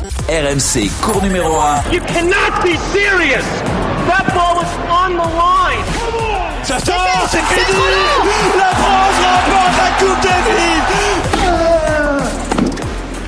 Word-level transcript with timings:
RMC, 0.00 0.88
cours 1.02 1.22
numéro 1.22 1.60
1. 1.60 1.92
You 1.92 2.00
cannot 2.06 2.62
be 2.62 2.74
serious. 2.90 3.44
That 4.06 4.32
ball 4.32 4.56
was 4.56 4.64
on 4.88 5.10
the 5.12 5.28
line. 5.36 5.84
Ça 6.62 6.78
sort, 6.78 7.28
c'est 7.30 7.42
fini. 7.42 7.78
La 8.56 8.70
France 8.76 9.18
remporte 9.20 9.76
la 9.76 9.90
Coupe 9.98 10.22
Davis. 10.22 10.82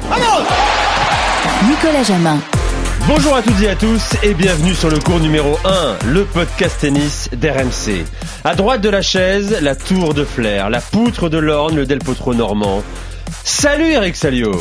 Vamos 0.08 0.46
Nicolas 1.68 2.04
Jamin. 2.04 2.38
Bonjour 3.06 3.36
à 3.36 3.42
toutes 3.42 3.60
et 3.60 3.68
à 3.68 3.74
tous 3.74 4.14
et 4.22 4.32
bienvenue 4.32 4.74
sur 4.74 4.88
le 4.88 4.98
cours 4.98 5.20
numéro 5.20 5.58
1, 5.66 6.06
le 6.06 6.24
podcast 6.24 6.80
tennis 6.80 7.28
d'RMC. 7.36 8.06
À 8.44 8.54
droite 8.54 8.80
de 8.80 8.88
la 8.88 9.02
chaise, 9.02 9.58
la 9.60 9.74
tour 9.74 10.14
de 10.14 10.24
Flair, 10.24 10.70
la 10.70 10.80
poutre 10.80 11.28
de 11.28 11.36
l'Orne, 11.36 11.76
le 11.76 11.84
Del 11.84 11.98
Potro 11.98 12.32
normand. 12.32 12.82
Salut 13.44 13.92
Eric 13.92 14.16
Salio. 14.16 14.52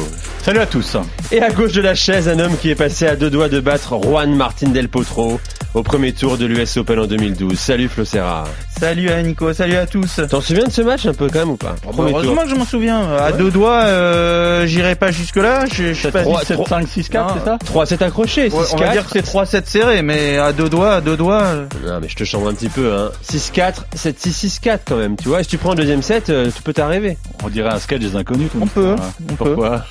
Salut 0.43 0.59
à 0.59 0.65
tous. 0.65 0.97
Et 1.31 1.41
à 1.41 1.49
gauche 1.51 1.73
de 1.73 1.81
la 1.81 1.93
chaise, 1.93 2.27
un 2.27 2.39
homme 2.39 2.57
qui 2.57 2.69
est 2.69 2.75
passé 2.75 3.05
à 3.07 3.15
deux 3.15 3.29
doigts 3.29 3.49
de 3.49 3.59
battre 3.59 3.99
Juan 4.01 4.33
Martin 4.35 4.69
Del 4.69 4.89
Potro 4.89 5.39
au 5.73 5.83
premier 5.83 6.11
tour 6.13 6.37
de 6.37 6.45
l'US 6.45 6.77
Open 6.77 6.99
en 6.99 7.07
2012. 7.07 7.57
Salut 7.57 7.87
Flo 7.87 8.05
Serra. 8.05 8.43
Salut 8.79 9.09
à 9.09 9.21
Nico, 9.21 9.53
salut 9.53 9.75
à 9.75 9.85
tous. 9.85 10.19
T'en 10.29 10.41
souviens 10.41 10.65
de 10.65 10.71
ce 10.71 10.81
match 10.81 11.05
un 11.05 11.13
peu 11.13 11.29
quand 11.29 11.39
même 11.39 11.51
ou 11.51 11.55
pas 11.55 11.75
Heureusement 11.97 12.41
que 12.43 12.49
je 12.49 12.55
m'en 12.55 12.65
souviens. 12.65 13.15
À 13.15 13.31
deux 13.31 13.51
doigts, 13.51 13.83
euh, 13.83 14.65
j'irai 14.65 14.95
pas 14.95 15.11
jusque 15.11 15.35
là. 15.35 15.65
Je, 15.71 15.93
suis 15.93 16.09
pas 16.09 16.23
3, 16.23 16.43
7, 16.43 16.59
5, 16.67 16.87
6, 16.87 17.09
4, 17.09 17.35
c'est 17.37 17.45
ça 17.45 17.57
3, 17.63 17.85
7 17.85 18.01
accroché. 18.01 18.49
6, 18.49 18.55
ouais, 18.55 18.63
on 18.73 18.77
4. 18.77 18.87
va 18.87 18.91
dire 18.91 19.05
que 19.05 19.11
c'est 19.11 19.21
3, 19.21 19.45
7 19.45 19.67
serré, 19.67 20.01
mais 20.01 20.37
à 20.37 20.51
deux 20.51 20.67
doigts, 20.67 20.95
à 20.95 21.01
deux 21.01 21.15
doigts. 21.15 21.43
Euh... 21.43 21.65
Non, 21.85 21.99
mais 22.01 22.09
je 22.09 22.15
te 22.15 22.23
chambre 22.23 22.49
un 22.49 22.53
petit 22.53 22.69
peu, 22.69 22.91
hein. 22.93 23.11
6, 23.21 23.51
4, 23.53 23.85
7, 23.95 24.19
6, 24.19 24.33
6, 24.33 24.59
4 24.59 24.83
quand 24.87 24.97
même, 24.97 25.15
tu 25.15 25.29
vois. 25.29 25.41
Et 25.41 25.43
si 25.43 25.49
tu 25.49 25.57
prends 25.57 25.71
le 25.71 25.77
deuxième 25.77 26.01
set, 26.01 26.29
euh, 26.29 26.49
tu 26.53 26.63
peux 26.63 26.73
t'arriver. 26.73 27.17
On 27.43 27.49
dirait 27.49 27.69
un 27.69 27.79
sketch 27.79 28.01
des 28.01 28.15
inconnus. 28.15 28.49
On 28.59 28.67
peut, 28.67 28.95
on 29.29 29.35
Pourquoi 29.35 29.85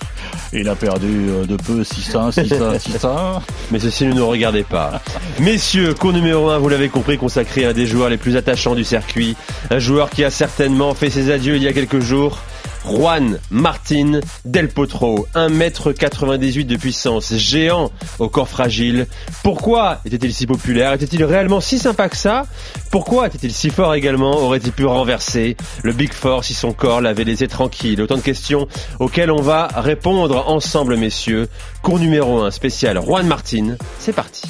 Il 0.52 0.68
a 0.68 0.74
perdu 0.74 1.28
de 1.48 1.56
peu 1.56 1.82
6-1, 1.82 2.32
6-1, 2.32 2.76
6-1. 2.78 3.40
Mais 3.70 3.78
ceci 3.78 4.04
ne 4.06 4.14
nous 4.14 4.26
regardez 4.26 4.64
pas. 4.64 5.00
Messieurs, 5.38 5.69
cours 5.98 6.12
numéro 6.12 6.50
1, 6.50 6.58
vous 6.58 6.68
l'avez 6.68 6.88
compris, 6.88 7.16
consacré 7.16 7.64
à 7.64 7.68
un 7.68 7.72
des 7.72 7.86
joueurs 7.86 8.08
les 8.08 8.16
plus 8.16 8.36
attachants 8.36 8.74
du 8.74 8.82
circuit. 8.82 9.36
Un 9.70 9.78
joueur 9.78 10.10
qui 10.10 10.24
a 10.24 10.30
certainement 10.30 10.94
fait 10.94 11.10
ses 11.10 11.30
adieux 11.30 11.56
il 11.56 11.62
y 11.62 11.68
a 11.68 11.72
quelques 11.72 12.00
jours. 12.00 12.38
Juan 12.84 13.38
Martin 13.50 14.20
Del 14.44 14.68
Potro, 14.68 15.28
1m98 15.34 16.66
de 16.66 16.76
puissance, 16.76 17.34
géant 17.36 17.92
au 18.18 18.28
corps 18.28 18.48
fragile. 18.48 19.06
Pourquoi 19.44 20.00
était-il 20.04 20.32
si 20.32 20.46
populaire? 20.46 20.94
Était-il 20.94 21.22
réellement 21.24 21.60
si 21.60 21.78
sympa 21.78 22.08
que 22.08 22.16
ça? 22.16 22.46
Pourquoi 22.90 23.26
était-il 23.26 23.52
si 23.52 23.70
fort 23.70 23.94
également? 23.94 24.38
Aurait-il 24.38 24.72
pu 24.72 24.86
renverser? 24.86 25.56
Le 25.84 25.92
Big 25.92 26.12
Four 26.12 26.42
si 26.42 26.54
son 26.54 26.72
corps 26.72 27.00
l'avait 27.00 27.24
laissé 27.24 27.46
tranquille 27.48 28.00
Autant 28.00 28.16
de 28.16 28.22
questions 28.22 28.66
auxquelles 28.98 29.30
on 29.30 29.42
va 29.42 29.68
répondre 29.76 30.48
ensemble, 30.48 30.96
messieurs. 30.96 31.48
Cours 31.82 32.00
numéro 32.00 32.42
1 32.42 32.50
spécial 32.50 33.00
Juan 33.00 33.26
Martin, 33.26 33.76
c'est 33.98 34.14
parti. 34.14 34.42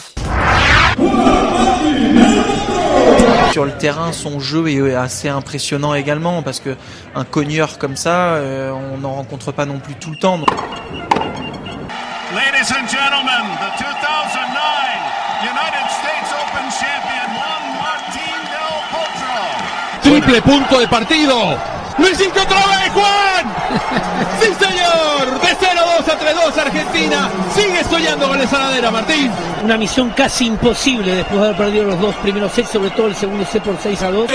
Sur 3.53 3.65
le 3.65 3.73
terrain, 3.73 4.13
son 4.13 4.39
jeu 4.39 4.69
est 4.69 4.95
assez 4.95 5.29
impressionnant 5.29 5.95
également 5.95 6.43
parce 6.43 6.61
que 6.61 6.77
un 7.15 7.25
cogneur 7.25 7.79
comme 7.79 7.97
ça, 7.97 8.35
euh, 8.35 8.71
on 8.71 8.99
n'en 8.99 9.15
rencontre 9.15 9.51
pas 9.51 9.67
non 9.67 9.79
plus 9.81 9.95
tout 9.95 10.11
le 10.11 10.17
temps. 10.17 10.39
Donc... 10.39 10.49
Ladies 12.33 12.71
and 12.71 12.87
gentlemen, 12.87 13.45
the 13.59 13.71
2009 13.83 14.61
United 15.43 15.87
States 15.99 16.31
Open 16.31 16.71
champion 16.71 17.27
Juan 17.35 17.63
Martín 17.83 18.39
del 18.53 18.79
Potro. 18.93 19.35
Triple 20.03 20.41
punto 20.43 20.81
de 20.81 20.87
partido. 20.87 21.80
Luisito 22.01 22.43
otra 22.43 22.67
vez, 22.67 22.93
Juan. 22.93 23.55
Sí, 24.41 24.47
señor. 24.59 25.41
De 25.41 25.48
0-2 25.48 26.09
a 26.09 26.19
3-2 26.19 26.59
Argentina. 26.59 27.31
Sigue 27.55 27.84
soñando 27.84 28.29
con 28.29 28.39
la 28.39 28.47
saladera, 28.47 28.91
Martín. 28.91 29.31
Una 29.62 29.77
misión 29.77 30.11
casi 30.11 30.47
imposible 30.47 31.15
después 31.15 31.41
de 31.41 31.47
haber 31.47 31.56
perdido 31.56 31.84
los 31.84 32.01
dos 32.01 32.15
primeros 32.17 32.53
sets, 32.53 32.71
sobre 32.71 32.91
todo 32.91 33.09
el 33.09 33.15
segundo 33.15 33.45
set 33.45 33.62
por 33.62 33.77
6 33.81 34.03
a 34.03 34.11
2. 34.11 34.31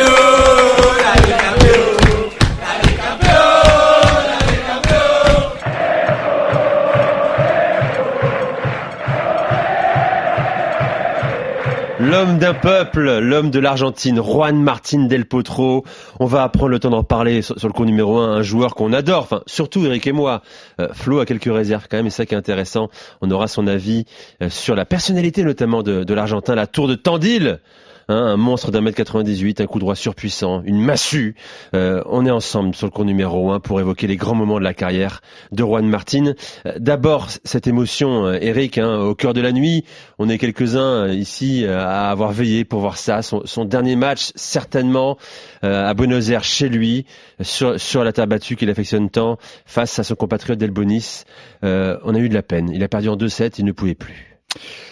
L'homme 12.06 12.38
d'un 12.38 12.54
peuple, 12.54 13.18
l'homme 13.18 13.50
de 13.50 13.58
l'Argentine, 13.58 14.22
Juan 14.22 14.62
Martin 14.62 15.08
Del 15.08 15.26
Potro. 15.26 15.84
On 16.20 16.28
va 16.28 16.48
prendre 16.50 16.70
le 16.70 16.78
temps 16.78 16.92
d'en 16.92 17.04
parler 17.04 17.42
sur, 17.42 17.56
le 17.64 17.74
cours 17.74 17.88
numéro 17.88 18.20
un, 18.20 18.36
un 18.36 18.42
joueur 18.44 18.76
qu'on 18.76 18.94
adore, 18.94 19.24
enfin 19.24 19.42
surtout 19.48 19.84
Eric 19.88 20.06
et 20.06 20.12
moi. 20.12 20.44
Euh, 20.80 20.90
Flo 20.94 21.20
a 21.20 21.26
quelques 21.26 21.52
réserves 21.52 21.88
quand 21.90 21.98
même, 21.98 22.06
et 22.06 22.12
ça 22.12 22.28
qui 22.28 22.36
est 22.36 22.38
intéressant, 22.38 22.90
on 23.22 23.32
aura 23.32 23.48
son 23.48 23.66
avis 23.66 24.06
euh, 24.44 24.52
sur 24.52 24.76
la 24.76 24.86
personnalité 24.86 25.44
notamment 25.44 25.82
de, 25.82 26.04
de 26.04 26.14
l'Argentin, 26.14 26.54
la 26.54 26.68
tour 26.68 26.88
de 26.88 26.94
Tandil. 26.94 27.60
Hein, 28.08 28.18
un 28.18 28.38
monstre 28.38 28.70
d'un 28.72 28.82
mètre 28.82 28.98
98, 28.98 29.62
un 29.62 29.66
coup 29.66 29.80
droit 29.80 29.96
surpuissant, 29.96 30.62
une 30.64 30.80
massue. 30.80 31.36
Euh, 31.74 32.04
on 32.06 32.26
est 32.26 32.32
ensemble 32.32 32.76
sur 32.76 32.86
le 32.86 32.92
cours 32.92 33.06
numéro 33.06 33.52
1 33.52 33.60
pour 33.60 33.80
évoquer 33.80 34.06
les 34.06 34.16
grands 34.16 34.36
moments 34.36 34.60
de 34.60 34.64
la 34.64 34.76
carrière 34.76 35.22
de 35.52 35.64
Juan 35.64 35.88
Martin. 35.88 36.34
Euh, 36.68 36.74
D'abord, 36.78 37.30
cette 37.44 37.66
émotion, 37.66 38.28
euh, 38.28 38.38
Eric, 38.40 38.78
hein, 38.78 39.00
au 39.00 39.16
cœur 39.16 39.34
de 39.34 39.42
la 39.42 39.52
nuit. 39.52 39.86
On 40.20 40.30
est 40.30 40.38
quelques-uns 40.38 41.08
ici 41.08 41.66
à 41.66 42.12
avoir 42.12 42.32
veillé 42.32 42.64
pour 42.64 42.80
voir 42.80 42.98
ça. 42.98 43.24
Son, 43.24 43.42
son 43.46 43.66
dernier 43.66 43.96
match, 43.96 44.32
certainement, 44.36 45.18
à 45.62 45.94
Buenos 45.94 46.30
Aires, 46.30 46.44
chez 46.44 46.70
lui, 46.70 47.06
sur, 47.42 47.80
sur 47.80 48.04
la 48.04 48.14
terre 48.14 48.28
battue 48.28 48.56
qu'il 48.56 48.70
affectionne 48.70 49.10
tant, 49.10 49.38
face 49.66 49.98
à 50.00 50.04
son 50.04 50.16
compatriote 50.16 50.60
Delbonis. 50.60 51.24
on 51.64 52.16
a 52.16 52.20
eu 52.20 52.30
de 52.30 52.34
la 52.34 52.44
peine. 52.44 52.70
Il 52.74 52.84
a 52.84 52.88
perdu 52.88 53.10
en 53.10 53.18
2-7, 53.18 53.56
il 53.58 53.66
ne 53.66 53.72
pouvait 53.72 53.96
plus. 53.96 54.40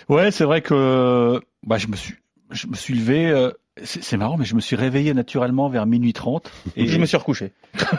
Ouais, 0.10 0.32
c'est 0.32 0.44
vrai 0.44 0.62
que 0.62 1.40
bah, 1.64 1.78
je 1.78 1.88
me 1.88 1.96
suis 1.96 2.16
je 2.54 2.68
me 2.68 2.76
suis 2.76 2.94
levé. 2.94 3.28
Euh, 3.30 3.52
c'est 3.84 4.18
marrant, 4.18 4.38
mais 4.38 4.46
je 4.46 4.54
me 4.54 4.62
suis 4.62 4.76
réveillé 4.76 5.14
naturellement 5.14 5.68
vers 5.68 5.86
minuit 5.86 6.14
30. 6.14 6.52
Et 6.76 6.88
je 6.88 6.98
me 7.00 7.06
suis 7.06 7.18
recouché. 7.18 7.52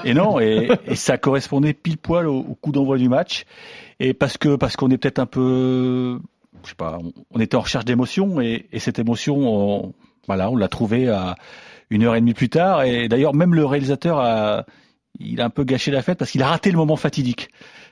Et 0.05 0.15
non, 0.15 0.39
et, 0.39 0.71
et 0.87 0.95
ça 0.95 1.19
correspondait 1.19 1.75
pile 1.75 1.99
poil 1.99 2.29
au, 2.29 2.39
au 2.39 2.55
coup 2.55 2.71
d'envoi 2.71 2.97
du 2.97 3.09
match. 3.09 3.45
Et 4.01 4.15
parce 4.15 4.39
que 4.39 4.57
parce 4.57 4.77
qu'on 4.77 4.91
est 4.91 4.99
peut-être 4.99 5.19
un 5.19 5.27
peu, 5.27 6.21
je 6.63 6.69
sais 6.69 6.75
pas, 6.77 6.99
on, 7.03 7.13
on 7.33 7.41
était 7.41 7.57
en 7.57 7.61
recherche 7.61 7.85
d'émotion 7.85 8.41
et, 8.41 8.67
et, 8.73 8.79
cette 8.79 8.99
émotion, 8.99 9.37
on, 9.37 9.95
voilà, 10.27 10.51
on 10.51 10.57
l'a 10.57 10.69
trouvée 10.69 11.09
à 11.09 11.35
une 11.91 12.05
heure 12.05 12.15
et 12.15 12.21
demie 12.21 12.35
plus 12.35 12.49
tard. 12.49 12.85
Et 12.85 13.09
d'ailleurs, 13.09 13.35
même 13.35 13.55
le 13.55 13.65
réalisateur 13.65 14.21
a, 14.21 14.67
il 15.19 15.41
a 15.41 15.45
un 15.45 15.51
peu 15.51 15.65
gâché 15.65 15.91
la 15.91 16.03
fête 16.03 16.19
parce 16.19 16.31
qu'il 16.31 16.43
a 16.43 16.49
raté 16.49 16.71
le 16.71 16.77
moment 16.77 16.97
fatidique 16.97 17.51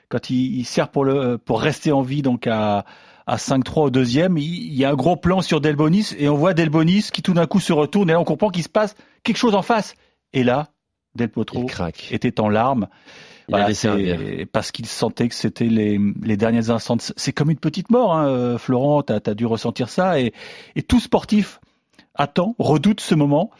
quand 0.09 0.29
il, 0.29 0.57
il 0.57 0.65
sert 0.65 0.89
pour 0.89 1.05
le 1.05 1.37
pour 1.37 1.61
rester 1.61 1.91
en 1.91 2.01
vie 2.01 2.21
donc 2.21 2.47
à 2.47 2.85
à 3.27 3.37
5-3 3.37 3.81
au 3.83 3.89
deuxième. 3.89 4.37
Il 4.37 4.73
y 4.73 4.85
a 4.85 4.89
un 4.89 4.95
gros 4.95 5.15
plan 5.15 5.41
sur 5.41 5.61
Delbonis 5.61 6.09
et 6.17 6.29
on 6.29 6.35
voit 6.35 6.53
Delbonis 6.53 7.09
qui 7.11 7.21
tout 7.21 7.33
d'un 7.33 7.47
coup 7.47 7.59
se 7.59 7.73
retourne 7.73 8.09
et 8.09 8.13
là 8.13 8.19
on 8.19 8.23
comprend 8.23 8.49
qu'il 8.49 8.63
se 8.63 8.69
passe 8.69 8.95
quelque 9.23 9.37
chose 9.37 9.55
en 9.55 9.61
face. 9.61 9.95
Et 10.33 10.43
là, 10.43 10.67
Del 11.15 11.29
Potro 11.29 11.67
était 12.11 12.39
en 12.39 12.49
larmes. 12.49 12.87
Voilà, 13.49 13.67
parce 14.51 14.71
qu'il 14.71 14.85
sentait 14.85 15.27
que 15.27 15.35
c'était 15.35 15.65
les, 15.65 15.99
les 16.21 16.37
derniers 16.37 16.69
instants. 16.69 16.97
C'est 16.99 17.33
comme 17.33 17.51
une 17.51 17.59
petite 17.59 17.89
mort, 17.91 18.15
hein, 18.15 18.57
Florent, 18.57 19.03
tu 19.03 19.13
as, 19.13 19.33
dû 19.33 19.45
ressentir 19.45 19.89
ça. 19.89 20.19
Et, 20.19 20.33
et 20.75 20.81
tout 20.81 21.01
sportif 21.01 21.59
attend, 22.15 22.55
redoute 22.57 23.01
ce 23.01 23.15
moment. 23.15 23.51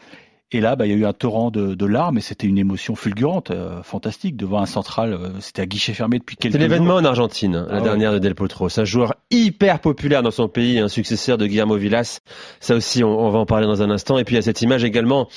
Et 0.52 0.60
là, 0.60 0.76
bah, 0.76 0.86
il 0.86 0.90
y 0.90 0.94
a 0.94 0.96
eu 0.96 1.04
un 1.06 1.12
torrent 1.12 1.50
de, 1.50 1.74
de 1.74 1.86
larmes 1.86 2.18
et 2.18 2.20
c'était 2.20 2.46
une 2.46 2.58
émotion 2.58 2.94
fulgurante, 2.94 3.50
euh, 3.50 3.82
fantastique, 3.82 4.36
devant 4.36 4.60
un 4.60 4.66
central. 4.66 5.12
Euh, 5.12 5.40
c'était 5.40 5.62
à 5.62 5.66
guichet 5.66 5.94
fermé 5.94 6.18
depuis 6.18 6.36
quelques. 6.36 6.52
C'est 6.52 6.58
l'événement 6.58 6.94
en 6.94 7.04
Argentine, 7.04 7.66
la 7.68 7.78
ah 7.78 7.80
dernière 7.80 8.10
ouais. 8.10 8.18
de 8.18 8.22
Del 8.22 8.34
Potro. 8.34 8.68
C'est 8.68 8.82
un 8.82 8.84
joueur 8.84 9.14
hyper 9.30 9.80
populaire 9.80 10.22
dans 10.22 10.30
son 10.30 10.48
pays, 10.48 10.78
un 10.78 10.88
successeur 10.88 11.38
de 11.38 11.46
Guillermo 11.46 11.76
Villas. 11.76 12.20
Ça 12.60 12.76
aussi, 12.76 13.02
on, 13.02 13.18
on 13.18 13.30
va 13.30 13.38
en 13.40 13.46
parler 13.46 13.66
dans 13.66 13.82
un 13.82 13.90
instant. 13.90 14.18
Et 14.18 14.24
puis, 14.24 14.34
il 14.34 14.36
y 14.36 14.38
a 14.38 14.42
cette 14.42 14.62
image 14.62 14.84
également, 14.84 15.28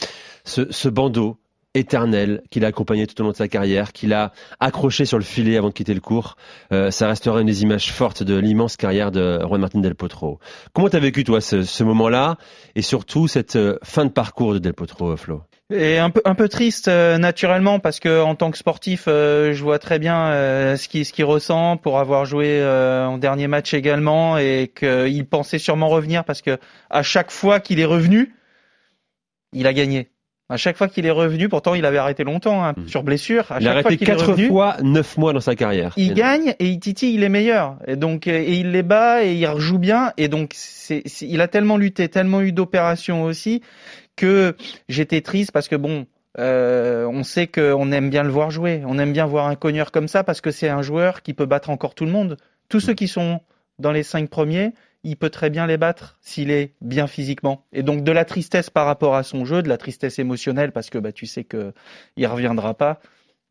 ce, 0.44 0.72
ce 0.72 0.90
bandeau 0.90 1.38
éternel 1.78 2.42
qu'il 2.50 2.66
a 2.66 2.68
accompagné 2.68 3.08
tout 3.08 3.20
au 3.22 3.24
long 3.24 3.32
de 3.32 3.36
sa 3.36 3.48
carrière, 3.48 3.94
qu'il 3.94 4.14
a 4.14 4.32
accroché 4.60 5.06
sur 5.06 5.18
le 5.18 5.24
filet 5.24 5.58
avant 5.58 5.70
de 5.70 5.74
quitter 5.74 5.94
le 5.94 6.02
cours. 6.02 6.36
Euh, 6.72 6.92
ça 6.92 7.08
restera 7.08 7.42
une 7.42 7.48
des 7.48 7.64
images 7.64 7.92
fortes 7.92 8.24
de 8.24 8.36
l'immense 8.36 8.78
carrière 8.78 9.12
de 9.12 9.40
Juan 9.46 9.62
Martin 9.62 9.80
Del 9.80 9.96
Potro. 9.96 10.40
Comment 10.74 10.90
t'as 10.90 11.00
vécu 11.00 11.24
toi 11.24 11.42
ce, 11.42 11.63
ce 11.63 11.84
moment-là 11.84 12.38
et 12.75 12.81
surtout 12.81 13.28
cette 13.28 13.56
euh, 13.56 13.78
fin 13.84 14.06
de 14.06 14.12
parcours 14.12 14.54
de 14.54 14.60
Del 14.60 14.74
Potro, 14.74 15.16
Flo? 15.18 15.44
Et 15.69 15.98
un 15.98 16.10
peu 16.10 16.22
un 16.24 16.34
peu 16.34 16.48
triste 16.48 16.88
euh, 16.88 17.18
naturellement 17.18 17.80
parce 17.80 18.00
que 18.00 18.22
en 18.22 18.36
tant 18.36 18.51
que 18.51 18.57
sportif, 18.57 19.06
euh, 19.10 19.51
je 19.51 19.62
vois 19.62 19.80
très 19.80 20.00
bien 20.00 20.30
euh, 20.30 20.78
ce 20.78 20.88
qu'il 20.88 21.06
ce 21.06 21.12
qu'il 21.12 21.25
ressent 21.25 21.75
pour 21.75 22.00
avoir 22.00 22.24
joué 22.24 22.63
en 22.63 23.18
dernier 23.18 23.48
match 23.48 23.74
également 23.74 24.38
et 24.38 24.72
qu'il 24.74 25.25
pensait 25.25 25.60
sûrement 25.60 25.90
revenir 25.90 26.24
parce 26.24 26.42
que 26.42 26.57
à 26.90 27.04
chaque 27.04 27.31
fois 27.31 27.60
qu'il 27.60 27.81
est 27.81 27.86
revenu, 27.86 28.34
il 29.51 29.68
a 29.68 29.74
gagné. 29.74 30.10
À 30.50 30.56
chaque 30.56 30.78
fois 30.78 30.88
qu'il 30.88 31.06
est 31.06 31.12
revenu, 31.12 31.50
pourtant 31.50 31.76
il 31.76 31.86
avait 31.86 31.98
arrêté 31.98 32.24
longtemps 32.24 32.64
hein, 32.64 32.74
mmh. 32.78 32.88
sur 32.88 33.04
blessure. 33.04 33.52
À 33.52 33.60
il 33.60 33.68
a 33.68 33.72
arrêté 33.72 33.98
quatre 33.98 34.30
revenu, 34.30 34.48
fois, 34.48 34.78
neuf 34.82 35.18
mois 35.18 35.34
dans 35.34 35.42
sa 35.42 35.56
carrière. 35.56 35.94
Il 35.98 36.14
gagne 36.14 36.56
et 36.60 36.68
il 36.68 36.80
titille, 36.80 37.16
il 37.16 37.24
est 37.24 37.30
meilleur. 37.30 37.78
Et 37.86 37.98
donc 37.98 38.28
et 38.28 38.54
il 38.54 38.72
les 38.72 38.84
bat 38.84 39.26
et 39.26 39.34
il 39.34 39.46
rejoue 39.46 39.78
bien. 39.78 40.14
Et 40.16 40.30
donc 40.30 40.52
c'est, 40.54 41.04
il 41.22 41.42
a 41.42 41.50
tellement 41.50 41.76
lutté, 41.76 42.08
tellement 42.08 42.42
eu 42.42 42.54
d'opérations 42.54 43.24
aussi 43.24 43.62
que 44.16 44.56
j'étais 44.88 45.20
triste 45.20 45.52
parce 45.52 45.68
que 45.68 45.76
bon, 45.76 46.06
euh, 46.40 47.06
on 47.06 47.24
sait 47.24 47.48
qu'on 47.48 47.92
aime 47.92 48.10
bien 48.10 48.24
le 48.24 48.30
voir 48.30 48.50
jouer. 48.50 48.84
On 48.86 49.00
aime 49.00 49.12
bien 49.12 49.26
voir 49.26 49.48
un 49.48 49.56
cogneur 49.56 49.92
comme 49.92 50.08
ça 50.08 50.24
parce 50.24 50.40
que 50.40 50.52
c'est 50.52 50.70
un 50.70 50.82
joueur 50.82 51.24
qui 51.24 51.34
peut 51.34 51.46
battre 51.46 51.70
encore 51.70 51.94
tout 51.94 52.06
le 52.06 52.12
monde. 52.12 52.38
Tous 52.70 52.80
ceux 52.80 52.94
qui 52.94 53.10
sont 53.10 53.42
dans 53.79 53.91
les 53.91 54.03
cinq 54.03 54.29
premiers, 54.29 54.74
il 55.03 55.15
peut 55.15 55.29
très 55.29 55.50
bien 55.50 55.68
les 55.68 55.77
battre 55.77 56.18
s'il 56.21 56.51
est 56.51 56.74
bien 56.81 57.07
physiquement. 57.07 57.65
Et 57.71 57.83
donc 57.83 58.03
de 58.03 58.12
la 58.12 58.25
tristesse 58.25 58.69
par 58.69 58.85
rapport 58.85 59.15
à 59.15 59.24
son 59.24 59.45
jeu, 59.45 59.62
de 59.62 59.69
la 59.69 59.77
tristesse 59.77 60.19
émotionnelle 60.19 60.71
parce 60.71 60.89
que 60.89 60.97
bah 60.97 61.12
tu 61.12 61.25
sais 61.25 61.44
que 61.44 61.74
il 62.15 62.27
reviendra 62.27 62.74
pas. 62.74 63.00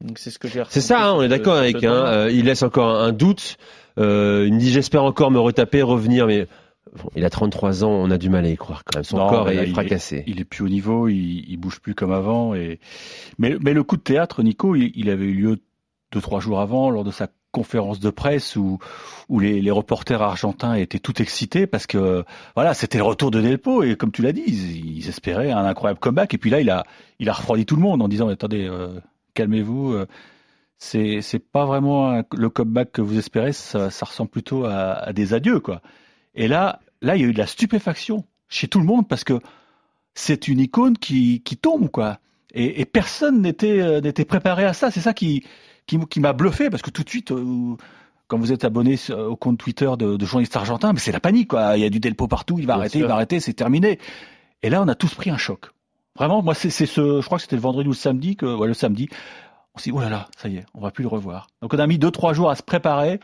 Donc 0.01 0.19
c'est 0.19 0.31
ce 0.31 0.39
que 0.39 0.49
j'ai. 0.49 0.63
C'est 0.69 0.81
ça, 0.81 1.07
hein, 1.07 1.15
on 1.15 1.23
est 1.23 1.29
d'accord 1.29 1.57
avec. 1.57 1.83
Hein, 1.83 2.05
euh, 2.07 2.31
il 2.31 2.45
laisse 2.45 2.63
encore 2.63 2.89
un, 2.89 3.05
un 3.07 3.13
doute. 3.13 3.57
Euh, 3.99 4.45
il 4.47 4.55
me 4.55 4.59
dit 4.59 4.71
j'espère 4.71 5.05
encore 5.05 5.31
me 5.31 5.39
retaper, 5.39 5.81
revenir, 5.81 6.27
mais 6.27 6.47
bon, 7.03 7.09
il 7.17 7.25
a 7.25 7.31
33 7.31 7.85
ans, 7.85 7.91
on 7.91 8.11
a 8.11 8.19
du 8.19 8.29
mal 8.29 8.45
à 8.45 8.51
y 8.51 8.57
croire 8.57 8.85
quand 8.85 8.99
même. 8.99 9.05
Son 9.05 9.17
Non, 9.17 9.29
corps 9.29 9.47
là, 9.47 9.55
est 9.55 9.69
il 9.69 9.73
fracassé. 9.73 10.25
Il 10.27 10.41
est 10.41 10.45
plus 10.45 10.65
au 10.65 10.69
niveau, 10.69 11.09
il, 11.09 11.45
il 11.49 11.57
bouge 11.57 11.81
plus 11.81 11.95
comme 11.95 12.13
avant. 12.13 12.55
Et 12.55 12.79
mais, 13.39 13.57
mais 13.63 13.73
le 13.73 13.83
coup 13.85 13.97
de 13.97 14.03
théâtre, 14.03 14.43
Nico, 14.43 14.75
il, 14.75 14.93
il 14.95 15.09
avait 15.09 15.25
eu 15.25 15.35
lieu 15.35 15.59
deux 16.13 16.21
trois 16.21 16.41
jours 16.41 16.61
avant 16.61 16.91
lors 16.91 17.05
de 17.05 17.11
sa 17.11 17.29
conférence 17.53 18.01
de 18.01 18.11
presse 18.11 18.57
où 18.57 18.79
où 19.29 19.41
les, 19.41 19.71
reporters 19.71 20.23
argentins 20.23 20.75
étaient 20.75 20.99
tout 20.99 21.21
excités 21.23 21.67
parce 21.67 21.87
que 21.87 22.25
voilà 22.55 22.75
c'était 22.75 22.99
le 22.99 23.05
retour 23.05 23.31
de 23.31 23.41
Delpo 23.41 23.83
et 23.83 23.97
comme 23.97 24.13
tu 24.13 24.23
l'as 24.23 24.33
dit 24.33 24.43
ils, 24.43 25.09
espéraient 25.09 25.51
un 25.51 25.65
incroyable 25.65 25.99
comeback 25.99 26.35
et 26.35 26.39
puis 26.39 26.51
là 26.51 26.61
il 26.61 26.71
a 26.71 26.85
il 27.19 27.29
a 27.29 27.33
refroidi 27.33 27.65
tout 27.65 27.77
le 27.77 27.83
monde 27.83 28.03
en 28.03 28.09
disant 28.09 28.29
attendez 28.29 28.67
euh, 28.67 29.01
calmez-vous 29.35 29.93
euh, 29.93 30.07
c'est 30.79 31.23
c'est 31.23 31.39
pas 31.39 31.65
vraiment 31.65 32.23
le 32.33 32.49
comeback 32.51 32.93
que 32.93 33.01
vous 33.01 33.19
espérez 33.19 33.53
ça, 33.53 33.89
ressemble 33.89 34.31
plutôt 34.31 34.65
à, 34.65 34.93
à 34.93 35.13
des 35.13 35.33
adieux 35.33 35.61
quoi. 35.61 35.81
Et 36.35 36.49
là 36.49 36.81
là 37.01 37.17
il 37.17 37.23
y 37.23 37.25
a 37.25 37.29
eu 37.29 37.33
de 37.33 37.39
la 37.39 37.47
stupéfaction 37.47 38.25
chez 38.49 38.69
tout 38.69 38.79
le 38.79 38.87
monde 38.87 39.09
parce 39.09 39.25
que 39.25 39.41
c'est 40.15 40.49
une 40.49 40.61
icône 40.61 40.99
qui 40.99 41.43
qui 41.43 41.57
tombe 41.57 41.91
quoi. 41.91 42.19
Et, 42.53 42.81
et 42.81 42.85
personne 42.85 43.41
n'était 43.43 43.81
euh, 43.81 44.01
n'était 44.01 44.25
préparé 44.25 44.65
à 44.65 44.73
ça. 44.73 44.91
C'est 44.91 45.01
ça 45.01 45.15
qui 45.15 45.45
qui, 45.87 45.99
qui 46.11 46.21
m'a 46.21 46.33
bluffé 46.33 46.71
parce 46.71 46.83
que 46.83 46.91
tout 46.91 47.03
de 47.05 47.09
suite 47.09 47.31
euh, 47.33 47.77
quand 48.29 48.39
vous 48.39 48.53
êtes 48.53 48.65
abonné 48.65 48.97
sur- 48.97 49.19
au 49.19 49.37
compte 49.37 49.59
Twitter 49.59 49.91
de, 49.99 50.17
de 50.17 50.27
journalistes 50.27 50.57
argentins, 50.57 50.93
mais 50.93 50.99
c'est 50.99 51.13
la 51.13 51.21
panique, 51.21 51.49
quoi. 51.49 51.77
Il 51.77 51.83
y 51.83 51.85
a 51.85 51.91
du 51.91 52.01
Delpo 52.01 52.27
partout, 52.27 52.59
il 52.59 52.67
va 52.67 52.75
Bien 52.75 52.81
arrêter, 52.81 52.99
sûr. 52.99 53.07
il 53.07 53.09
va 53.09 53.15
arrêter, 53.15 53.39
c'est 53.41 53.53
terminé. 53.55 53.99
Et 54.63 54.71
là, 54.71 54.83
on 54.83 54.89
a 54.89 54.95
tous 54.97 55.15
pris 55.15 55.31
un 55.31 55.37
choc. 55.39 55.67
Vraiment, 56.17 56.43
moi, 56.43 56.55
c'est 56.55 56.71
c'est 56.71 56.87
ce, 56.87 57.21
je 57.21 57.27
crois 57.27 57.39
que 57.39 57.43
c'était 57.43 57.57
le 57.57 57.63
vendredi 57.63 57.89
ou 57.89 57.93
le 57.93 57.97
samedi, 57.97 58.35
que, 58.37 58.47
ouais, 58.47 58.67
le 58.67 58.75
samedi, 58.75 59.09
on 59.75 59.79
s'est 59.79 59.91
dit, 59.91 59.97
oh 59.97 60.01
là 60.01 60.09
là, 60.09 60.29
ça 60.37 60.49
y 60.49 60.57
est, 60.57 60.65
on 60.75 60.81
va 60.81 60.91
plus 60.91 61.03
le 61.03 61.09
revoir. 61.09 61.47
Donc, 61.63 61.73
on 61.75 61.79
a 61.79 61.87
mis 61.87 61.99
deux, 61.99 62.11
trois 62.11 62.33
jours 62.33 62.51
à 62.51 62.57
se 62.57 62.63
préparer 62.63 63.21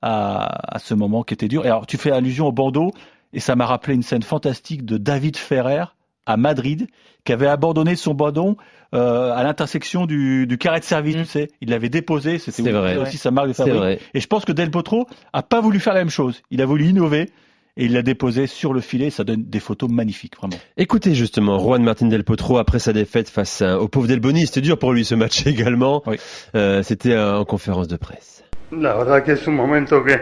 à, 0.00 0.74
à 0.74 0.78
ce 0.78 0.94
moment 0.94 1.22
qui 1.22 1.34
était 1.34 1.48
dur. 1.48 1.64
Et 1.66 1.68
alors, 1.68 1.86
tu 1.86 1.98
fais 1.98 2.12
allusion 2.12 2.46
au 2.46 2.52
bandeau, 2.52 2.92
et 3.34 3.40
ça 3.40 3.56
m'a 3.56 3.66
rappelé 3.66 3.94
une 3.94 4.02
scène 4.04 4.22
fantastique 4.22 4.84
de 4.86 4.96
David 4.96 5.36
Ferrer 5.36 5.84
à 6.26 6.36
Madrid, 6.36 6.86
qui 7.24 7.32
avait 7.32 7.46
abandonné 7.46 7.96
son 7.96 8.14
bandeau 8.14 8.56
euh, 8.94 9.32
à 9.32 9.42
l'intersection 9.42 10.06
du, 10.06 10.46
du 10.46 10.58
carré 10.58 10.80
de 10.80 10.84
service, 10.84 11.16
Mm. 11.16 11.20
tu 11.22 11.26
sais. 11.26 11.48
Il 11.60 11.70
l'avait 11.70 11.88
déposé, 11.88 12.38
c'était 12.38 12.72
aussi 12.98 13.16
sa 13.18 13.30
marque 13.30 13.48
de 13.48 13.52
C'est 13.52 13.62
fabrique. 13.64 13.78
vrai. 13.80 13.98
Et 14.14 14.20
je 14.20 14.26
pense 14.26 14.44
que 14.44 14.52
Del 14.52 14.70
Potro 14.70 15.06
a 15.32 15.42
pas 15.42 15.60
voulu 15.60 15.80
faire 15.80 15.94
la 15.94 16.00
même 16.00 16.10
chose. 16.10 16.42
Il 16.50 16.60
a 16.62 16.66
voulu 16.66 16.84
innover 16.86 17.30
et 17.78 17.84
il 17.84 17.92
l'a 17.92 18.02
déposé 18.02 18.46
sur 18.46 18.72
le 18.72 18.80
filet. 18.80 19.10
Ça 19.10 19.22
donne 19.24 19.44
des 19.44 19.60
photos 19.60 19.90
magnifiques, 19.90 20.36
vraiment. 20.36 20.56
Écoutez 20.76 21.14
justement, 21.14 21.58
Juan 21.58 21.82
Martin 21.82 22.06
Del 22.06 22.24
Potro, 22.24 22.58
après 22.58 22.78
sa 22.78 22.92
défaite 22.92 23.28
face 23.28 23.60
à- 23.60 23.78
au 23.80 23.88
pauvre 23.88 24.06
Del 24.06 24.20
Boni, 24.20 24.46
c'était 24.46 24.60
dur 24.62 24.78
pour 24.78 24.92
lui 24.92 25.04
ce 25.04 25.14
match 25.14 25.46
également. 25.46 26.02
Oui. 26.06 26.16
Euh, 26.54 26.82
c'était 26.82 27.12
euh, 27.12 27.38
en 27.38 27.44
conférence 27.44 27.88
de 27.88 27.96
presse. 27.96 28.44
La 28.72 28.94
verdad 28.96 29.24
que 29.24 29.32
es 29.32 29.48
un 29.48 29.52
momento 29.52 30.00
que 30.02 30.12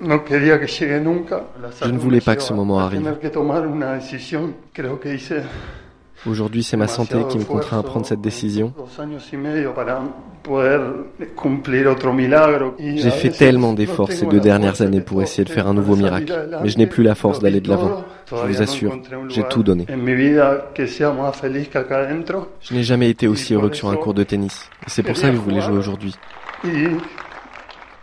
Je 0.00 1.90
ne 1.90 1.98
voulais 1.98 2.20
pas 2.20 2.34
que 2.36 2.42
ce 2.42 2.52
moment 2.52 2.80
arrive. 2.80 3.02
Aujourd'hui, 6.26 6.62
c'est 6.62 6.76
ma 6.76 6.88
santé 6.88 7.16
qui 7.28 7.38
me 7.38 7.44
contraint 7.44 7.78
à 7.78 7.82
prendre 7.82 8.04
cette 8.06 8.20
décision. 8.20 8.72
J'ai 12.86 13.06
a 13.06 13.10
fait 13.10 13.30
tellement 13.30 13.72
d'efforts 13.74 14.12
ces 14.12 14.26
deux 14.26 14.40
dernières 14.40 14.80
années 14.80 15.02
pour 15.02 15.22
essayer 15.22 15.44
de 15.44 15.50
faire 15.50 15.68
un 15.68 15.74
nouveau 15.74 15.96
miracle, 15.96 16.32
mais 16.62 16.70
je 16.70 16.78
n'ai 16.78 16.86
plus 16.86 17.02
la 17.02 17.14
force 17.14 17.40
d'aller 17.40 17.60
de 17.60 17.68
l'avant. 17.68 18.04
Je 18.30 18.36
vous 18.36 18.62
assure, 18.62 18.98
j'ai 19.28 19.42
tout 19.44 19.62
donné. 19.62 19.84
Je 19.88 19.94
n'ai 22.74 22.82
jamais 22.82 23.10
été 23.10 23.28
aussi 23.28 23.52
heureux 23.54 23.68
que 23.68 23.76
sur 23.76 23.90
un 23.90 23.96
cours 23.96 24.14
de 24.14 24.24
tennis. 24.24 24.70
Et 24.86 24.90
c'est 24.90 25.02
pour 25.02 25.16
ça 25.16 25.28
que 25.28 25.36
je 25.36 25.40
voulais 25.40 25.60
jouer 25.60 25.76
aujourd'hui. 25.76 26.14
Y 26.64 26.64
durante 26.64 26.64
16 26.64 26.64
años 26.64 27.04
de 27.04 27.94
mi 27.94 28.00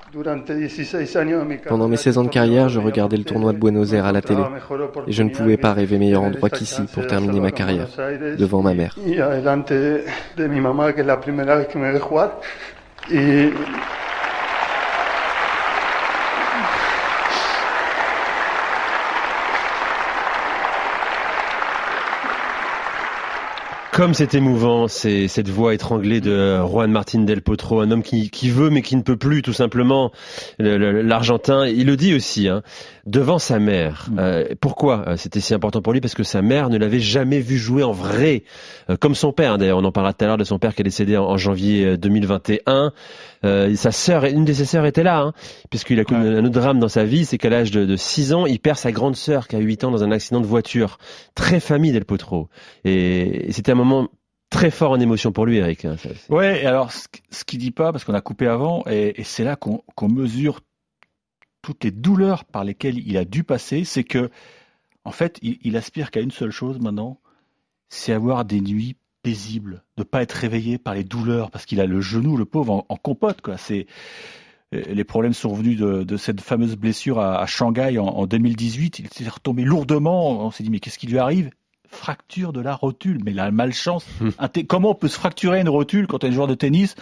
Pendant 1.67 1.87
mes 1.87 1.95
16 1.95 2.17
ans 2.17 2.23
de 2.23 2.29
carrière, 2.29 2.67
je 2.67 2.79
regardais 2.79 3.15
le 3.15 3.23
tournoi 3.23 3.53
de 3.53 3.57
Buenos 3.57 3.93
Aires 3.93 4.05
à 4.05 4.11
la 4.11 4.21
télé. 4.21 4.41
Et 5.07 5.11
je 5.11 5.23
ne 5.23 5.29
pouvais 5.29 5.57
pas 5.57 5.73
rêver 5.73 5.97
meilleur 5.97 6.21
endroit 6.21 6.49
qu'ici 6.49 6.81
pour 6.93 7.07
terminer 7.07 7.39
ma 7.39 7.51
carrière, 7.51 7.87
devant 8.37 8.61
ma 8.61 8.73
mère. 8.73 8.95
y 9.05 9.19
adelante 9.21 9.71
de, 9.71 10.03
de 10.37 10.47
mi 10.47 10.59
mamá, 10.59 10.91
que 10.93 11.01
es 11.01 11.05
la 11.05 11.17
primera 11.17 11.55
vez 11.55 11.67
que 11.67 11.77
me 11.77 11.91
ve 11.91 11.99
jugar. 11.99 12.39
Y 13.09 13.51
Comme 23.91 24.13
c'est 24.13 24.35
émouvant, 24.35 24.87
c'est 24.87 25.27
cette 25.27 25.49
voix 25.49 25.73
étranglée 25.73 26.21
de 26.21 26.57
Juan 26.65 26.89
Martin 26.89 27.19
Del 27.23 27.41
Potro, 27.41 27.81
un 27.81 27.91
homme 27.91 28.03
qui, 28.03 28.29
qui 28.29 28.49
veut 28.49 28.69
mais 28.69 28.81
qui 28.81 28.95
ne 28.95 29.01
peut 29.01 29.17
plus, 29.17 29.41
tout 29.41 29.51
simplement. 29.51 30.11
Le- 30.59 30.77
le- 30.77 31.01
L'Argentin, 31.01 31.67
il 31.67 31.87
le 31.87 31.97
dit 31.97 32.13
aussi, 32.15 32.47
hein, 32.47 32.63
devant 33.05 33.39
sa 33.39 33.59
mère. 33.59 34.07
Mm. 34.11 34.19
Euh, 34.19 34.45
pourquoi 34.59 35.07
euh, 35.07 35.17
c'était 35.17 35.39
si 35.39 35.53
important 35.53 35.81
pour 35.81 35.93
lui? 35.93 36.01
Parce 36.01 36.13
que 36.15 36.23
sa 36.23 36.41
mère 36.41 36.69
ne 36.69 36.77
l'avait 36.77 36.99
jamais 36.99 37.39
vu 37.39 37.57
jouer 37.57 37.83
en 37.83 37.91
vrai, 37.91 38.43
Euh, 38.89 38.97
comme 38.97 39.15
son 39.15 39.31
père. 39.31 39.57
D'ailleurs, 39.57 39.77
on 39.79 39.83
en 39.83 39.91
parlera 39.91 40.13
tout 40.13 40.23
à 40.25 40.27
l'heure 40.27 40.37
de 40.37 40.43
son 40.43 40.59
père 40.59 40.75
qui 40.75 40.81
est 40.81 40.83
décédé 40.83 41.17
en, 41.17 41.25
en 41.25 41.37
janvier 41.37 41.85
euh, 41.85 41.97
2021. 41.97 42.91
Euh, 43.43 43.75
sa 43.75 43.91
sœur, 43.91 44.25
une 44.25 44.45
de 44.45 44.53
ses 44.53 44.65
sœurs 44.65 44.85
était 44.85 45.03
là, 45.03 45.19
hein, 45.21 45.33
puisqu'il 45.69 45.99
a 45.99 46.03
connu 46.03 46.27
Ouais. 46.29 46.35
un 46.37 46.45
autre 46.45 46.53
drame 46.59 46.79
dans 46.79 46.87
sa 46.89 47.03
vie, 47.05 47.25
c'est 47.25 47.37
qu'à 47.37 47.49
l'âge 47.49 47.71
de, 47.71 47.85
de 47.85 47.95
6 47.95 48.33
ans, 48.33 48.45
il 48.45 48.59
perd 48.59 48.77
sa 48.77 48.91
grande 48.91 49.15
sœur 49.15 49.47
qui 49.47 49.55
a 49.55 49.59
8 49.59 49.83
ans 49.83 49.91
dans 49.91 50.03
un 50.03 50.11
accident 50.11 50.39
de 50.41 50.45
voiture. 50.45 50.97
Très 51.35 51.59
famille 51.59 51.91
Del 51.91 52.05
Potro. 52.05 52.49
Et, 52.85 53.47
et 53.49 53.51
c'était 53.51 53.71
un 53.71 53.75
moment 53.75 54.07
très 54.51 54.69
fort 54.69 54.91
en 54.91 54.99
émotion 54.99 55.31
pour 55.31 55.45
lui, 55.45 55.57
Eric. 55.57 55.85
hein, 55.85 55.95
Ouais, 56.29 56.65
alors, 56.65 56.91
ce, 56.91 57.07
qu- 57.07 57.21
ce 57.31 57.43
qu'il 57.45 57.57
dit 57.59 57.71
pas, 57.71 57.91
parce 57.91 58.03
qu'on 58.03 58.13
a 58.13 58.21
coupé 58.21 58.47
avant, 58.47 58.83
et, 58.89 59.19
et 59.19 59.23
c'est 59.23 59.43
là 59.45 59.55
qu'on 59.55 59.81
qu'on 59.95 60.09
mesure 60.09 60.59
toutes 61.61 61.83
les 61.83 61.91
douleurs 61.91 62.45
par 62.45 62.63
lesquelles 62.63 62.97
il 62.97 63.17
a 63.17 63.25
dû 63.25 63.43
passer, 63.43 63.83
c'est 63.83 64.03
que, 64.03 64.29
en 65.03 65.11
fait, 65.11 65.39
il, 65.41 65.75
aspire 65.77 66.11
qu'à 66.11 66.21
une 66.21 66.31
seule 66.31 66.51
chose 66.51 66.79
maintenant, 66.79 67.19
c'est 67.89 68.13
avoir 68.13 68.45
des 68.45 68.61
nuits 68.61 68.95
paisibles, 69.23 69.83
de 69.97 70.03
pas 70.03 70.21
être 70.21 70.33
réveillé 70.33 70.77
par 70.77 70.95
les 70.95 71.03
douleurs, 71.03 71.51
parce 71.51 71.65
qu'il 71.65 71.79
a 71.79 71.85
le 71.85 72.01
genou, 72.01 72.37
le 72.37 72.45
pauvre, 72.45 72.85
en, 72.87 72.95
compote, 72.95 73.41
quoi. 73.41 73.57
C'est 73.57 73.87
euh, 74.73 74.81
les 74.87 75.03
problèmes 75.03 75.33
sont 75.33 75.53
venus 75.53 75.77
de, 75.77 76.17
cette 76.17 76.41
fameuse 76.41 76.75
blessure 76.75 77.19
à, 77.19 77.39
à 77.39 77.45
Shanghai 77.45 77.97
en, 77.97 78.05
en 78.05 78.25
2018. 78.25 78.99
Il 78.99 79.09
s'est 79.09 79.27
retombé 79.27 79.63
lourdement. 79.63 80.45
On 80.45 80.51
s'est 80.51 80.63
dit 80.63 80.69
mais 80.69 80.79
qu'est-ce 80.79 80.97
qui 80.97 81.07
lui 81.07 81.17
arrive? 81.17 81.51
Fracture 81.91 82.53
de 82.53 82.61
la 82.61 82.73
rotule. 82.73 83.19
Mais 83.25 83.31
la 83.33 83.51
malchance. 83.51 84.05
Comment 84.67 84.91
on 84.91 84.95
peut 84.95 85.07
se 85.09 85.17
fracturer 85.17 85.59
une 85.59 85.69
rotule 85.69 86.07
quand 86.07 86.23
on 86.23 86.27
est 86.27 86.31
joueur 86.31 86.47
de 86.47 86.55
tennis? 86.55 86.95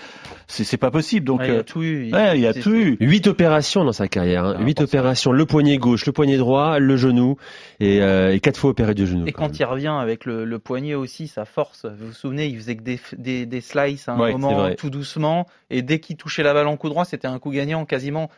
C'est 0.47 0.63
c'est 0.63 0.77
pas 0.77 0.89
possible. 0.91 1.25
Donc 1.27 1.41
Ouais, 1.41 1.47
il 1.47 1.53
y 1.53 1.55
euh, 1.57 1.59
a 1.59 1.63
tout 1.63 1.83
eu. 1.83 2.11
ouais, 2.11 2.37
il 2.37 2.41
y 2.41 2.47
a 2.47 2.53
tout 2.53 2.73
eu. 2.73 2.97
Huit 2.99 3.27
opérations 3.27 3.85
dans 3.85 3.93
sa 3.93 4.07
carrière. 4.07 4.43
Hein. 4.45 4.55
Ah, 4.59 4.63
Huit 4.63 4.81
opérations. 4.81 5.31
Le 5.31 5.45
poignet 5.45 5.77
gauche, 5.77 6.05
le 6.07 6.11
poignet 6.11 6.37
droit, 6.37 6.79
le 6.79 6.97
genou 6.97 7.37
et, 7.79 8.01
euh, 8.01 8.33
et 8.33 8.39
quatre 8.39 8.57
fois 8.57 8.71
opéré 8.71 8.93
du 8.95 9.05
genou. 9.05 9.27
Et 9.27 9.31
quand 9.31 9.47
quand 9.47 9.59
il 9.59 9.63
revient 9.65 9.95
avec 9.99 10.25
le, 10.25 10.43
le 10.43 10.59
poignet 10.59 10.95
aussi, 10.95 11.27
sa 11.27 11.45
force. 11.45 11.85
Vous 11.85 12.07
vous 12.07 12.13
souvenez, 12.13 12.47
il 12.47 12.57
faisait 12.57 12.75
que 12.75 12.81
des, 12.83 12.99
des, 13.17 13.45
des 13.45 13.61
slices 13.61 14.07
à 14.09 14.13
un 14.13 14.19
Ouais, 14.19 14.31
moment, 14.31 14.71
tout 14.75 14.89
doucement. 14.89 15.45
Et 15.69 15.81
dès 15.81 15.99
qu'il 15.99 16.17
touchait 16.17 16.43
la 16.43 16.53
balle 16.53 16.67
en 16.67 16.77
coup 16.77 16.89
droit, 16.89 17.05
c'était 17.05 17.27
un 17.27 17.37
coup 17.39 17.51
gagnant 17.51 17.85
quasiment. 17.85 18.29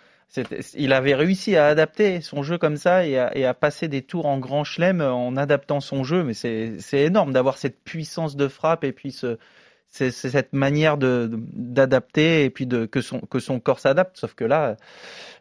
Il 0.75 0.93
avait 0.93 1.15
réussi 1.15 1.55
à 1.55 1.67
adapter 1.67 2.21
son 2.21 2.43
jeu 2.43 2.57
comme 2.57 2.77
ça 2.77 3.05
et 3.05 3.17
à, 3.17 3.53
passer 3.53 3.88
des 3.88 4.01
tours 4.01 4.25
en 4.25 4.39
grand 4.39 4.63
chelem 4.63 5.01
en 5.01 5.35
adaptant 5.35 5.79
son 5.81 6.03
jeu. 6.03 6.23
Mais 6.23 6.33
c'est 6.33 6.79
énorme 6.93 7.33
d'avoir 7.33 7.57
cette 7.57 7.83
puissance 7.83 8.35
de 8.35 8.47
frappe 8.47 8.83
et 8.83 8.93
puis 8.93 9.11
ce, 9.11 9.38
c'est 9.91 10.11
cette 10.11 10.53
manière 10.53 10.97
d'adapter 10.97 12.45
et 12.45 12.50
puis 12.50 12.67
que 12.67 13.01
son 13.01 13.19
que 13.19 13.39
son 13.39 13.59
corps 13.59 13.79
s'adapte. 13.79 14.17
Sauf 14.17 14.33
que 14.33 14.45
là, 14.45 14.77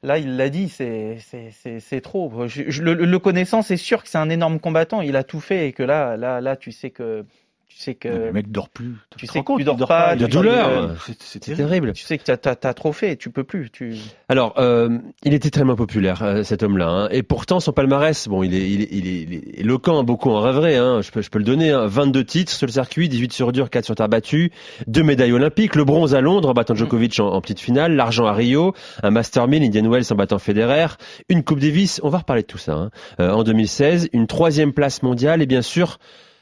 là 0.03 0.19
il 0.19 0.37
l'a 0.37 0.49
dit, 0.49 0.69
c'est 0.69 1.19
c'est 1.21 2.01
trop. 2.01 2.29
Le, 2.47 2.95
le 2.95 3.19
connaissant, 3.21 3.63
c'est 3.63 3.77
sûr 3.77 4.03
que 4.03 4.09
c'est 4.09 4.19
un 4.19 4.29
énorme 4.29 4.59
combattant. 4.59 5.03
Il 5.03 5.15
a 5.15 5.23
tout 5.23 5.41
fait 5.41 5.69
et 5.69 5.73
que 5.73 5.85
là 5.85 6.17
là 6.17 6.41
là, 6.41 6.57
tu 6.57 6.73
sais 6.73 6.91
que 6.91 7.25
tu 7.71 7.79
sais 7.79 7.95
que 7.95 8.09
Le 8.09 8.33
mec 8.33 8.51
dort 8.51 8.69
plus. 8.69 8.97
tu 9.17 9.27
te 9.27 9.33
sais 9.33 9.39
rends 9.39 9.43
que 9.43 9.47
compte, 9.47 9.57
tu 9.59 9.63
il 9.63 9.65
dors 9.65 9.77
dort 9.77 9.89
pas, 9.89 10.15
il 10.15 10.21
de 10.21 10.27
douleur. 10.27 10.97
C'est- 11.07 11.39
terrible. 11.39 11.57
terrible. 11.69 11.93
tu 11.93 12.05
sais 12.05 12.19
que 12.19 12.25
t'as 12.25 12.37
t'as 12.37 12.57
t'as 12.57 12.75
trop 12.75 12.93
fait, 12.93 13.17
tu 13.17 13.31
peux 13.31 13.45
plus. 13.45 13.71
Tu 13.71 13.95
Alors, 14.29 14.55
euh, 14.59 14.99
il 15.23 15.33
était 15.35 15.51
tellement 15.51 15.77
populaire, 15.77 16.23
euh, 16.23 16.43
cet 16.43 16.63
homme-là. 16.65 16.89
hein. 16.89 17.09
Et 17.13 17.23
pourtant, 17.23 17.61
son 17.61 17.73
palmarès, 17.73 18.27
bon, 18.29 18.43
il 18.43 18.55
est, 18.55 18.69
il 18.71 18.83
est, 18.83 18.89
il 18.91 19.07
est, 19.07 19.23
il 19.23 19.35
est 19.35 19.61
éloquent, 19.61 20.03
beaucoup 20.03 20.31
en 20.31 20.41
rêveraient. 20.41 20.77
Hein. 20.77 21.01
Je, 21.01 21.11
peux, 21.13 21.23
je 21.23 21.31
peux 21.31 21.39
le 21.39 21.45
donner. 21.45 21.71
Hein. 21.71 21.87
22 21.87 22.25
titres 22.25 22.53
sur 22.53 22.67
le 22.67 22.73
circuit, 22.73 23.09
18 23.09 23.33
sur 23.33 23.53
dur, 23.53 23.71
4 23.71 23.85
sur 23.85 23.95
terre 23.95 24.09
battue, 24.09 24.51
deux 24.89 25.03
médailles 25.05 25.33
olympiques, 25.33 25.77
le 25.77 25.85
bronze 25.85 26.15
à 26.15 26.21
Londres 26.21 26.49
en 26.51 26.53
battant 26.53 26.75
Djokovic 26.75 27.19
en, 27.21 27.29
en 27.29 27.41
petite 27.41 27.61
finale, 27.61 27.95
l'argent 27.95 28.27
à 28.27 28.33
Rio, 28.33 28.75
un 29.03 29.11
Master 29.11 29.47
1000, 29.49 29.63
Indian 29.63 29.89
Wells 29.91 30.05
en 30.11 30.17
battant 30.17 30.39
Federer, 30.41 30.87
une 31.29 31.45
Coupe 31.45 31.61
Davis. 31.61 32.01
On 32.03 32.09
va 32.09 32.19
reparler 32.19 32.43
de 32.43 32.47
tout 32.49 32.59
ça. 32.59 32.73
Hein. 32.75 32.91
Euh, 33.21 33.31
en 33.31 33.45
2016, 33.45 34.09
une 34.13 34.27
troisième 34.27 34.73
place 34.73 35.03
mondiale 35.03 35.41
et 35.41 35.47
bien 35.47 35.63
sûr 35.63 35.99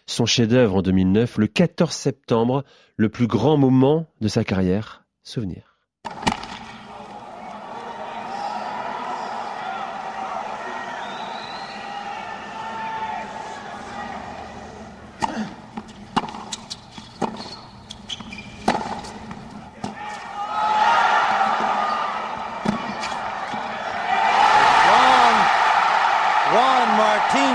son 0.08 0.26
chef-d'œuvre 0.26 0.76
en 0.76 0.82
2009, 0.82 1.38
le 1.38 1.46
14 1.46 1.92
septembre, 1.92 2.64
le 2.96 3.08
plus 3.08 3.26
grand 3.26 3.56
moment 3.56 4.06
de 4.20 4.28
sa 4.28 4.42
carrière, 4.42 5.04
souvenir. 5.22 5.76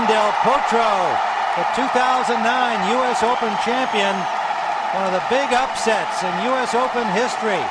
Del 0.06 0.16
Potro 0.44 1.33
the 1.54 1.66
2009 1.78 2.34
U.S. 2.98 3.22
Open 3.22 3.54
champion, 3.62 4.14
one 4.98 5.06
of 5.06 5.14
the 5.14 5.22
big 5.30 5.46
upsets 5.54 6.22
in 6.26 6.34
U.S. 6.50 6.74
Open 6.74 7.06
history. 7.14 7.62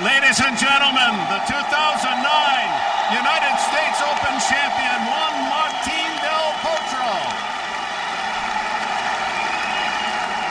Ladies 0.00 0.40
and 0.40 0.56
gentlemen, 0.56 1.12
the 1.28 1.40
2009 1.44 1.60
United 3.12 3.56
States 3.68 4.00
Open 4.00 4.34
champion 4.48 4.98
Juan 5.04 5.34
Martin 5.52 6.08
Del 6.24 6.48
Potro. 6.64 7.12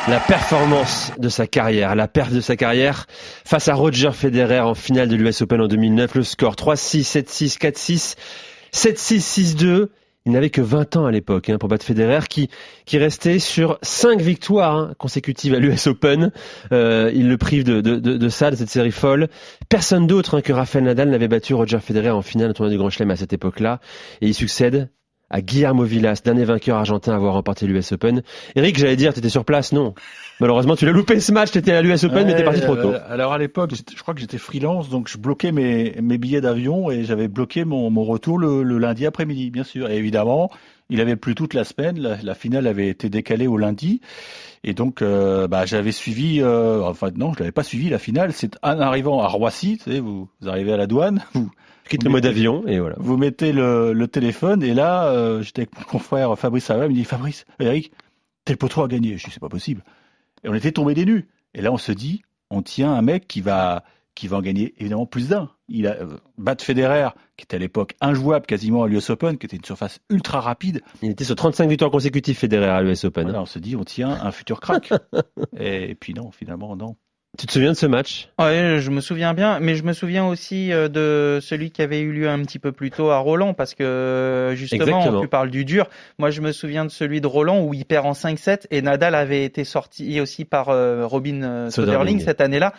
La 0.07 0.19
performance 0.19 1.11
de 1.17 1.29
sa 1.29 1.47
carrière, 1.47 1.95
la 1.95 2.07
perf 2.07 2.31
de 2.31 2.41
sa 2.41 2.55
carrière 2.55 3.07
face 3.43 3.69
à 3.69 3.73
Roger 3.73 4.11
Federer 4.11 4.59
en 4.59 4.75
finale 4.75 5.07
de 5.07 5.15
l'US 5.15 5.41
Open 5.41 5.61
en 5.61 5.67
2009. 5.67 6.13
Le 6.13 6.23
score 6.23 6.53
3-6, 6.53 7.23
7-6, 7.23 7.57
4-6, 7.57 8.15
7-6, 8.73 9.55
6-2. 9.57 9.87
Il 10.25 10.31
n'avait 10.31 10.49
que 10.49 10.61
20 10.61 10.95
ans 10.95 11.05
à 11.05 11.11
l'époque 11.11 11.49
hein, 11.49 11.57
pour 11.57 11.67
battre 11.67 11.85
Federer, 11.85 12.27
qui, 12.29 12.49
qui 12.85 12.97
restait 12.97 13.39
sur 13.39 13.77
5 13.81 14.21
victoires 14.21 14.75
hein, 14.75 14.93
consécutives 14.97 15.53
à 15.53 15.59
l'US 15.59 15.87
Open. 15.87 16.31
Euh, 16.71 17.11
il 17.13 17.27
le 17.27 17.37
prive 17.37 17.65
de, 17.65 17.81
de, 17.81 17.97
de, 17.97 18.15
de, 18.15 18.29
ça, 18.29 18.49
de 18.49 18.55
cette 18.55 18.69
série 18.69 18.91
folle. 18.91 19.27
Personne 19.67 20.07
d'autre 20.07 20.37
hein, 20.37 20.41
que 20.41 20.53
Rafael 20.53 20.85
Nadal 20.85 21.09
n'avait 21.09 21.27
battu 21.27 21.53
Roger 21.53 21.79
Federer 21.79 22.11
en 22.11 22.21
finale 22.21 22.49
du 22.49 22.53
tournoi 22.53 22.71
du 22.71 22.77
Grand 22.77 22.89
Chelem 22.89 23.11
à 23.11 23.17
cette 23.17 23.33
époque-là. 23.33 23.81
Et 24.21 24.27
il 24.27 24.33
succède 24.33 24.89
à 25.33 25.41
Guillermo 25.41 25.83
Villas, 25.83 26.21
dernier 26.23 26.45
vainqueur 26.45 26.77
argentin 26.77 27.11
à 27.11 27.15
avoir 27.15 27.33
remporté 27.33 27.65
l'US 27.65 27.91
Open. 27.91 28.21
Eric, 28.55 28.77
j'allais 28.77 28.95
dire, 28.95 29.13
tu 29.13 29.19
étais 29.19 29.29
sur 29.29 29.43
place, 29.43 29.73
non 29.73 29.95
Malheureusement, 30.39 30.75
tu 30.75 30.85
l'as 30.85 30.91
loupé 30.91 31.19
ce 31.19 31.31
match, 31.31 31.51
tu 31.51 31.57
étais 31.57 31.71
à 31.71 31.81
l'US 31.81 32.03
Open, 32.03 32.19
ouais, 32.19 32.25
mais 32.25 32.35
t'es 32.35 32.43
parti 32.43 32.61
trop 32.61 32.75
tôt. 32.75 32.91
Euh, 32.91 32.99
alors 33.09 33.33
à 33.33 33.39
l'époque, 33.39 33.71
je 33.73 34.01
crois 34.03 34.13
que 34.13 34.19
j'étais 34.19 34.37
freelance, 34.37 34.89
donc 34.89 35.09
je 35.09 35.17
bloquais 35.17 35.51
mes, 35.51 35.95
mes 36.03 36.19
billets 36.19 36.41
d'avion 36.41 36.91
et 36.91 37.03
j'avais 37.03 37.27
bloqué 37.27 37.65
mon, 37.65 37.89
mon 37.89 38.03
retour 38.03 38.37
le, 38.37 38.61
le 38.61 38.77
lundi 38.77 39.07
après-midi, 39.07 39.49
bien 39.49 39.63
sûr. 39.63 39.89
Et 39.89 39.97
évidemment, 39.97 40.51
il 40.89 41.01
avait 41.01 41.15
plu 41.15 41.33
toute 41.33 41.55
la 41.55 41.63
semaine, 41.63 41.99
la, 41.99 42.17
la 42.21 42.35
finale 42.35 42.67
avait 42.67 42.89
été 42.89 43.09
décalée 43.09 43.47
au 43.47 43.57
lundi. 43.57 44.01
Et 44.63 44.75
donc, 44.75 45.01
euh, 45.01 45.47
bah, 45.47 45.65
j'avais 45.65 45.91
suivi, 45.91 46.41
euh, 46.41 46.83
enfin 46.83 47.09
non, 47.15 47.33
je 47.33 47.39
l'avais 47.39 47.51
pas 47.51 47.63
suivi 47.63 47.89
la 47.89 47.97
finale. 47.97 48.33
C'est 48.33 48.55
en 48.61 48.79
arrivant 48.79 49.19
à 49.21 49.27
Roissy, 49.27 49.79
vous, 49.87 50.29
vous 50.39 50.47
arrivez 50.47 50.73
à 50.73 50.77
la 50.77 50.85
douane, 50.85 51.23
vous, 51.33 51.49
quitte 51.87 52.03
le 52.03 52.09
mode 52.09 52.25
avion 52.25 52.65
et 52.67 52.79
voilà. 52.79 52.95
Vous 52.99 53.17
mettez 53.17 53.51
le, 53.51 53.93
le 53.93 54.07
téléphone 54.07 54.63
et 54.63 54.73
là, 54.73 55.07
euh, 55.07 55.41
j'étais 55.41 55.63
avec 55.63 55.77
mon 55.77 55.83
confrère 55.83 56.37
Fabrice 56.37 56.65
Savin, 56.65 56.85
il 56.85 56.91
me 56.91 56.95
dit 56.95 57.03
Fabrice, 57.03 57.45
Eric, 57.59 57.91
tel 58.45 58.57
potro 58.57 58.83
a 58.83 58.87
gagné. 58.87 59.17
Je 59.17 59.25
dis 59.25 59.31
c'est 59.31 59.39
pas 59.39 59.49
possible. 59.49 59.83
Et 60.43 60.49
on 60.49 60.53
était 60.53 60.71
tombés 60.71 60.93
des 60.93 61.05
nues. 61.05 61.27
Et 61.53 61.61
là, 61.61 61.71
on 61.71 61.77
se 61.77 61.91
dit, 61.91 62.23
on 62.49 62.61
tient 62.61 62.91
un 62.93 63.01
mec 63.01 63.27
qui 63.27 63.41
va 63.41 63.83
qui 64.15 64.27
va 64.27 64.37
en 64.37 64.41
gagner 64.41 64.75
évidemment 64.77 65.07
plus 65.07 65.29
d'un. 65.29 65.49
Il 65.67 65.87
a 65.87 65.95
euh, 65.95 66.17
Bat 66.37 66.57
Federer, 66.59 67.09
qui 67.35 67.45
était 67.45 67.55
à 67.55 67.59
l'époque 67.59 67.95
injouable 67.99 68.45
quasiment 68.45 68.83
à 68.83 68.87
l'US 68.87 69.09
Open, 69.09 69.39
qui 69.39 69.47
était 69.47 69.57
une 69.57 69.63
surface 69.63 70.01
ultra 70.09 70.39
rapide. 70.39 70.81
Il 71.01 71.09
était 71.09 71.23
sur 71.23 71.35
35 71.35 71.67
victoires 71.67 71.89
consécutives 71.89 72.37
Federer 72.37 72.67
à 72.67 72.81
l'US 72.83 73.05
Open. 73.05 73.23
Voilà, 73.23 73.41
on 73.41 73.47
se 73.47 73.57
dit, 73.57 73.75
on 73.75 73.83
tient 73.83 74.11
un 74.11 74.31
futur 74.31 74.59
crack. 74.59 74.93
et, 75.57 75.89
et 75.89 75.95
puis 75.95 76.13
non, 76.13 76.29
finalement, 76.31 76.75
non. 76.75 76.95
Tu 77.35 77.47
te 77.47 77.51
souviens 77.51 77.71
de 77.71 77.77
ce 77.77 77.87
match? 77.87 78.29
Ouais, 78.37 78.77
je 78.79 78.91
me 78.91 79.01
souviens 79.01 79.33
bien, 79.33 79.59
mais 79.59 79.73
je 79.73 79.83
me 79.83 79.93
souviens 79.93 80.27
aussi 80.27 80.71
euh, 80.71 80.87
de 80.87 81.39
celui 81.41 81.71
qui 81.71 81.81
avait 81.81 81.99
eu 82.01 82.11
lieu 82.11 82.29
un 82.29 82.39
petit 82.43 82.59
peu 82.59 82.71
plus 82.71 82.91
tôt 82.91 83.09
à 83.09 83.17
Roland, 83.17 83.55
parce 83.55 83.73
que 83.73 84.51
justement, 84.55 84.83
Exactement. 84.83 85.21
tu 85.21 85.27
parles 85.27 85.49
du 85.49 85.65
dur. 85.65 85.89
Moi, 86.19 86.29
je 86.29 86.41
me 86.41 86.51
souviens 86.51 86.85
de 86.85 86.91
celui 86.91 87.21
de 87.21 87.27
Roland 87.27 87.61
où 87.61 87.73
il 87.73 87.85
perd 87.85 88.05
en 88.05 88.11
5-7 88.11 88.67
et 88.69 88.83
Nadal 88.83 89.15
avait 89.15 89.45
été 89.45 89.63
sorti 89.63 90.21
aussi 90.21 90.45
par 90.45 90.69
euh, 90.69 91.07
Robin 91.07 91.41
euh, 91.41 91.69
Soderling, 91.71 91.95
Soderling. 91.95 92.19
cette 92.19 92.39
année-là. 92.39 92.71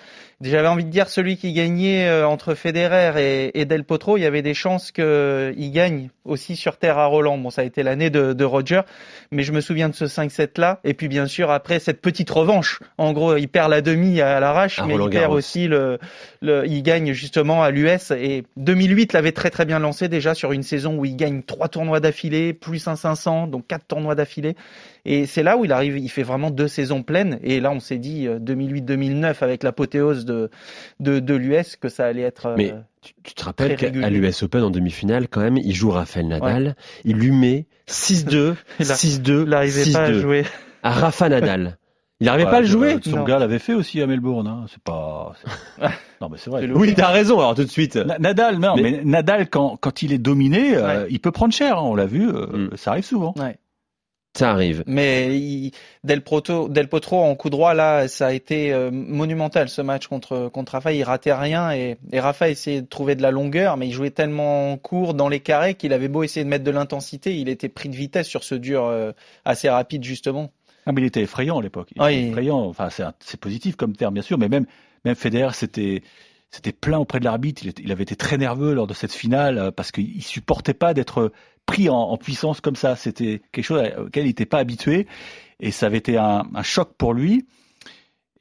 J'avais 0.44 0.68
envie 0.68 0.84
de 0.84 0.90
dire 0.90 1.08
celui 1.08 1.38
qui 1.38 1.54
gagnait 1.54 2.06
euh, 2.06 2.28
entre 2.28 2.54
Federer 2.54 3.12
et, 3.16 3.60
et 3.60 3.64
Del 3.64 3.82
Potro, 3.82 4.18
il 4.18 4.20
y 4.22 4.26
avait 4.26 4.42
des 4.42 4.52
chances 4.52 4.92
qu'il 4.92 5.70
gagne 5.72 6.10
aussi 6.26 6.54
sur 6.54 6.76
terre 6.76 6.98
à 6.98 7.06
Roland. 7.06 7.38
Bon, 7.38 7.48
ça 7.48 7.62
a 7.62 7.64
été 7.64 7.82
l'année 7.82 8.10
de, 8.10 8.34
de 8.34 8.44
Roger, 8.44 8.82
mais 9.30 9.42
je 9.42 9.52
me 9.52 9.62
souviens 9.62 9.88
de 9.88 9.94
ce 9.94 10.04
5-7 10.04 10.60
là. 10.60 10.80
Et 10.84 10.92
puis 10.92 11.08
bien 11.08 11.26
sûr 11.26 11.50
après 11.50 11.78
cette 11.78 12.02
petite 12.02 12.30
revanche. 12.30 12.80
En 12.98 13.12
gros, 13.12 13.36
il 13.36 13.48
perd 13.48 13.70
la 13.70 13.80
demi 13.80 14.20
à 14.20 14.38
l'arrache, 14.38 14.80
mais 14.86 14.94
il 14.94 15.10
perd 15.10 15.32
aussi 15.32 15.66
le, 15.66 15.98
le, 16.42 16.66
il 16.66 16.82
gagne 16.82 17.12
justement 17.12 17.62
à 17.62 17.70
l'US. 17.70 18.10
Et 18.10 18.44
2008 18.56 19.14
l'avait 19.14 19.32
très 19.32 19.50
très 19.50 19.64
bien 19.64 19.78
lancé 19.78 20.08
déjà 20.08 20.34
sur 20.34 20.52
une 20.52 20.62
saison 20.62 20.96
où 20.98 21.04
il 21.06 21.16
gagne 21.16 21.42
trois 21.42 21.68
tournois 21.68 22.00
d'affilée, 22.00 22.52
plus 22.52 22.86
un 22.86 22.96
500, 22.96 23.46
donc 23.46 23.66
quatre 23.66 23.86
tournois 23.86 24.14
d'affilée. 24.14 24.56
Et 25.06 25.26
c'est 25.26 25.42
là 25.42 25.56
où 25.58 25.64
il 25.64 25.72
arrive, 25.72 25.98
il 25.98 26.08
fait 26.08 26.22
vraiment 26.22 26.50
deux 26.50 26.68
saisons 26.68 27.02
pleines. 27.02 27.38
Et 27.42 27.60
là, 27.60 27.70
on 27.70 27.80
s'est 27.80 27.98
dit 27.98 28.26
euh, 28.26 28.38
2008-2009 28.38 29.36
avec 29.42 29.62
l'apothéose 29.62 30.24
de 30.24 30.50
de, 31.00 31.18
de 31.20 31.34
l'US 31.34 31.76
que 31.76 31.88
ça 31.88 32.06
allait 32.06 32.22
être. 32.22 32.46
euh, 32.46 32.54
Mais 32.56 32.74
tu, 33.02 33.12
tu 33.22 33.34
te 33.34 33.44
rappelles 33.44 33.76
qu'à 33.76 33.90
l'US 33.90 34.42
Open 34.42 34.62
en 34.62 34.70
demi-finale, 34.70 35.28
quand 35.28 35.40
même, 35.40 35.56
il 35.58 35.74
joue 35.74 35.90
Rafael 35.90 36.26
Nadal, 36.28 36.74
il 37.04 37.16
lui 37.16 37.32
met 37.32 37.66
6-2, 37.88 38.54
Il 38.80 38.90
a- 38.90 38.94
6-2, 38.94 39.42
il 39.42 39.48
n'arrivait 39.50 39.92
pas 39.92 40.04
à 40.04 40.10
6-2 40.10 40.20
jouer. 40.20 40.44
à 40.82 40.90
Rafa 40.90 41.28
Nadal. 41.28 41.76
Il 42.20 42.26
n'arrivait 42.26 42.44
Ouais, 42.44 42.50
pas 42.52 42.56
à 42.58 42.60
le 42.60 42.66
euh, 42.66 42.70
jouer 42.70 42.96
Son 43.02 43.16
Non. 43.16 43.24
gars 43.24 43.38
l'avait 43.40 43.58
fait 43.58 43.74
aussi 43.74 44.00
à 44.00 44.06
Melbourne. 44.06 44.46
Hein. 44.46 44.64
C'est 44.70 44.80
pas. 44.82 45.32
c'est- 45.42 45.82
non, 46.22 46.28
mais 46.30 46.38
c'est 46.38 46.48
vrai. 46.48 46.66
Oui, 46.72 46.94
t'as 46.94 47.08
raison, 47.10 47.38
alors 47.40 47.54
tout 47.56 47.64
de 47.64 47.68
suite. 47.70 47.96
Na- 47.96 48.18
Nadal, 48.18 48.58
non, 48.58 48.76
Mais- 48.76 48.82
mais, 48.82 49.00
Nadal, 49.04 49.48
quand, 49.50 49.76
quand 49.78 50.00
il 50.02 50.12
est 50.12 50.18
dominé, 50.18 50.76
euh, 50.76 51.06
il 51.10 51.18
peut 51.20 51.32
prendre 51.32 51.52
cher. 51.52 51.78
hein, 51.78 51.82
on 51.82 51.94
l'a 51.96 52.06
vu, 52.06 52.28
euh, 52.28 52.46
Mm. 52.70 52.76
ça 52.76 52.92
arrive 52.92 53.04
souvent. 53.04 53.34
Ouais. 53.36 53.58
Ça 54.36 54.50
arrive. 54.50 54.82
Mais 54.86 55.38
il- 55.38 55.70
Del, 56.02 56.20
Proto, 56.22 56.68
Del 56.68 56.88
Potro 56.88 57.22
en 57.22 57.34
coup 57.36 57.50
droit 57.50 57.72
là, 57.72 58.08
ça 58.08 58.26
a 58.26 58.32
été 58.32 58.72
euh, 58.72 58.90
monumental 58.90 59.68
ce 59.68 59.80
match 59.80 60.08
contre 60.08 60.48
contre 60.48 60.72
Rafa. 60.72 60.92
Il 60.92 61.04
ratait 61.04 61.32
rien 61.32 61.70
et, 61.72 61.96
et 62.12 62.18
Rafa 62.20 62.50
essayait 62.50 62.82
de 62.82 62.86
trouver 62.88 63.14
de 63.14 63.22
la 63.22 63.30
longueur, 63.30 63.76
mais 63.76 63.86
il 63.86 63.92
jouait 63.92 64.10
tellement 64.10 64.76
court 64.76 65.14
dans 65.14 65.28
les 65.28 65.38
carrés 65.40 65.74
qu'il 65.74 65.92
avait 65.92 66.08
beau 66.08 66.24
essayer 66.24 66.42
de 66.44 66.50
mettre 66.50 66.64
de 66.64 66.70
l'intensité, 66.72 67.36
il 67.38 67.48
était 67.48 67.68
pris 67.68 67.88
de 67.88 67.94
vitesse 67.94 68.26
sur 68.26 68.42
ce 68.42 68.56
dur 68.56 68.84
euh, 68.86 69.12
assez 69.44 69.68
rapide 69.70 70.02
justement. 70.02 70.50
Ah, 70.86 70.92
mais 70.92 71.00
il 71.02 71.04
était 71.06 71.22
effrayant 71.22 71.60
à 71.60 71.62
l'époque. 71.62 71.90
Il 71.94 72.02
Ah, 72.02 72.10
était 72.10 72.22
il- 72.22 72.28
effrayant. 72.30 72.58
Enfin, 72.66 72.88
c'est 73.20 73.40
positif 73.40 73.76
comme 73.76 73.94
terme, 73.96 74.14
bien 74.14 74.22
sûr, 74.22 74.36
mais 74.36 74.48
même 74.48 74.66
même 75.04 75.14
Federer, 75.14 75.52
c'était 75.54 76.02
c'était 76.50 76.72
plein 76.72 76.98
auprès 76.98 77.20
de 77.20 77.24
l'arbitre. 77.24 77.62
Il, 77.64 77.72
il 77.84 77.90
avait 77.92 78.02
été 78.02 78.16
très 78.16 78.36
nerveux 78.36 78.74
lors 78.74 78.86
de 78.86 78.94
cette 78.94 79.12
finale 79.12 79.58
euh, 79.58 79.70
parce 79.70 79.92
qu'il 79.92 80.22
supportait 80.22 80.74
pas 80.74 80.92
d'être 80.92 81.32
pris 81.66 81.88
en, 81.88 81.96
en 81.96 82.16
puissance 82.16 82.60
comme 82.60 82.76
ça. 82.76 82.96
C'était 82.96 83.40
quelque 83.52 83.64
chose 83.64 83.82
auquel 83.98 84.24
il 84.24 84.28
n'était 84.28 84.46
pas 84.46 84.58
habitué 84.58 85.06
et 85.60 85.70
ça 85.70 85.86
avait 85.86 85.98
été 85.98 86.16
un, 86.16 86.44
un 86.54 86.62
choc 86.62 86.94
pour 86.96 87.14
lui. 87.14 87.46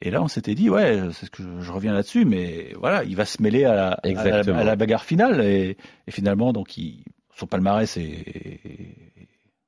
Et 0.00 0.10
là, 0.10 0.22
on 0.22 0.28
s'était 0.28 0.54
dit, 0.54 0.68
ouais, 0.68 1.00
c'est 1.12 1.26
ce 1.26 1.30
que 1.30 1.42
je, 1.42 1.60
je 1.60 1.72
reviens 1.72 1.94
là-dessus, 1.94 2.24
mais 2.26 2.74
voilà, 2.78 3.04
il 3.04 3.16
va 3.16 3.24
se 3.24 3.40
mêler 3.40 3.64
à 3.64 3.74
la, 3.74 3.88
à 3.92 4.00
la, 4.04 4.10
Exactement. 4.10 4.58
à 4.58 4.64
la 4.64 4.76
bagarre 4.76 5.04
finale 5.04 5.40
et, 5.40 5.78
et 6.06 6.10
finalement, 6.10 6.52
donc, 6.52 6.76
il, 6.76 7.04
son 7.36 7.46
palmarès 7.46 7.96
est, 7.96 8.60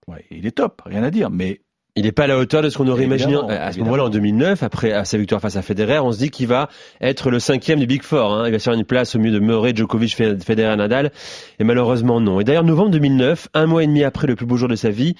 ouais, 0.08 0.24
il 0.30 0.46
est 0.46 0.50
top, 0.56 0.82
rien 0.84 1.02
à 1.04 1.10
dire, 1.10 1.30
mais 1.30 1.62
Il 1.96 2.04
n'est 2.04 2.12
pas 2.12 2.24
à 2.24 2.26
la 2.26 2.36
hauteur 2.38 2.60
de 2.62 2.68
ce 2.68 2.76
qu'on 2.76 2.86
aurait 2.88 3.04
imaginé 3.04 3.32
Évidemment, 3.32 3.48
à 3.48 3.72
ce 3.72 3.78
moment-là 3.78 4.04
en 4.04 4.08
2009, 4.10 4.62
après 4.62 4.92
à 4.92 5.04
sa 5.06 5.16
victoire 5.16 5.40
face 5.40 5.56
à 5.56 5.62
Federer. 5.62 5.98
On 5.98 6.12
se 6.12 6.18
dit 6.18 6.30
qu'il 6.30 6.46
va 6.46 6.68
être 7.00 7.30
le 7.30 7.38
cinquième 7.40 7.78
du 7.80 7.86
Big 7.86 8.02
Four. 8.02 8.32
Hein. 8.34 8.44
Il 8.46 8.52
va 8.52 8.58
se 8.58 8.64
faire 8.64 8.74
une 8.74 8.84
place 8.84 9.14
au 9.16 9.18
milieu 9.18 9.32
de 9.32 9.38
Murray, 9.40 9.72
Djokovic, 9.74 10.14
Fe- 10.14 10.38
Federer, 10.44 10.76
Nadal. 10.76 11.10
Et 11.58 11.64
malheureusement, 11.64 12.20
non. 12.20 12.38
Et 12.38 12.44
d'ailleurs, 12.44 12.64
novembre 12.64 12.90
2009, 12.90 13.48
un 13.54 13.66
mois 13.66 13.82
et 13.82 13.86
demi 13.86 14.04
après 14.04 14.26
le 14.26 14.36
plus 14.36 14.44
beau 14.46 14.56
jour 14.58 14.68
de 14.68 14.76
sa 14.76 14.90
vie, 14.90 15.14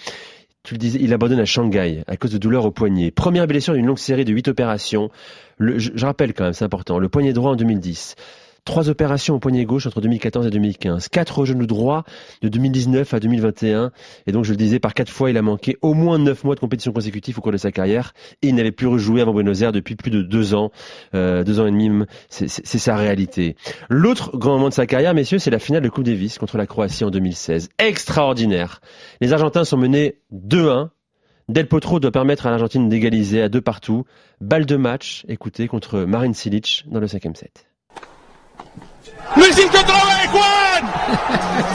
tu 0.64 0.74
le 0.74 0.78
disais, 0.78 0.98
il 1.00 1.14
abandonne 1.14 1.40
à 1.40 1.44
Shanghai 1.46 2.02
à 2.08 2.16
cause 2.16 2.32
de 2.32 2.38
douleurs 2.38 2.66
au 2.66 2.70
poignet. 2.72 3.10
Première 3.10 3.46
blessure 3.46 3.72
d'une 3.74 3.86
longue 3.86 3.98
série 3.98 4.24
de 4.24 4.32
huit 4.32 4.48
opérations. 4.48 5.10
Le- 5.58 5.78
je, 5.78 5.92
je 5.94 6.04
rappelle 6.04 6.34
quand 6.34 6.44
même, 6.44 6.52
c'est 6.52 6.64
important, 6.64 6.98
le 6.98 7.08
poignet 7.08 7.32
droit 7.32 7.52
en 7.52 7.56
2010. 7.56 8.16
Trois 8.66 8.88
opérations 8.88 9.36
au 9.36 9.38
poignet 9.38 9.64
gauche 9.64 9.86
entre 9.86 10.00
2014 10.00 10.44
et 10.44 10.50
2015. 10.50 11.08
Quatre 11.08 11.38
au 11.38 11.44
genou 11.44 11.66
droit 11.66 12.02
de 12.42 12.48
2019 12.48 13.14
à 13.14 13.20
2021. 13.20 13.92
Et 14.26 14.32
donc, 14.32 14.44
je 14.44 14.50
le 14.50 14.56
disais, 14.56 14.80
par 14.80 14.92
quatre 14.92 15.08
fois, 15.08 15.30
il 15.30 15.36
a 15.36 15.42
manqué 15.42 15.76
au 15.82 15.94
moins 15.94 16.18
neuf 16.18 16.42
mois 16.42 16.56
de 16.56 16.60
compétition 16.60 16.92
consécutive 16.92 17.38
au 17.38 17.42
cours 17.42 17.52
de 17.52 17.58
sa 17.58 17.70
carrière. 17.70 18.12
Et 18.42 18.48
il 18.48 18.56
n'avait 18.56 18.72
plus 18.72 18.88
rejoué 18.88 19.20
avant 19.20 19.32
Buenos 19.32 19.62
Aires 19.62 19.70
depuis 19.70 19.94
plus 19.94 20.10
de 20.10 20.20
deux 20.20 20.52
ans, 20.52 20.72
euh, 21.14 21.44
deux 21.44 21.60
ans 21.60 21.66
et 21.68 21.70
demi. 21.70 22.04
C'est 22.28 22.48
sa 22.48 22.96
réalité. 22.96 23.54
L'autre 23.88 24.36
grand 24.36 24.54
moment 24.54 24.68
de 24.68 24.74
sa 24.74 24.86
carrière, 24.86 25.14
messieurs, 25.14 25.38
c'est 25.38 25.52
la 25.52 25.60
finale 25.60 25.82
de 25.82 25.88
Coupe 25.88 26.04
Davis 26.04 26.36
contre 26.36 26.58
la 26.58 26.66
Croatie 26.66 27.04
en 27.04 27.10
2016. 27.12 27.68
Extraordinaire. 27.78 28.80
Les 29.20 29.32
Argentins 29.32 29.64
sont 29.64 29.76
menés 29.76 30.18
2-1. 30.34 30.88
Del 31.48 31.68
Potro 31.68 32.00
doit 32.00 32.10
permettre 32.10 32.46
à 32.46 32.50
l'Argentine 32.50 32.88
d'égaliser 32.88 33.42
à 33.42 33.48
deux 33.48 33.60
partout. 33.60 34.06
Balle 34.40 34.66
de 34.66 34.74
match, 34.74 35.24
écoutez, 35.28 35.68
contre 35.68 36.00
Marin 36.00 36.32
Cilic 36.32 36.82
dans 36.88 36.98
le 36.98 37.06
cinquième 37.06 37.36
set. 37.36 37.68
Luisito 39.36 39.78
otra 39.78 40.04
vez, 40.04 40.30
Juan. 40.30 40.82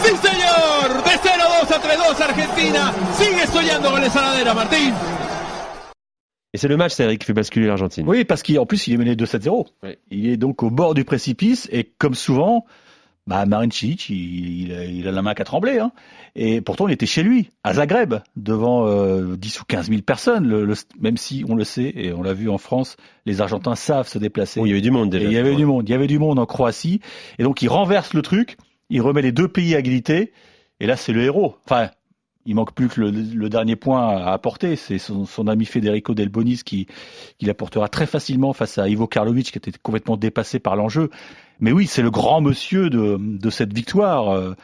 Sí, 0.03 0.09
señor. 0.17 1.03
De 1.03 1.11
0-2 1.11 1.71
a 1.71 1.79
3-2 1.79 2.21
Argentina. 2.21 2.93
Sigue 3.17 3.47
soñando 3.47 3.91
con 3.91 4.03
esa 4.03 4.21
ladera, 4.21 4.53
Martín. 4.53 4.93
Et 6.53 6.57
c'est 6.57 6.67
le 6.67 6.75
match, 6.75 6.93
c'est 6.93 7.03
Eric, 7.03 7.19
qui 7.19 7.27
fait 7.27 7.33
basculer 7.33 7.67
l'Argentine. 7.67 8.05
Oui, 8.07 8.25
parce 8.25 8.43
qu'en 8.43 8.65
plus, 8.65 8.87
il 8.87 8.93
est 8.95 8.97
mené 8.97 9.15
2-7-0. 9.15 9.67
Oui. 9.83 9.97
Il 10.09 10.29
est 10.29 10.37
donc 10.37 10.63
au 10.63 10.69
bord 10.69 10.93
du 10.93 11.05
précipice 11.05 11.69
et 11.71 11.85
comme 11.97 12.13
souvent, 12.13 12.65
bah, 13.27 13.45
Marin 13.45 13.69
Cilic, 13.69 14.09
il, 14.09 14.63
il 14.63 14.73
a, 14.73 14.85
il 14.85 15.07
a 15.07 15.11
la 15.11 15.21
main 15.21 15.33
qu'à 15.33 15.43
trembler. 15.43 15.79
Hein. 15.79 15.91
Et 16.35 16.61
pourtant, 16.61 16.87
il 16.87 16.93
était 16.93 17.05
chez 17.05 17.23
lui, 17.23 17.49
à 17.63 17.73
Zagreb, 17.75 18.15
devant 18.35 18.87
euh, 18.87 19.35
10 19.37 19.61
ou 19.61 19.63
15 19.65 19.89
000 19.89 20.01
personnes. 20.01 20.47
Le, 20.47 20.65
le- 20.65 20.75
même 20.99 21.17
si, 21.17 21.43
on 21.47 21.55
le 21.55 21.63
sait, 21.63 21.91
et 21.95 22.13
on 22.13 22.23
l'a 22.23 22.33
vu 22.33 22.49
en 22.49 22.57
France, 22.57 22.97
les 23.25 23.41
Argentins 23.41 23.75
savent 23.75 24.07
se 24.07 24.17
déplacer. 24.17 24.59
Il 24.61 24.67
y 24.67 24.71
avait 24.71 24.81
du 24.81 24.91
monde 24.91 25.13
Et 25.13 25.19
déjà. 25.19 25.29
il 25.29 25.33
y 25.33 25.37
avait 25.37 25.55
du 25.55 25.65
monde. 25.65 25.87
Il 25.87 25.91
y 25.91 25.95
avait 25.95 26.07
du 26.07 26.19
monde 26.19 26.39
en 26.39 26.45
Croatie. 26.45 26.99
Et 27.39 27.43
donc, 27.43 27.61
il 27.61 27.67
renverse 27.69 28.13
le 28.13 28.21
truc. 28.21 28.57
il 28.89 29.01
remet 29.01 29.21
les 29.21 29.31
deux 29.31 29.47
pays 29.47 29.75
à 29.75 29.79
égalité, 29.79 30.31
et 30.79 30.87
là 30.87 30.97
c'est 30.97 31.13
le 31.13 31.21
héros. 31.23 31.55
Enfin, 31.65 31.89
il 32.45 32.55
manque 32.55 32.73
plus 32.73 32.87
que 32.87 33.01
le, 33.01 33.49
dernier 33.49 33.75
point 33.75 34.07
à 34.07 34.31
apporter, 34.31 34.75
c'est 34.75 34.97
son, 34.97 35.47
ami 35.47 35.65
Federico 35.65 36.13
Del 36.13 36.29
Bonis 36.29 36.61
qui, 36.63 36.87
qui 37.37 37.45
l'apportera 37.45 37.87
très 37.87 38.05
facilement 38.05 38.53
face 38.53 38.77
à 38.77 38.87
Ivo 38.89 39.07
Karlovic 39.07 39.51
qui 39.51 39.57
était 39.57 39.71
complètement 39.81 40.17
dépassé 40.17 40.59
par 40.59 40.75
l'enjeu. 40.75 41.09
Mais 41.59 41.71
oui, 41.71 41.87
c'est 41.87 42.01
le 42.01 42.11
grand 42.11 42.41
monsieur 42.41 42.89
de, 42.89 43.17
de 43.19 43.49
cette 43.49 43.73
victoire, 43.73 44.29
euh, 44.29 44.55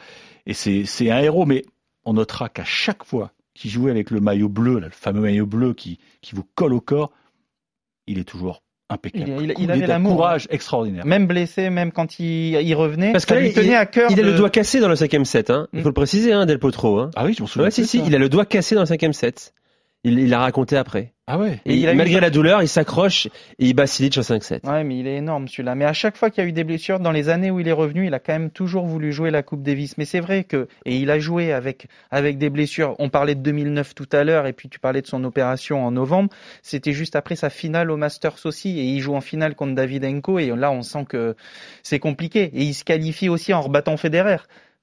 et 0.46 0.54
c'est 0.54 1.10
un 1.10 1.18
héros, 1.20 1.46
mais 1.46 1.64
on 2.04 2.14
notera 2.14 2.48
qu'à 2.48 2.64
chaque 2.64 3.04
fois 3.04 3.32
qu'il 3.54 3.70
jouait 3.70 3.90
avec 3.90 4.10
le 4.10 4.20
maillot 4.20 4.48
bleu, 4.48 4.80
le 4.80 4.90
fameux 4.90 5.20
maillot 5.20 5.46
bleu 5.46 5.74
qui, 5.74 5.98
qui 6.22 6.34
vous 6.34 6.44
colle 6.54 6.72
au 6.72 6.80
corps, 6.80 7.12
il 8.06 8.18
est 8.18 8.24
toujours 8.24 8.62
impeccable. 8.90 9.30
Il, 9.42 9.54
il, 9.58 9.70
avait 9.70 9.86
l'amour. 9.86 10.16
courage 10.16 10.46
extraordinaire. 10.50 11.04
Même 11.06 11.26
blessé, 11.26 11.70
même 11.70 11.92
quand 11.92 12.18
il, 12.18 12.54
il 12.60 12.74
revenait. 12.74 13.12
Parce 13.12 13.26
qu'il 13.26 13.52
tenait 13.52 13.76
à 13.76 13.86
cœur. 13.86 14.10
Il 14.10 14.18
a 14.20 14.22
le 14.22 14.34
doigt 14.34 14.50
cassé 14.50 14.80
dans 14.80 14.88
le 14.88 14.96
cinquième 14.96 15.24
set, 15.24 15.50
hein. 15.50 15.68
Il 15.72 15.82
faut 15.82 15.88
le 15.88 15.94
préciser, 15.94 16.32
hein, 16.32 16.46
Del 16.46 16.58
Potro, 16.58 16.98
hein. 16.98 17.10
Ah 17.16 17.24
oui, 17.24 17.34
je 17.34 17.42
m'en 17.42 17.46
souviens. 17.46 17.66
Ouais, 17.66 17.70
si, 17.70 17.86
si, 17.86 18.02
il 18.04 18.14
a 18.14 18.18
le 18.18 18.28
doigt 18.28 18.46
cassé 18.46 18.74
dans 18.74 18.82
le 18.82 18.86
cinquième 18.86 19.12
set. 19.12 19.52
Il 20.12 20.30
l'a 20.30 20.40
raconté 20.40 20.76
après. 20.76 21.12
Ah 21.30 21.36
ouais. 21.36 21.60
Et, 21.66 21.92
malgré 21.94 22.20
la 22.20 22.30
douleur, 22.30 22.62
il 22.62 22.68
s'accroche 22.68 23.26
et 23.26 23.66
il 23.66 23.74
bat 23.74 23.86
Silic 23.86 24.16
en 24.16 24.22
5-7. 24.22 24.66
Ouais, 24.66 24.82
mais 24.82 24.98
il 24.98 25.06
est 25.06 25.16
énorme 25.16 25.46
celui-là. 25.46 25.74
Mais 25.74 25.84
à 25.84 25.92
chaque 25.92 26.16
fois 26.16 26.30
qu'il 26.30 26.42
y 26.42 26.46
a 26.46 26.48
eu 26.48 26.52
des 26.52 26.64
blessures, 26.64 27.00
dans 27.00 27.12
les 27.12 27.28
années 27.28 27.50
où 27.50 27.60
il 27.60 27.68
est 27.68 27.72
revenu, 27.72 28.06
il 28.06 28.14
a 28.14 28.18
quand 28.18 28.32
même 28.32 28.50
toujours 28.50 28.86
voulu 28.86 29.12
jouer 29.12 29.30
la 29.30 29.42
Coupe 29.42 29.62
Davis. 29.62 29.98
Mais 29.98 30.06
c'est 30.06 30.20
vrai 30.20 30.44
que 30.44 30.68
et 30.86 30.96
il 30.96 31.10
a 31.10 31.18
joué 31.18 31.52
avec 31.52 31.86
avec 32.10 32.38
des 32.38 32.48
blessures. 32.48 32.96
On 32.98 33.10
parlait 33.10 33.34
de 33.34 33.42
2009 33.42 33.94
tout 33.94 34.08
à 34.10 34.24
l'heure 34.24 34.46
et 34.46 34.54
puis 34.54 34.70
tu 34.70 34.80
parlais 34.80 35.02
de 35.02 35.06
son 35.06 35.22
opération 35.24 35.84
en 35.84 35.90
novembre. 35.90 36.30
C'était 36.62 36.92
juste 36.92 37.14
après 37.14 37.36
sa 37.36 37.50
finale 37.50 37.90
au 37.90 37.98
Masters 37.98 38.46
aussi 38.46 38.78
et 38.78 38.84
il 38.84 39.00
joue 39.00 39.14
en 39.14 39.20
finale 39.20 39.54
contre 39.54 39.74
Davidenko 39.74 40.38
et 40.38 40.46
là 40.56 40.70
on 40.70 40.80
sent 40.80 41.04
que 41.06 41.36
c'est 41.82 41.98
compliqué 41.98 42.44
et 42.54 42.62
il 42.62 42.72
se 42.72 42.84
qualifie 42.84 43.28
aussi 43.28 43.52
en 43.52 43.60
rebattant 43.60 43.98
Federer. 43.98 44.38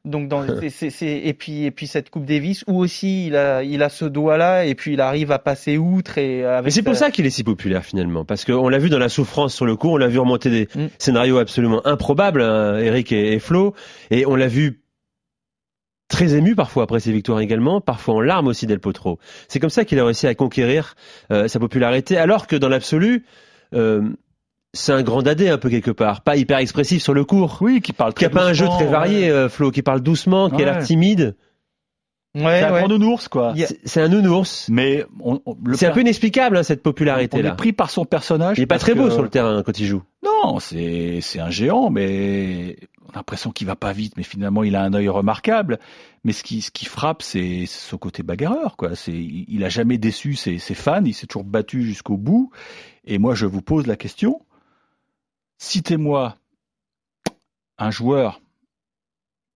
Donc 0.06 0.30
dans, 0.30 0.46
c'est, 0.70 0.90
c'est, 0.90 1.22
et 1.24 1.34
puis 1.34 1.66
et 1.66 1.72
puis 1.72 1.88
cette 1.88 2.10
Coupe 2.10 2.26
Davis 2.26 2.64
où 2.68 2.80
aussi 2.80 3.28
il 3.28 3.36
a 3.36 3.64
il 3.64 3.82
a 3.84 3.90
ce 3.90 4.06
doigt 4.06 4.38
là 4.38 4.66
et 4.66 4.76
puis 4.76 4.94
il 4.94 5.02
arrive 5.02 5.32
à 5.32 5.40
passer 5.40 5.78
outre 5.78 6.18
et 6.18 6.46
avec 6.46 6.66
Mais 6.66 6.72
c'est 6.72 6.84
pour 6.84 6.96
ça 6.96 7.12
qu'il 7.12 7.26
est 7.26 7.32
si 7.32 7.44
populaire 7.44 7.84
finalement 7.84 8.24
parce 8.24 8.46
qu'on 8.46 8.70
l'a 8.70 8.78
vu 8.78 8.90
dans 8.90 9.00
la 9.00 9.10
souffrance 9.10 9.54
sur 9.54 9.66
le 9.66 9.76
coup, 9.76 9.90
on 9.90 9.98
l'a 9.98 10.08
vu 10.08 10.20
remonter 10.20 10.50
des 10.50 10.70
mm. 10.76 10.88
scénarios 10.98 11.38
absolument 11.38 11.86
improbables, 11.86 12.42
hein, 12.42 12.78
Eric 12.78 13.12
et, 13.12 13.40
Flo, 13.40 13.74
et 14.12 14.26
on 14.26 14.36
l'a 14.36 14.48
vu 14.48 14.82
très 16.08 16.36
ému 16.36 16.56
parfois 16.56 16.84
après 16.84 17.00
ses 17.00 17.12
victoires 17.12 17.40
également, 17.40 17.82
parfois 17.82 18.16
en 18.16 18.22
larmes 18.22 18.48
aussi 18.48 18.68
Del 18.68 18.80
Potro. 18.80 19.20
C'est 19.48 19.60
comme 19.60 19.70
ça 19.72 19.86
qu'il 19.86 20.00
a 20.00 20.06
réussi 20.06 20.28
à 20.28 20.36
conquérir 20.36 20.96
euh, 21.32 21.48
sa 21.48 21.60
popularité 21.60 22.18
alors 22.18 22.48
que 22.48 22.56
dans 22.56 22.70
l'absolu 22.70 23.26
euh, 23.74 24.02
c'est 24.76 24.92
un 24.92 25.04
grand 25.04 25.22
dadé 25.22 25.50
un 25.50 25.58
peu 25.58 25.70
quelque 25.70 25.92
part, 25.92 26.22
pas 26.22 26.36
hyper 26.36 26.60
expressif 26.60 27.02
sur 27.02 27.14
le 27.14 27.24
cours. 27.24 27.58
Oui, 27.62 27.82
qui 27.82 27.94
parle 27.94 28.14
qui 28.14 28.26
a 28.26 28.30
pas 28.30 28.46
un 28.46 28.54
jeu 28.54 28.68
très 28.68 28.86
varié, 28.86 29.30
euh, 29.30 29.50
Flo, 29.50 29.72
qui 29.72 29.82
parle 29.82 30.02
doucement, 30.02 30.50
qui 30.50 30.62
a 30.62 30.66
l'air 30.66 30.84
timide. 30.84 31.36
Ouais, 32.36 32.60
c'est 32.60 32.66
un 32.66 32.80
grand 32.80 32.88
nounours 32.90 33.30
quoi. 33.30 33.54
C'est 33.86 34.02
un 34.02 34.10
nounours. 34.10 34.68
Mais 34.70 35.06
c'est 35.74 35.88
un 35.88 35.92
peu 35.92 36.02
inexplicable 36.02 36.58
hein, 36.58 36.64
cette 36.64 36.84
popularité 36.84 37.42
là. 37.42 37.52
On 37.52 37.54
est 37.54 37.56
pris 37.56 37.72
par 37.72 37.90
son 37.90 38.04
personnage. 38.04 38.58
Il 38.58 38.64
est 38.64 38.68
pas 38.68 38.78
très 38.78 38.94
beau 38.94 39.10
sur 39.10 39.24
le 39.24 39.30
terrain 39.30 39.64
quand 39.64 39.80
il 39.80 39.86
joue. 39.86 40.04
Non, 40.24 40.60
c'est 40.60 41.20
c'est 41.22 41.40
un 41.40 41.50
géant, 41.50 41.90
mais 41.90 42.78
on 43.08 43.14
a 43.14 43.18
l'impression 43.18 43.52
qu'il 43.52 43.68
va 43.68 43.78
pas 43.78 43.94
vite, 43.94 44.18
mais 44.18 44.24
finalement 44.24 44.64
il 44.64 44.76
a 44.76 44.82
un 44.84 44.94
œil 44.94 45.08
remarquable. 45.08 45.80
Mais 46.26 46.34
ce 46.34 46.44
qui 46.44 46.62
ce 46.62 46.72
qui 46.72 46.86
frappe, 46.86 47.22
c'est 47.22 47.66
son 47.68 47.98
côté 47.98 48.22
bagarreur 48.22 48.76
quoi. 48.76 48.96
C'est 48.96 49.14
il 49.14 49.64
a 49.64 49.70
jamais 49.70 49.98
déçu 49.98 50.36
ses, 50.36 50.58
ses 50.58 50.76
fans, 50.76 51.06
il 51.06 51.14
s'est 51.14 51.28
toujours 51.28 51.46
battu 51.46 51.84
jusqu'au 51.84 52.18
bout. 52.18 52.52
Et 53.06 53.18
moi 53.18 53.34
je 53.34 53.46
vous 53.46 53.62
pose 53.62 53.88
la 53.88 53.96
question 53.96 54.42
Citez-moi 55.58 56.38
un 57.78 57.92
joueur 57.92 58.42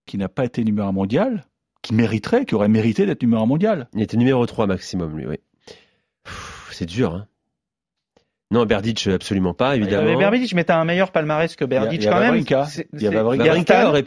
qui 0.06 0.18
n'a 0.18 0.28
pas 0.28 0.44
été 0.44 0.64
numéro 0.64 0.88
un 0.88 0.92
mondial, 0.92 1.46
qui 1.82 1.94
mériterait, 1.94 2.44
qui 2.44 2.54
aurait 2.54 2.68
mérité 2.68 3.06
d'être 3.06 3.22
numéro 3.22 3.42
un 3.42 3.46
mondial. 3.46 3.88
Il 3.94 4.02
était 4.02 4.16
numéro 4.16 4.44
3 4.44 4.66
maximum, 4.66 5.16
lui, 5.16 5.26
oui. 5.26 5.36
C'est 6.70 6.86
dur, 6.86 7.14
hein. 7.14 7.26
Non, 8.52 8.66
Berdic, 8.66 9.06
absolument 9.06 9.54
pas, 9.54 9.76
évidemment. 9.76 10.18
Berdic, 10.18 10.54
mais 10.54 10.64
t'as 10.64 10.76
un 10.76 10.84
meilleur 10.84 11.12
palmarès 11.12 11.54
que 11.54 11.64
Berdic 11.64 12.02
quand 12.02 12.18
même. 12.18 12.34
Il 12.34 12.50
y 13.00 13.06
a 13.06 13.56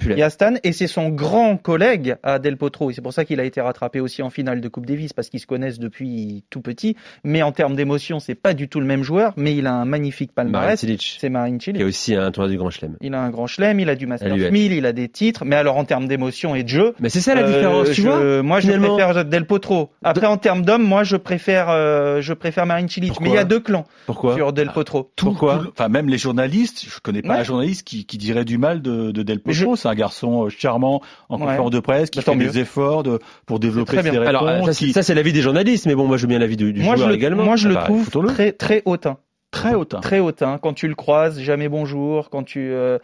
Il 0.09 0.17
y 0.17 0.21
a 0.21 0.29
Stan, 0.29 0.55
et 0.63 0.73
c'est 0.73 0.87
son 0.87 1.07
grand 1.07 1.55
collègue 1.55 2.17
à 2.23 2.39
Del 2.39 2.57
Potro. 2.57 2.91
Et 2.91 2.93
c'est 2.93 3.01
pour 3.01 3.13
ça 3.13 3.23
qu'il 3.23 3.39
a 3.39 3.45
été 3.45 3.61
rattrapé 3.61 4.01
aussi 4.01 4.21
en 4.21 4.29
finale 4.29 4.59
de 4.59 4.67
Coupe 4.67 4.85
Davis, 4.85 5.13
parce 5.13 5.29
qu'ils 5.29 5.39
se 5.39 5.47
connaissent 5.47 5.79
depuis 5.79 6.43
tout 6.49 6.59
petit. 6.59 6.97
Mais 7.23 7.41
en 7.41 7.53
termes 7.53 7.77
d'émotion, 7.77 8.19
c'est 8.19 8.35
pas 8.35 8.53
du 8.53 8.67
tout 8.67 8.81
le 8.81 8.85
même 8.85 9.01
joueur, 9.03 9.31
mais 9.37 9.55
il 9.55 9.65
a 9.65 9.73
un 9.73 9.85
magnifique 9.85 10.33
palmarès. 10.33 10.77
C'est 10.99 11.29
Marin 11.29 11.57
Cilic. 11.57 11.79
Il 11.79 11.83
a 11.83 11.87
aussi 11.87 12.13
un 12.13 12.29
tournoi 12.31 12.51
du 12.51 12.57
Grand 12.57 12.69
Chelem. 12.69 12.97
Il 12.99 13.13
a 13.13 13.21
un 13.21 13.29
Grand 13.29 13.47
Chelem, 13.47 13.79
il 13.79 13.89
a 13.89 13.95
du 13.95 14.07
Masters 14.07 14.51
1000, 14.51 14.73
il 14.73 14.85
a 14.85 14.91
des 14.91 15.07
titres. 15.07 15.45
Mais 15.45 15.55
alors 15.55 15.77
en 15.77 15.85
termes 15.85 16.09
d'émotion 16.09 16.53
et 16.53 16.63
de 16.63 16.69
jeu. 16.69 16.95
Mais 16.99 17.07
c'est 17.07 17.21
ça 17.21 17.33
la 17.33 17.43
différence, 17.43 17.91
tu 17.91 18.01
vois. 18.01 18.43
Moi, 18.43 18.59
je 18.59 18.73
préfère 18.73 19.23
Del 19.23 19.45
Potro. 19.45 19.91
Après, 20.03 20.27
en 20.27 20.35
termes 20.35 20.63
d'homme, 20.63 20.83
moi, 20.83 21.03
je 21.05 21.15
préfère, 21.15 21.69
euh, 21.69 22.19
je 22.19 22.33
préfère 22.33 22.65
Marin 22.65 22.89
Cilic. 22.89 23.21
Mais 23.21 23.29
il 23.29 23.35
y 23.35 23.37
a 23.37 23.45
deux 23.45 23.61
clans. 23.61 23.85
Pourquoi? 24.05 24.32
Sur 24.35 24.53
Del 24.53 24.69
Potro. 24.69 25.11
Pourquoi 25.15 25.63
Enfin, 25.71 25.89
même 25.89 26.09
les 26.09 26.17
journalistes, 26.17 26.85
je 26.87 26.99
connais 26.99 27.21
pas 27.21 27.39
un 27.39 27.43
journaliste 27.43 27.85
qui, 27.85 28.05
qui 28.05 28.17
dirait 28.17 28.45
du 28.45 28.57
mal 28.57 28.81
de, 28.81 29.11
de 29.11 29.23
Del 29.23 29.39
Potro. 29.39 29.75
C'est 29.75 29.87
un 29.87 29.95
garçon 29.95 30.45
euh, 30.45 30.49
charmant 30.49 31.01
en 31.29 31.37
conférence 31.37 31.71
de 31.71 31.79
presse 31.79 32.09
qui 32.09 32.19
bah, 32.19 32.23
fait 32.25 32.35
des 32.35 32.59
efforts 32.59 33.03
de, 33.03 33.19
pour 33.45 33.59
développer 33.59 34.01
ses 34.01 34.09
réponses. 34.09 34.27
Alors, 34.27 34.73
ça, 34.73 35.03
c'est 35.03 35.15
l'avis 35.15 35.33
des 35.33 35.41
journalistes, 35.41 35.85
mais 35.85 35.95
bon, 35.95 36.07
moi, 36.07 36.17
je 36.17 36.23
veux 36.23 36.27
bien 36.27 36.39
l'avis 36.39 36.57
du, 36.57 36.73
du 36.73 36.83
joueur 36.83 37.11
également. 37.11 37.43
Moi, 37.43 37.55
je 37.55 37.67
le 37.69 37.77
ah 37.77 37.81
bah, 37.81 37.85
trouve 37.85 38.09
très, 38.27 38.51
très 38.51 38.81
hautain. 38.85 39.17
Très 39.51 39.75
hautain. 39.75 39.99
Très 39.99 40.19
hautain. 40.19 40.57
Quand 40.57 40.73
tu 40.73 40.87
le 40.87 40.95
croises, 40.95 41.39
jamais 41.39 41.69
bonjour. 41.69 42.31
Quand 42.31 42.41
tu, 42.41 42.71
euh, 42.71 42.97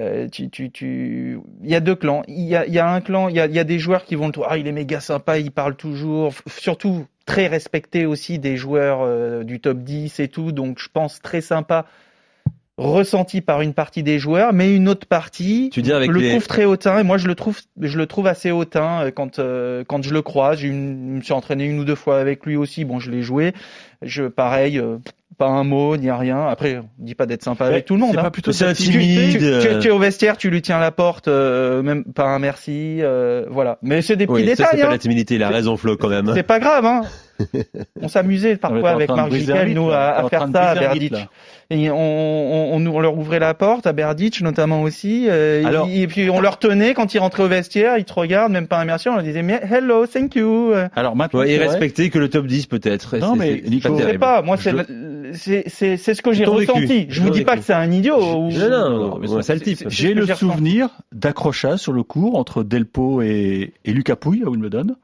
euh, 0.00 0.26
tu, 0.28 0.50
tu, 0.50 0.72
tu, 0.72 1.38
il 1.62 1.70
y 1.70 1.76
a 1.76 1.80
deux 1.80 1.94
clans. 1.94 2.22
Il 2.26 2.42
y 2.42 2.56
a, 2.56 2.66
il 2.66 2.74
y 2.74 2.80
a 2.80 2.90
un 2.90 3.00
clan. 3.00 3.28
Il 3.28 3.36
y 3.36 3.40
a, 3.40 3.46
il 3.46 3.54
y 3.54 3.60
a 3.60 3.64
des 3.64 3.78
joueurs 3.78 4.04
qui 4.04 4.16
vont 4.16 4.26
le 4.26 4.32
trouver. 4.32 4.48
Ah, 4.50 4.58
il 4.58 4.66
est 4.66 4.72
méga 4.72 4.98
sympa. 4.98 5.38
Il 5.38 5.52
parle 5.52 5.76
toujours. 5.76 6.32
Surtout 6.48 7.06
très 7.26 7.48
respecté 7.48 8.06
aussi 8.06 8.38
des 8.38 8.56
joueurs 8.56 9.00
euh, 9.02 9.44
du 9.44 9.60
top 9.60 9.78
10 9.78 10.20
et 10.20 10.28
tout, 10.28 10.52
donc 10.52 10.78
je 10.78 10.88
pense 10.88 11.20
très 11.20 11.40
sympa 11.42 11.84
ressenti 12.78 13.40
par 13.40 13.62
une 13.62 13.72
partie 13.72 14.02
des 14.02 14.18
joueurs, 14.18 14.52
mais 14.52 14.74
une 14.74 14.88
autre 14.88 15.06
partie 15.06 15.70
tu 15.72 15.82
dis 15.82 15.92
avec 15.92 16.10
le 16.10 16.28
trouve 16.28 16.46
très 16.46 16.64
hautain 16.64 16.98
et 16.98 17.02
moi 17.02 17.16
je 17.16 17.26
le 17.26 17.34
trouve 17.34 17.58
je 17.80 17.96
le 17.96 18.06
trouve 18.06 18.26
assez 18.26 18.50
hautain 18.50 19.06
euh, 19.06 19.10
quand 19.10 19.38
euh, 19.38 19.82
quand 19.86 20.02
je 20.02 20.12
le 20.12 20.22
croise. 20.22 20.58
Je 20.58 20.68
me 20.68 21.20
suis 21.22 21.32
entraîné 21.32 21.64
une 21.64 21.78
ou 21.78 21.84
deux 21.84 21.94
fois 21.94 22.18
avec 22.18 22.44
lui 22.44 22.56
aussi. 22.56 22.84
Bon, 22.84 23.00
je 23.00 23.10
l'ai 23.10 23.22
joué. 23.22 23.54
Je 24.02 24.24
pareil, 24.24 24.80
pas 25.36 25.48
un 25.48 25.64
mot 25.64 25.96
ni 25.96 26.10
rien. 26.10 26.46
Après, 26.46 26.78
on 26.78 27.04
dit 27.04 27.14
pas 27.14 27.26
d'être 27.26 27.42
sympa 27.42 27.66
avec 27.66 27.84
tout 27.84 27.94
le 27.94 28.00
monde. 28.00 28.12
C'est 28.12 28.18
hein. 28.18 28.24
pas 28.24 28.30
plutôt 28.30 28.52
ça 28.52 28.74
timide. 28.74 29.38
Tu, 29.38 29.78
tu, 29.80 29.88
es 29.88 29.90
au 29.90 29.98
vestiaire, 29.98 30.36
tu 30.36 30.50
lui 30.50 30.62
tiens 30.62 30.78
la 30.78 30.90
porte, 30.90 31.28
euh, 31.28 31.82
même 31.82 32.04
pas 32.04 32.26
un 32.26 32.38
merci, 32.38 32.98
euh, 33.00 33.44
voilà. 33.50 33.78
Mais 33.82 34.02
c'est 34.02 34.16
des 34.16 34.26
petits 34.26 34.44
détails. 34.44 34.66
C'est 34.70 34.80
pas 34.80 34.86
hein. 34.86 34.90
la 34.90 34.98
timidité, 34.98 35.34
il 35.34 35.42
a 35.42 35.48
raison 35.48 35.76
Flo 35.76 35.96
quand 35.96 36.08
même. 36.08 36.30
C'est 36.34 36.42
pas 36.42 36.58
grave, 36.58 36.84
hein. 36.84 37.02
on 38.00 38.08
s'amusait 38.08 38.56
parfois 38.56 38.90
avec 38.90 39.10
Marc 39.10 39.32
Giquel, 39.32 39.74
nous, 39.74 39.90
à, 39.90 40.18
à 40.18 40.28
faire 40.28 40.48
ça 40.52 40.70
à 40.70 40.74
Berditch. 40.74 41.12
Et 41.68 41.90
on, 41.90 42.74
on, 42.74 42.86
on, 42.86 43.00
leur 43.00 43.18
ouvrait 43.18 43.40
la 43.40 43.52
porte 43.52 43.88
à 43.88 43.92
Berditch 43.92 44.40
notamment 44.40 44.82
aussi. 44.82 45.26
Euh, 45.28 45.64
Alors, 45.66 45.88
et, 45.92 46.06
puis 46.06 46.30
on 46.30 46.40
leur 46.40 46.60
tenait 46.60 46.94
quand 46.94 47.12
ils 47.12 47.18
rentraient 47.18 47.42
au 47.42 47.48
vestiaire, 47.48 47.98
ils 47.98 48.04
te 48.04 48.12
regardent, 48.12 48.52
même 48.52 48.68
pas 48.68 48.78
un 48.78 48.84
merci, 48.84 49.08
on 49.08 49.14
leur 49.14 49.24
disait 49.24 49.44
hello, 49.68 50.06
thank 50.06 50.36
you. 50.36 50.72
Alors 50.94 51.16
maintenant, 51.16 51.40
ouais, 51.40 51.50
et 51.50 51.58
respecter 51.58 52.10
que 52.10 52.20
le 52.20 52.28
top 52.28 52.46
10 52.46 52.66
peut-être. 52.66 53.16
Non 53.16 53.34
mais 53.34 53.62
je 53.66 53.96
sais 53.96 54.18
pas. 54.18 54.42
Moi 54.42 54.56
c'est 54.56 54.72
c'est 55.32 56.14
ce 56.14 56.22
que 56.22 56.32
j'ai 56.32 56.44
ressenti. 56.44 57.06
Je 57.08 57.20
vous 57.20 57.30
dis 57.30 57.44
pas 57.44 57.56
que 57.56 57.62
c'est 57.62 57.72
un 57.72 57.90
idiot. 57.90 58.16
Ou... 58.16 58.50
Non, 58.52 58.70
non, 58.70 59.18
non, 59.18 59.42
c'est 59.42 59.54
le 59.54 59.60
type. 59.60 59.84
J'ai 59.88 60.14
le 60.14 60.26
souvenir 60.26 60.88
d'accrochage 61.12 61.80
sur 61.80 61.92
le 61.92 62.02
cours 62.02 62.36
entre 62.36 62.62
Delpo 62.62 63.22
et, 63.22 63.72
et 63.84 63.92
Lucas 63.92 64.16
Pouille 64.16 64.42
à 64.44 64.48
Wimbledon, 64.48 64.96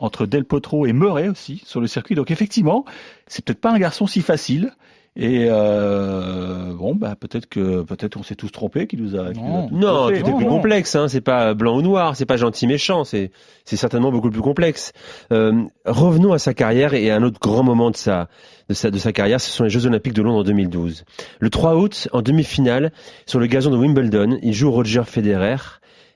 entre 0.00 0.26
Del 0.26 0.44
Potro 0.44 0.86
et 0.86 0.92
Murray 0.92 1.28
aussi 1.28 1.62
sur 1.64 1.80
le 1.80 1.86
circuit. 1.86 2.14
Donc 2.14 2.30
effectivement, 2.30 2.84
c'est 3.26 3.44
peut-être 3.44 3.60
pas 3.60 3.70
un 3.70 3.78
garçon 3.78 4.06
si 4.06 4.20
facile. 4.20 4.72
Et 5.16 5.46
euh, 5.48 6.72
bon, 6.72 6.94
bah 6.94 7.16
peut-être 7.18 7.46
que 7.46 7.82
peut-être 7.82 8.16
on 8.16 8.22
s'est 8.22 8.36
tous 8.36 8.50
trompés, 8.50 8.86
qui 8.86 8.96
nous 8.96 9.16
a. 9.16 9.32
non, 9.32 9.68
non 9.72 10.06
tout 10.06 10.14
est 10.14 10.22
plus 10.22 10.46
complexe. 10.46 10.94
Hein, 10.94 11.08
c'est 11.08 11.20
pas 11.20 11.52
blanc 11.52 11.76
ou 11.76 11.82
noir, 11.82 12.14
c'est 12.14 12.26
pas 12.26 12.36
gentil 12.36 12.68
méchant. 12.68 13.02
C'est 13.02 13.32
c'est 13.64 13.76
certainement 13.76 14.12
beaucoup 14.12 14.30
plus 14.30 14.40
complexe. 14.40 14.92
Euh, 15.32 15.64
revenons 15.84 16.32
à 16.32 16.38
sa 16.38 16.54
carrière 16.54 16.94
et 16.94 17.10
à 17.10 17.16
un 17.16 17.24
autre 17.24 17.40
grand 17.40 17.64
moment 17.64 17.90
de 17.90 17.96
sa 17.96 18.28
de 18.68 18.74
sa 18.74 18.92
de 18.92 18.98
sa 18.98 19.12
carrière, 19.12 19.40
ce 19.40 19.50
sont 19.50 19.64
les 19.64 19.70
Jeux 19.70 19.86
Olympiques 19.86 20.14
de 20.14 20.22
Londres 20.22 20.38
en 20.38 20.44
2012. 20.44 21.04
Le 21.40 21.50
3 21.50 21.74
août, 21.74 22.08
en 22.12 22.22
demi-finale, 22.22 22.92
sur 23.26 23.40
le 23.40 23.46
gazon 23.46 23.72
de 23.72 23.76
Wimbledon, 23.76 24.38
il 24.42 24.54
joue 24.54 24.70
Roger 24.70 25.02
Federer. 25.04 25.56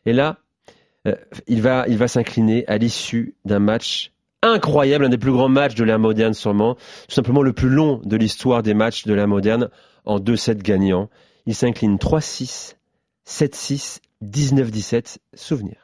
Et 0.06 0.12
là, 0.12 0.36
il 1.46 1.62
va 1.62 1.84
il 1.88 1.98
va 1.98 2.08
s'incliner 2.08 2.66
à 2.66 2.78
l'issue 2.78 3.34
d'un 3.44 3.58
match 3.58 4.12
incroyable, 4.44 5.06
un 5.06 5.08
des 5.08 5.18
plus 5.18 5.32
grands 5.32 5.48
matchs 5.48 5.74
de 5.74 5.84
l'ère 5.84 5.98
moderne 5.98 6.34
sûrement, 6.34 6.74
tout 6.74 7.14
simplement 7.14 7.42
le 7.42 7.52
plus 7.52 7.68
long 7.70 8.00
de 8.04 8.16
l'histoire 8.16 8.62
des 8.62 8.74
matchs 8.74 9.04
de 9.04 9.14
l'ère 9.14 9.28
moderne 9.28 9.70
en 10.04 10.18
2-7 10.18 10.58
gagnants. 10.58 11.08
Il 11.46 11.54
s'incline 11.54 11.96
3-6, 11.96 12.74
7-6, 13.26 14.00
19-17, 14.22 15.18
souvenir. 15.34 15.76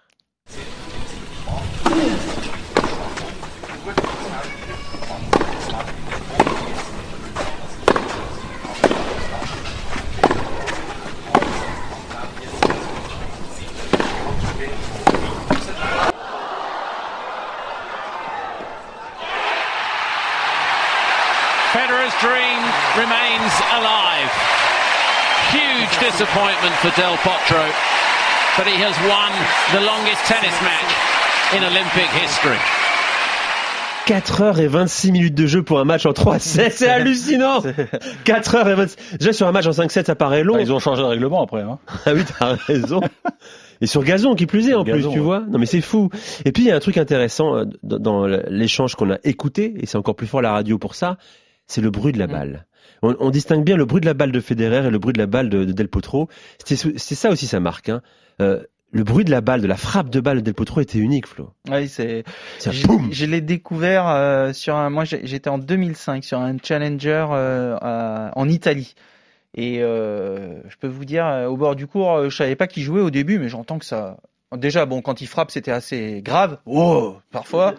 Remains 22.96 23.54
alive. 23.76 24.32
Huge 25.52 25.94
disappointment 25.98 26.74
for 26.82 26.90
Del 26.98 27.16
Potro, 27.22 27.64
but 28.56 28.66
he 28.66 28.76
has 28.82 28.94
won 29.06 29.30
the 29.74 29.84
longest 29.84 30.24
tennis 30.26 30.54
match 30.62 30.92
in 31.54 31.64
Olympic 31.64 32.08
history. 32.20 32.58
4 34.06 34.42
heures 34.42 34.60
et 34.60 34.66
26 34.66 35.12
minutes 35.12 35.34
de 35.34 35.46
jeu 35.46 35.62
pour 35.62 35.78
un 35.78 35.84
match 35.84 36.04
en 36.04 36.10
3-7, 36.10 36.70
c'est 36.72 36.88
hallucinant 36.88 37.62
4 38.24 38.54
heures 38.56 38.68
et 38.68 38.74
26... 38.74 39.18
Déjà 39.18 39.32
sur 39.32 39.46
un 39.46 39.52
match 39.52 39.66
en 39.66 39.70
5-7 39.70 40.06
ça 40.06 40.14
paraît 40.16 40.42
long. 40.42 40.54
Ah, 40.56 40.60
ils 40.60 40.72
ont 40.72 40.80
changé 40.80 41.02
de 41.02 41.06
règlement 41.06 41.44
après. 41.44 41.62
Hein. 41.62 41.78
ah 42.06 42.12
oui, 42.12 42.22
t'as 42.38 42.54
raison. 42.54 43.00
Et 43.80 43.86
sur 43.86 44.02
gazon, 44.02 44.34
qui 44.34 44.46
plus 44.46 44.68
est 44.68 44.74
en 44.74 44.84
plus, 44.84 45.08
tu 45.08 45.20
vois. 45.20 45.44
Non 45.48 45.58
mais 45.58 45.66
c'est 45.66 45.80
fou. 45.80 46.10
Et 46.44 46.50
puis 46.50 46.64
il 46.64 46.66
y 46.66 46.70
a 46.72 46.76
un 46.76 46.80
truc 46.80 46.96
intéressant 46.96 47.56
euh, 47.56 47.64
dans 47.82 48.26
l'échange 48.26 48.96
qu'on 48.96 49.12
a 49.12 49.18
écouté, 49.22 49.74
et 49.76 49.86
c'est 49.86 49.96
encore 49.96 50.16
plus 50.16 50.26
fort 50.26 50.42
la 50.42 50.52
radio 50.52 50.76
pour 50.76 50.96
ça, 50.96 51.16
c'est 51.68 51.80
le 51.80 51.90
bruit 51.90 52.12
de 52.12 52.18
la 52.18 52.26
mm. 52.26 52.32
balle. 52.32 52.66
On, 53.02 53.16
on, 53.18 53.30
distingue 53.30 53.64
bien 53.64 53.76
le 53.76 53.84
bruit 53.84 54.00
de 54.00 54.06
la 54.06 54.14
balle 54.14 54.32
de 54.32 54.40
Federer 54.40 54.86
et 54.86 54.90
le 54.90 54.98
bruit 54.98 55.12
de 55.12 55.18
la 55.18 55.26
balle 55.26 55.48
de, 55.48 55.64
de 55.64 55.72
Del 55.72 55.88
Potro. 55.88 56.28
C'est 56.64 56.76
ça 56.76 57.30
aussi 57.30 57.46
sa 57.46 57.60
marque. 57.60 57.88
Hein. 57.88 58.02
Euh, 58.40 58.62
le 58.92 59.04
bruit 59.04 59.24
de 59.24 59.30
la 59.30 59.40
balle, 59.40 59.60
de 59.60 59.66
la 59.66 59.76
frappe 59.76 60.10
de 60.10 60.20
balle 60.20 60.38
de 60.38 60.42
Del 60.42 60.54
Potro 60.54 60.80
était 60.80 60.98
unique, 60.98 61.26
Flo. 61.26 61.52
Oui, 61.70 61.88
c'est. 61.88 62.24
Je 62.60 63.26
l'ai 63.26 63.40
découvert 63.40 64.08
euh, 64.08 64.52
sur 64.52 64.76
un. 64.76 64.90
Moi, 64.90 65.04
j'étais 65.04 65.50
en 65.50 65.58
2005 65.58 66.24
sur 66.24 66.40
un 66.40 66.56
Challenger 66.62 67.26
euh, 67.30 68.30
en 68.34 68.48
Italie. 68.48 68.94
Et 69.56 69.82
euh, 69.82 70.60
je 70.68 70.76
peux 70.76 70.88
vous 70.88 71.04
dire, 71.04 71.46
au 71.48 71.56
bord 71.56 71.76
du 71.76 71.86
cours, 71.86 72.30
je 72.30 72.36
savais 72.36 72.56
pas 72.56 72.66
qui 72.66 72.82
jouait 72.82 73.00
au 73.00 73.10
début, 73.10 73.38
mais 73.38 73.48
j'entends 73.48 73.78
que 73.78 73.84
ça. 73.84 74.18
Déjà, 74.56 74.86
bon, 74.86 75.00
quand 75.02 75.20
il 75.20 75.26
frappe, 75.26 75.50
c'était 75.50 75.70
assez 75.70 76.22
grave. 76.22 76.58
Oh, 76.66 77.16
parfois. 77.30 77.74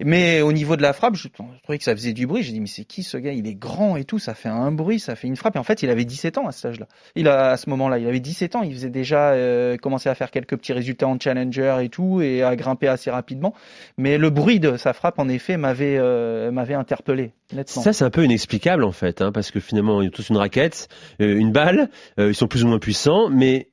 Mais 0.00 0.42
au 0.42 0.52
niveau 0.52 0.76
de 0.76 0.82
la 0.82 0.92
frappe, 0.92 1.16
je, 1.16 1.28
trouvais 1.28 1.78
que 1.78 1.84
ça 1.84 1.94
faisait 1.94 2.12
du 2.12 2.26
bruit. 2.26 2.42
J'ai 2.42 2.52
dit, 2.52 2.60
mais 2.60 2.66
c'est 2.66 2.84
qui 2.84 3.02
ce 3.02 3.16
gars? 3.16 3.32
Il 3.32 3.46
est 3.46 3.54
grand 3.54 3.96
et 3.96 4.04
tout, 4.04 4.18
ça 4.18 4.34
fait 4.34 4.48
un 4.48 4.72
bruit, 4.72 5.00
ça 5.00 5.16
fait 5.16 5.28
une 5.28 5.36
frappe. 5.36 5.56
Et 5.56 5.58
en 5.58 5.64
fait, 5.64 5.82
il 5.82 5.90
avait 5.90 6.04
17 6.04 6.38
ans 6.38 6.46
à 6.46 6.52
cet 6.52 6.66
âge-là. 6.66 6.86
Il 7.14 7.28
a, 7.28 7.50
à 7.50 7.56
ce 7.56 7.68
moment-là, 7.70 7.98
il 7.98 8.06
avait 8.06 8.20
17 8.20 8.56
ans. 8.56 8.62
Il 8.62 8.72
faisait 8.72 8.90
déjà 8.90 9.30
euh, 9.30 9.76
commencer 9.76 10.08
à 10.08 10.14
faire 10.14 10.30
quelques 10.30 10.56
petits 10.56 10.72
résultats 10.72 11.08
en 11.08 11.18
challenger 11.18 11.78
et 11.82 11.88
tout, 11.88 12.20
et 12.20 12.42
à 12.42 12.56
grimper 12.56 12.88
assez 12.88 13.10
rapidement. 13.10 13.54
Mais 13.98 14.18
le 14.18 14.30
bruit 14.30 14.60
de 14.60 14.76
sa 14.76 14.92
frappe, 14.92 15.18
en 15.18 15.28
effet, 15.28 15.56
m'avait 15.56 15.96
euh, 15.98 16.50
m'avait 16.50 16.74
interpellé. 16.74 17.32
Ça, 17.66 17.92
c'est 17.92 18.04
un 18.04 18.10
peu 18.10 18.24
inexplicable 18.24 18.84
en 18.84 18.92
fait, 18.92 19.20
hein, 19.20 19.30
parce 19.32 19.50
que 19.50 19.60
finalement, 19.60 20.02
ils 20.02 20.08
ont 20.08 20.10
tous 20.10 20.30
une 20.30 20.36
raquette, 20.36 20.88
euh, 21.20 21.36
une 21.36 21.52
balle, 21.52 21.90
euh, 22.18 22.30
ils 22.30 22.34
sont 22.34 22.48
plus 22.48 22.64
ou 22.64 22.68
moins 22.68 22.78
puissants, 22.78 23.28
mais 23.30 23.68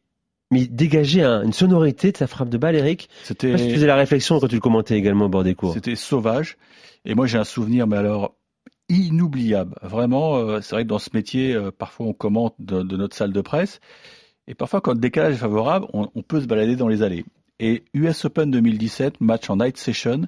mais 0.52 0.68
dégager 0.68 1.24
une 1.24 1.54
sonorité 1.54 2.12
de 2.12 2.18
sa 2.18 2.28
frappe 2.28 2.50
de 2.50 2.58
balle, 2.58 2.76
Eric. 2.76 3.10
C'était. 3.24 3.56
Tu 3.56 3.74
faisais 3.74 3.88
la 3.88 3.96
réflexion 3.96 4.40
quand 4.40 4.48
tu 4.48 4.56
le 4.56 4.62
commentais 4.62 4.98
également 4.98 5.26
au 5.26 5.30
bord 5.30 5.44
des 5.44 5.56
cours. 5.56 5.74
C'était 5.74 5.96
sauvage. 5.96 6.58
Et 7.06 7.16
moi, 7.16 7.26
j'ai 7.26 7.38
un 7.38 7.44
souvenir, 7.44 7.88
mais 7.88 7.98
alors 7.98 8.36
inoubliable. 8.92 9.76
Vraiment, 9.82 10.38
euh, 10.38 10.62
c'est 10.62 10.76
vrai 10.76 10.84
que 10.84 10.90
dans 10.90 11.00
ce 11.00 11.10
métier, 11.14 11.54
euh, 11.54 11.72
parfois 11.72 12.08
on 12.08 12.14
commente 12.14 12.56
de, 12.60 12.84
notre 12.84 13.16
salle 13.16 13.32
de 13.32 13.42
presse, 13.42 13.80
et 14.48 14.54
parfois 14.54 14.82
quand 14.82 14.94
le 14.94 15.00
décalage 15.00 15.36
est 15.36 15.38
favorable, 15.38 15.88
on, 15.94 16.08
peut 16.22 16.42
se 16.42 16.46
balader 16.46 16.76
dans 16.76 16.90
les 16.90 17.02
allées. 17.02 17.26
Et 17.60 17.84
US 17.94 18.26
Open 18.26 18.52
2017, 18.52 19.22
match 19.22 19.50
en 19.50 19.58
night 19.58 19.78
session, 19.78 20.28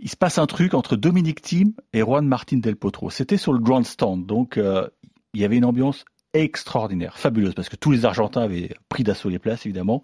il 0.00 0.10
se 0.10 0.16
passe 0.16 0.38
un 0.38 0.46
truc 0.46 0.74
entre 0.74 0.96
Dominique 0.96 1.40
Thiem 1.40 1.72
et 1.92 2.00
Juan 2.00 2.26
Martin 2.26 2.58
Del 2.58 2.76
Potro. 2.76 3.10
C'était 3.10 3.36
sur 3.36 3.52
le 3.52 3.60
Grand 3.60 3.84
Stand, 3.84 4.26
donc 4.26 4.58
euh, 4.58 4.86
il 5.32 5.40
y 5.40 5.44
avait 5.44 5.56
une 5.56 5.64
ambiance 5.64 6.04
extraordinaire, 6.34 7.16
fabuleuse, 7.18 7.54
parce 7.54 7.68
que 7.68 7.76
tous 7.76 7.92
les 7.92 8.04
Argentins 8.04 8.42
avaient 8.42 8.74
pris 8.88 9.04
d'assaut 9.04 9.28
les 9.28 9.38
places, 9.38 9.64
évidemment, 9.64 10.02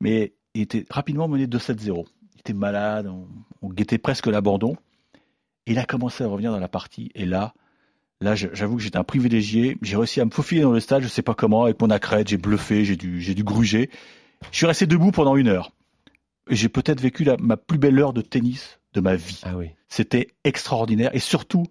mais 0.00 0.34
il 0.54 0.62
était 0.62 0.84
rapidement 0.90 1.28
mené 1.28 1.46
2-7-0. 1.46 2.04
Il 2.34 2.40
était 2.40 2.52
malade, 2.52 3.10
on, 3.62 3.68
guettait 3.68 3.98
presque 3.98 4.26
l'abandon. 4.26 4.76
Il 5.66 5.78
a 5.78 5.84
commencé 5.84 6.24
à 6.24 6.26
revenir 6.26 6.52
dans 6.52 6.58
la 6.58 6.68
partie, 6.68 7.10
et 7.14 7.24
là, 7.24 7.54
là, 8.20 8.34
j'avoue 8.34 8.76
que 8.76 8.82
j'étais 8.82 8.98
un 8.98 9.04
privilégié. 9.04 9.78
J'ai 9.82 9.96
réussi 9.96 10.20
à 10.20 10.24
me 10.24 10.30
faufiler 10.30 10.62
dans 10.62 10.72
le 10.72 10.80
stade, 10.80 11.02
je 11.02 11.08
sais 11.08 11.22
pas 11.22 11.34
comment, 11.34 11.64
avec 11.64 11.80
mon 11.80 11.90
accrète, 11.90 12.28
j'ai 12.28 12.36
bluffé, 12.36 12.84
j'ai 12.84 12.96
dû, 12.96 13.20
j'ai 13.20 13.34
dû 13.34 13.44
gruger. 13.44 13.88
Je 14.50 14.56
suis 14.56 14.66
resté 14.66 14.86
debout 14.86 15.12
pendant 15.12 15.36
une 15.36 15.48
heure. 15.48 15.72
J'ai 16.50 16.68
peut-être 16.68 17.00
vécu 17.00 17.22
la, 17.22 17.36
ma 17.36 17.56
plus 17.56 17.78
belle 17.78 17.98
heure 18.00 18.12
de 18.12 18.20
tennis 18.20 18.80
de 18.94 19.00
ma 19.00 19.14
vie. 19.14 19.40
Ah 19.44 19.56
oui. 19.56 19.70
C'était 19.88 20.28
extraordinaire. 20.42 21.14
Et 21.14 21.20
surtout, 21.20 21.64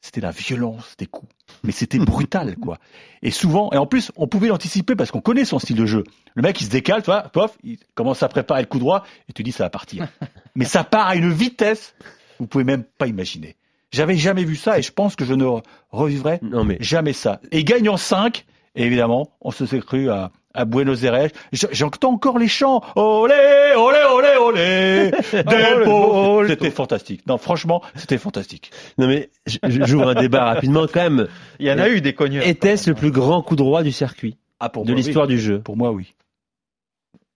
c'était 0.00 0.20
la 0.20 0.30
violence 0.30 0.96
des 0.98 1.06
coups. 1.06 1.32
Mais 1.62 1.72
c'était 1.72 1.98
brutal, 1.98 2.56
quoi. 2.62 2.78
Et 3.22 3.30
souvent, 3.30 3.70
et 3.72 3.76
en 3.76 3.86
plus, 3.86 4.12
on 4.16 4.26
pouvait 4.26 4.48
l'anticiper 4.48 4.96
parce 4.96 5.10
qu'on 5.10 5.20
connaît 5.20 5.44
son 5.44 5.58
style 5.58 5.76
de 5.76 5.86
jeu. 5.86 6.04
Le 6.34 6.42
mec, 6.42 6.60
il 6.60 6.64
se 6.64 6.70
décale, 6.70 7.02
tu 7.02 7.06
vois, 7.06 7.22
pof, 7.22 7.56
il 7.62 7.78
commence 7.94 8.22
à 8.22 8.28
préparer 8.28 8.62
le 8.62 8.66
coup 8.66 8.78
droit, 8.78 9.04
et 9.28 9.32
tu 9.32 9.42
dis, 9.42 9.52
ça 9.52 9.64
va 9.64 9.70
partir. 9.70 10.08
Mais 10.54 10.64
ça 10.64 10.84
part 10.84 11.08
à 11.08 11.16
une 11.16 11.32
vitesse, 11.32 11.94
vous 12.38 12.46
pouvez 12.46 12.64
même 12.64 12.84
pas 12.84 13.06
imaginer. 13.06 13.56
J'avais 13.92 14.16
jamais 14.16 14.44
vu 14.44 14.56
ça, 14.56 14.78
et 14.78 14.82
je 14.82 14.92
pense 14.92 15.16
que 15.16 15.24
je 15.24 15.34
ne 15.34 15.44
revivrai 15.90 16.38
non 16.42 16.64
mais... 16.64 16.76
jamais 16.80 17.12
ça. 17.12 17.40
Et 17.50 17.64
gagnant 17.64 17.96
5, 17.96 18.44
et 18.76 18.84
évidemment, 18.84 19.32
on 19.40 19.50
se 19.50 19.66
s'est 19.66 19.80
cru 19.80 20.08
à, 20.10 20.30
à 20.54 20.64
Buenos 20.64 21.04
Aires. 21.04 21.30
J'entends 21.52 22.12
encore 22.12 22.38
les 22.38 22.48
chants. 22.48 22.82
Olé, 22.96 23.72
olé, 23.76 23.98
olé, 24.12 24.36
olé. 24.40 25.10
Del 25.32 26.48
C'était 26.48 26.70
fantastique. 26.70 27.26
Non, 27.26 27.38
franchement, 27.38 27.82
c'était 27.94 28.18
fantastique. 28.18 28.70
Non 28.98 29.06
mais 29.06 29.30
j'ouvre 29.64 30.08
un 30.08 30.14
débat 30.14 30.44
rapidement 30.44 30.86
quand 30.86 31.02
même. 31.02 31.28
Il 31.58 31.66
y 31.66 31.72
en 31.72 31.78
a 31.78 31.88
eu 31.88 32.00
des 32.00 32.14
cogneurs. 32.14 32.46
Était-ce 32.46 32.90
le 32.90 32.94
plus 32.94 33.10
grand 33.10 33.42
coup 33.42 33.56
droit 33.56 33.82
du 33.82 33.92
circuit 33.92 34.36
ah, 34.58 34.68
pour 34.68 34.84
de 34.84 34.92
l'histoire 34.92 35.26
du 35.26 35.38
jeu 35.38 35.60
Pour 35.60 35.76
moi, 35.76 35.92
oui. 35.92 36.14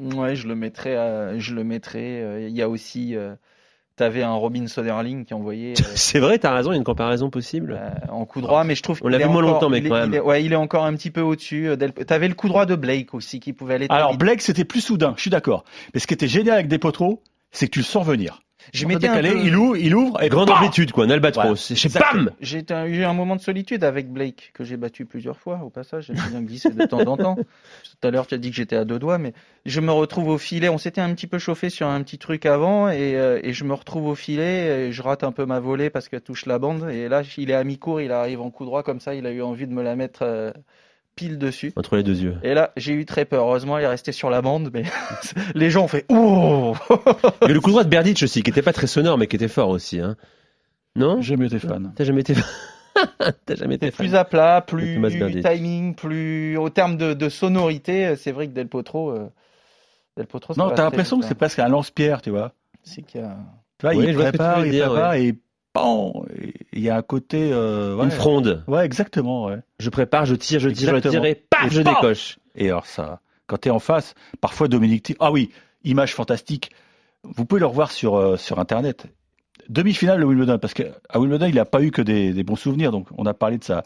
Ouais, 0.03 0.35
je 0.35 0.49
le 0.49 0.55
mettrais. 0.55 1.39
je 1.39 1.55
le 1.55 1.65
mettrais. 1.65 2.21
Euh, 2.21 2.49
il 2.49 2.55
y 2.55 2.63
a 2.63 2.69
aussi. 2.69 3.17
Euh, 3.17 3.35
T'avais 3.97 4.25
un 4.25 4.35
Robin 4.35 4.67
Soderling 4.67 5.25
qui 5.25 5.35
envoyait. 5.35 5.73
Euh, 5.73 5.85
c'est 5.95 6.19
vrai, 6.19 6.39
t'as 6.39 6.53
raison, 6.53 6.73
il 6.73 6.75
y 6.75 6.77
a 6.77 6.79
une 6.79 6.85
comparaison 6.85 7.31
possible. 7.31 7.79
Euh, 7.81 7.91
en 8.11 8.25
coup 8.25 8.41
droit, 8.41 8.65
mais 8.65 8.75
je 8.75 8.83
trouve. 8.83 8.99
On 9.05 9.09
l'a 9.09 9.19
vu 9.19 9.29
moins 9.29 9.43
longtemps, 9.43 9.69
mais 9.69 9.83
quand 9.83 9.95
même. 9.95 10.11
Il 10.11 10.17
est, 10.17 10.21
ouais, 10.21 10.45
il 10.45 10.53
est 10.53 10.57
encore 10.57 10.85
un 10.85 10.95
petit 10.95 11.11
peu 11.11 11.21
au-dessus. 11.21 11.69
Euh, 11.69 11.77
T'avais 11.77 12.27
le 12.27 12.35
coup 12.35 12.49
droit 12.49 12.67
de 12.67 12.75
Blake 12.75 13.15
aussi 13.15 13.39
qui 13.39 13.53
pouvait 13.53 13.75
aller. 13.75 13.87
Alors 13.91 14.17
Blake, 14.17 14.43
c'était 14.43 14.65
plus 14.65 14.81
soudain. 14.81 15.15
Je 15.17 15.23
suis 15.23 15.31
d'accord. 15.31 15.65
Mais 15.93 16.01
ce 16.01 16.09
qui 16.09 16.15
était 16.15 16.27
génial 16.27 16.55
avec 16.55 16.69
Despotro, 16.69 17.23
c'est 17.53 17.67
que 17.67 17.73
tu 17.73 17.79
le 17.79 17.85
sens 17.85 18.05
venir. 18.05 18.41
Je 18.73 18.87
m'étais 18.87 19.09
il 19.45 19.57
ouvre, 19.57 19.77
il 19.77 19.95
ouvre, 19.95 20.23
et 20.23 20.29
grande 20.29 20.51
amplitude 20.51 20.93
quoi, 20.93 21.05
un 21.05 21.11
albatros. 21.11 21.73
Voilà. 21.89 22.31
J'ai 22.41 22.65
eu 22.87 23.05
un 23.05 23.13
moment 23.13 23.37
de 23.37 23.41
solitude 23.41 23.85
avec 23.85 24.11
Blake 24.11 24.51
que 24.55 24.65
j'ai 24.65 24.77
battu 24.77 25.05
plusieurs 25.05 25.39
fois 25.39 25.61
au 25.65 25.71
passage. 25.71 26.07
J'ai 26.07 26.31
bien 26.31 26.43
glissé 26.43 26.71
de 26.71 26.85
temps 26.87 27.01
en 27.01 27.17
temps. 27.17 27.37
Tout 28.01 28.09
à 28.09 28.11
l'heure, 28.11 28.27
tu 28.27 28.35
as 28.35 28.39
dit 28.39 28.51
que 28.51 28.57
j'étais 28.57 28.77
à 28.77 28.85
deux 28.85 28.99
doigts, 28.99 29.19
mais 29.19 29.33
je 29.67 29.81
me 29.81 29.93
retrouve 29.93 30.29
au 30.29 30.39
filet. 30.39 30.69
On 30.69 30.79
s'était 30.79 31.01
un 31.01 31.13
petit 31.15 31.27
peu 31.27 31.39
chauffé 31.39 31.71
sur 31.71 31.87
un 31.89 32.03
petit 32.03 32.19
truc 32.19 32.47
avant, 32.47 32.89
et, 32.89 33.17
euh, 33.17 33.41
et, 33.43 33.53
je 33.53 33.65
me 33.65 33.75
retrouve 33.75 34.07
au 34.07 34.15
filet. 34.15 34.89
Et 34.89 34.93
je 34.93 35.03
rate 35.03 35.25
un 35.25 35.33
peu 35.33 35.47
ma 35.47 35.61
volée 35.61 35.91
parce 35.91 36.09
qu'elle 36.09 36.21
touche 36.21 36.47
la 36.47 36.59
bande. 36.59 36.89
Et 36.91 37.09
là, 37.09 37.23
il 37.37 37.51
est 37.51 37.55
à 37.55 37.65
mi-court, 37.65 38.01
il 38.01 38.13
arrive 38.13 38.41
en 38.41 38.51
coup 38.51 38.65
droit 38.65 38.83
comme 38.83 39.01
ça. 39.01 39.15
Il 39.15 39.27
a 39.27 39.31
eu 39.31 39.43
envie 39.43 39.67
de 39.67 39.73
me 39.73 39.83
la 39.83 39.97
mettre. 39.97 40.21
Euh, 40.23 40.53
pile 41.15 41.39
dessus. 41.39 41.73
Entre 41.77 41.97
les 41.97 42.03
deux 42.03 42.21
yeux. 42.21 42.37
Et 42.43 42.55
là, 42.55 42.73
j'ai 42.77 42.93
eu 42.93 43.05
très 43.05 43.25
peur. 43.25 43.47
Heureusement, 43.47 43.79
il 43.79 43.85
est 43.85 43.89
resté 43.89 44.13
sur 44.13 44.31
la 44.31 44.43
bande, 44.43 44.71
mais 44.73 44.85
les 45.55 45.71
gens 45.71 45.85
ont 45.85 45.89
fait 45.89 46.05
Ouh 46.11 46.75
Il 47.43 47.49
y 47.49 47.51
a 47.51 47.55
le 47.55 47.61
coup 47.61 47.71
droit 47.71 47.85
de 47.85 47.89
Berditch 47.89 48.23
aussi, 48.23 48.43
qui 48.43 48.51
était 48.51 48.63
pas 48.63 48.73
très 48.73 48.87
sonore, 48.87 49.19
mais 49.19 49.27
qui 49.27 49.37
était 49.37 49.49
fort 49.49 49.69
aussi. 49.69 50.01
Hein. 50.01 50.17
Non? 50.97 51.21
J'ai 51.21 51.35
jamais 51.35 51.47
été 51.47 51.59
fan. 51.59 51.93
T'as 51.97 52.05
jamais 52.05 52.21
été 52.21 52.35
fan? 52.35 52.45
T'as 53.47 53.55
jamais 53.55 53.75
été 53.77 53.91
fan. 53.91 54.07
Plus 54.07 54.15
à 54.15 54.25
plat, 54.25 54.61
plus 54.61 55.01
timing, 55.43 55.95
plus 55.95 56.57
au 56.57 56.71
terme 56.71 56.97
de, 56.97 57.29
sonorité. 57.29 58.17
C'est 58.17 58.33
vrai 58.33 58.47
que 58.49 58.53
Del 58.53 58.69
Potro. 58.69 59.11
Euh, 59.11 59.31
Del 60.17 60.27
Potro 60.27 60.55
non, 60.57 60.71
t'as 60.71 60.85
l'impression 60.85 61.19
que 61.19 61.27
c'est 61.27 61.35
presque 61.35 61.59
un 61.59 61.69
lance-pierre, 61.69 62.23
tu 62.23 62.31
vois. 62.31 62.53
C'est 62.83 63.03
qu'il 63.03 63.21
y 63.21 63.25
a. 63.25 63.37
Tu 63.79 63.87
vois, 63.87 63.95
il 63.95 64.15
prépare, 64.15 64.65
il 64.65 64.79
prépare 64.79 65.15
et 65.15 65.33
bon, 65.33 65.39
il 65.77 66.81
y 66.81 66.89
a 66.89 66.97
un 66.97 67.03
côté 67.03 67.51
euh, 67.53 68.01
une 68.03 68.11
fronde. 68.11 68.65
Ouais, 68.67 68.85
exactement. 68.85 69.47
Ouais. 69.47 69.59
Je 69.79 69.91
prépare, 69.91 70.25
je 70.27 70.35
tire, 70.35 70.61
je 70.61 70.69
tire, 70.69 70.95
je 70.95 71.09
tire 71.09 71.25
et 71.25 71.35
paf, 71.35 71.73
je 71.73 71.83
décoche. 71.83 72.39
Et 72.55 72.69
alors 72.69 72.87
ça, 72.87 73.21
quand 73.47 73.59
tu 73.59 73.69
es 73.69 73.71
en 73.71 73.81
face, 73.81 74.15
parfois 74.41 74.69
Dominique 74.69 75.15
ah 75.19 75.33
oui, 75.33 75.51
image 75.83 76.15
fantastique. 76.15 76.71
Vous 77.25 77.45
pouvez 77.45 77.61
le 77.61 77.67
revoir 77.67 77.91
sur 77.91 78.17
euh, 78.17 78.37
sur 78.37 78.59
internet. 78.59 79.07
Demi-finale 79.69 80.21
de 80.21 80.25
Wimbledon, 80.25 80.59
parce 80.59 80.75
qu'à 80.75 80.93
Wimbledon, 81.15 81.47
il 81.47 81.55
n'a 81.55 81.65
pas 81.65 81.83
eu 81.83 81.91
que 81.91 82.03
des, 82.03 82.35
des, 82.35 82.45
bons 82.45 82.57
souvenirs. 82.57 82.93
Donc, 82.93 83.07
on 83.17 83.25
a 83.25 83.33
parlé 83.33 83.57
de 83.57 83.65
sa, 83.65 83.83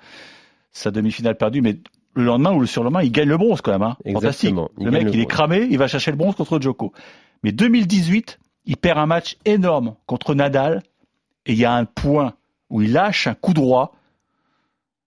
sa 0.73 0.91
demi-finale 0.91 1.37
perdue, 1.37 1.61
mais 1.61 1.79
le 2.15 2.25
lendemain 2.25 2.53
ou 2.53 2.59
le 2.59 2.67
surlendemain, 2.67 3.03
il 3.03 3.13
gagne 3.13 3.29
le 3.29 3.37
bronze 3.37 3.61
quand 3.61 3.71
même. 3.71 3.83
Hein. 3.83 3.97
Fantastique. 4.13 4.57
le 4.77 4.91
mec, 4.91 5.07
il 5.13 5.21
est 5.21 5.27
cramé, 5.27 5.69
il 5.71 5.79
va 5.79 5.87
chercher 5.87 6.11
le 6.11 6.17
bronze 6.17 6.35
contre 6.35 6.61
Djoko. 6.61 6.93
Mais 7.45 7.53
2018, 7.53 8.41
il 8.67 8.77
perd 8.77 8.99
un 8.99 9.07
match 9.07 9.37
énorme 9.45 9.95
contre 10.07 10.35
Nadal 10.35 10.83
et 11.49 11.53
il 11.53 11.59
y 11.59 11.65
a 11.65 11.73
un 11.73 11.87
point 11.87 12.35
où 12.71 12.83
il 12.83 12.93
lâche 12.93 13.27
un 13.27 13.35
coup 13.35 13.55
droit, 13.55 13.97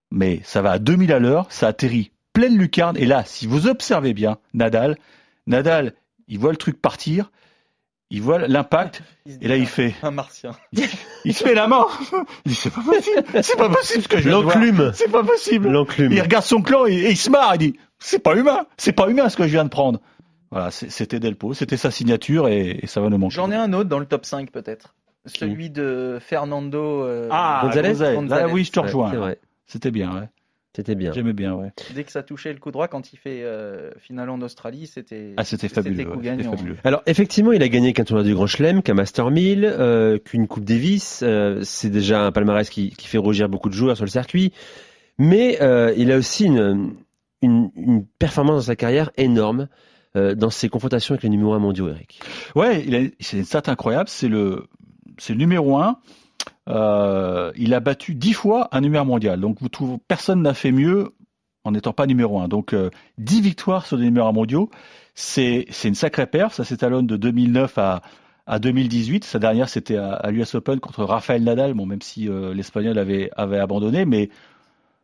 mais 0.10 0.41
ça 0.43 0.62
va 0.62 0.71
à 0.71 0.80
2000 0.80 1.13
à 1.13 1.19
l'heure, 1.19 1.45
ça 1.49 1.67
atterrit 1.67 2.12
pleine 2.34 2.58
lucarne, 2.58 2.97
et 2.97 3.06
là, 3.06 3.23
si 3.25 3.45
vous 3.45 3.67
observez 3.67 4.13
bien 4.13 4.38
Nadal, 4.54 4.97
Nadal, 5.47 5.93
il 6.27 6.39
voit 6.39 6.51
le 6.51 6.58
truc 6.58 6.82
partir, 6.82 7.32
il 8.10 8.21
voit 8.21 8.39
l'impact, 8.39 9.04
et 9.39 9.47
là 9.47 9.56
il 9.56 9.67
fait 9.67 9.95
un 10.01 10.12
martien. 10.12 10.51
Il 11.23 11.36
se 11.36 11.45
met 11.45 11.54
la 11.54 11.67
main. 11.67 11.86
Il 12.45 12.51
dit 12.51 12.56
c'est 12.56 12.73
pas 12.73 12.82
possible, 12.82 13.43
c'est 13.43 13.58
pas 13.58 13.69
possible 13.69 14.04
ce 14.04 14.08
que 14.08 14.17
je 14.17 14.23
viens 14.27 14.41
L'enclume. 14.41 14.91
C'est 14.95 15.12
pas 15.12 15.23
possible. 15.23 15.69
L'enclume. 15.69 16.12
Il 16.12 16.19
regarde 16.19 16.43
son 16.43 16.63
clan 16.63 16.88
et, 16.88 17.12
il 17.12 17.15
se 17.15 17.30
marre. 17.30 17.56
Il 17.56 17.60
dit 17.60 17.80
c'est 17.99 18.19
pas 18.19 18.36
humain, 18.36 18.65
c'est 18.75 18.91
pas 18.91 19.08
humain 19.08 19.30
ce 19.30 19.38
que 19.38 19.43
je 19.43 19.49
viens 19.49 19.63
de 19.63 19.69
prendre. 19.69 20.01
Voilà, 20.49 20.71
c'était 20.71 21.19
Delpo, 21.19 21.54
c'était 21.54 21.77
sa 21.77 21.91
signature 21.91 22.47
et, 22.47 22.80
et 22.82 22.88
ça 22.88 23.01
va 23.01 23.10
nous 23.10 23.19
manquer. 23.19 23.36
J'en 23.36 23.51
ai 23.51 23.56
un 23.56 23.71
autre 23.71 23.88
dans 23.88 23.99
le 23.99 24.08
top 24.08 24.25
5 24.25 24.51
peut-être 24.51 24.95
celui 25.26 25.70
de 25.70 26.18
Fernando 26.20 27.04
euh, 27.04 27.28
ah, 27.32 27.62
Gonzalez. 27.64 28.52
oui, 28.52 28.64
je 28.64 28.72
te 28.72 28.80
rejoins. 28.80 29.36
C'était 29.68 29.92
bien, 29.92 30.14
ouais. 30.14 30.30
C'était 30.74 30.96
bien. 30.96 31.12
J'aimais 31.12 31.34
bien, 31.34 31.54
ouais. 31.54 31.74
Dès 31.94 32.06
que 32.06 32.12
ça 32.14 32.24
touchait 32.24 32.54
le 32.54 32.60
coup 32.60 32.72
droit, 32.72 32.88
quand 32.88 33.12
il 33.12 33.18
fait 33.18 33.44
euh, 33.44 33.92
finale 34.00 34.30
en 34.30 34.42
Australie, 34.42 34.88
c'était. 34.88 35.34
Ah, 35.36 35.44
c'était 35.44 35.68
fabuleux. 35.68 36.08
ouais, 36.16 36.44
fabuleux. 36.44 36.78
Alors 36.86 37.04
effectivement, 37.08 37.52
il 37.52 37.62
a 37.62 37.68
gagné 37.68 37.92
qu'un 37.92 38.06
tournoi 38.06 38.24
du 38.24 38.34
Grand 38.34 38.48
Chelem, 38.48 38.82
qu'un 38.82 38.94
Master 38.94 39.32
1000, 39.32 39.66
euh, 39.66 40.18
qu'une 40.18 40.48
Coupe 40.48 40.64
Davis. 40.64 41.24
Euh, 41.24 41.60
c'est 41.64 41.90
déjà 41.90 42.26
un 42.26 42.32
palmarès 42.32 42.70
qui, 42.70 42.92
qui 42.92 43.10
fait 43.10 43.18
rougir 43.18 43.50
beaucoup 43.50 43.68
de 43.68 43.74
joueurs 43.74 43.98
sur 43.98 44.06
le 44.06 44.12
circuit. 44.12 44.54
Mais 45.18 45.62
euh, 45.62 45.94
il 45.98 46.10
a 46.10 46.18
aussi 46.18 46.46
une, 46.46 46.96
une, 47.42 47.70
une 47.76 48.06
performance 48.18 48.56
dans 48.56 48.68
sa 48.68 48.78
carrière 48.78 49.12
énorme 49.18 49.68
euh, 50.16 50.36
dans 50.36 50.50
ses 50.50 50.68
confrontations 50.68 51.14
avec 51.14 51.24
les 51.24 51.30
numéros 51.30 51.54
1 51.54 51.60
mondiaux, 51.60 51.88
Eric. 51.88 52.22
Ouais, 52.56 53.14
c'est 53.22 53.38
une 53.38 53.46
stat 53.46 53.64
incroyable. 53.68 54.10
C'est 54.10 54.28
le, 54.28 54.68
c'est 55.17 55.36
numéro 55.36 55.78
un. 55.78 55.97
Euh, 56.69 57.52
il 57.56 57.74
a 57.74 57.80
battu 57.80 58.15
dix 58.15 58.34
fois 58.34 58.69
un 58.71 58.82
numéro 58.82 59.06
mondial. 59.06 59.39
Donc 59.39 59.58
vous 59.62 59.69
trouvez, 59.69 59.97
personne 60.08 60.41
n'a 60.41 60.54
fait 60.54 60.71
mieux 60.71 61.13
en 61.63 61.71
n'étant 61.71 61.93
pas 61.93 62.08
numéro 62.08 62.39
un. 62.39 62.47
Donc 62.47 62.74
euh, 62.74 62.89
10 63.17 63.41
victoires 63.41 63.86
sur 63.86 63.97
des 63.97 64.06
numéros 64.06 64.32
mondiaux, 64.32 64.69
c'est 65.13 65.67
une 65.84 65.95
sacrée 65.95 66.28
perf. 66.28 66.54
Ça 66.54 66.63
s'étalonne 66.63 67.08
de 67.08 67.17
2009 67.17 67.78
à 67.78 68.02
à 68.47 68.60
2018. 68.60 69.24
Sa 69.24 69.39
dernière, 69.39 69.69
c'était 69.69 69.97
à, 69.97 70.13
à 70.13 70.32
l'US 70.32 70.56
Open 70.56 70.80
contre 70.80 71.04
Rafael 71.04 71.43
Nadal. 71.43 71.74
Bon, 71.74 71.86
même 71.86 72.02
si 72.02 72.28
euh, 72.28 72.54
l'Espagnol 72.54 72.97
avait 72.97 73.30
avait 73.36 73.60
abandonné, 73.60 74.06
mais 74.06 74.30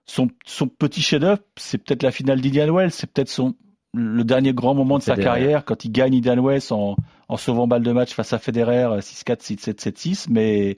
son 0.05 0.29
son 0.45 0.67
petit 0.67 1.01
chef-d'œuvre, 1.01 1.41
c'est 1.55 1.77
peut-être 1.77 2.03
la 2.03 2.11
finale 2.11 2.41
d'Indian 2.41 2.73
Wells. 2.73 2.91
C'est 2.91 3.11
peut-être 3.11 3.29
son 3.29 3.55
le 3.93 4.23
dernier 4.23 4.53
grand 4.53 4.75
moment 4.75 4.97
de 4.97 5.03
sa 5.03 5.15
carrière 5.15 5.65
quand 5.65 5.85
il 5.85 5.91
gagne 5.91 6.15
Indian 6.17 6.43
Wells 6.43 6.71
en 6.71 6.95
en 7.29 7.37
sauvant 7.37 7.67
balle 7.67 7.83
de 7.83 7.91
match 7.91 8.13
face 8.13 8.33
à 8.33 8.39
Federer 8.39 8.85
6-4, 9.01 9.41
6-7, 9.41 9.79
7-6. 9.81 10.27
Mais 10.29 10.77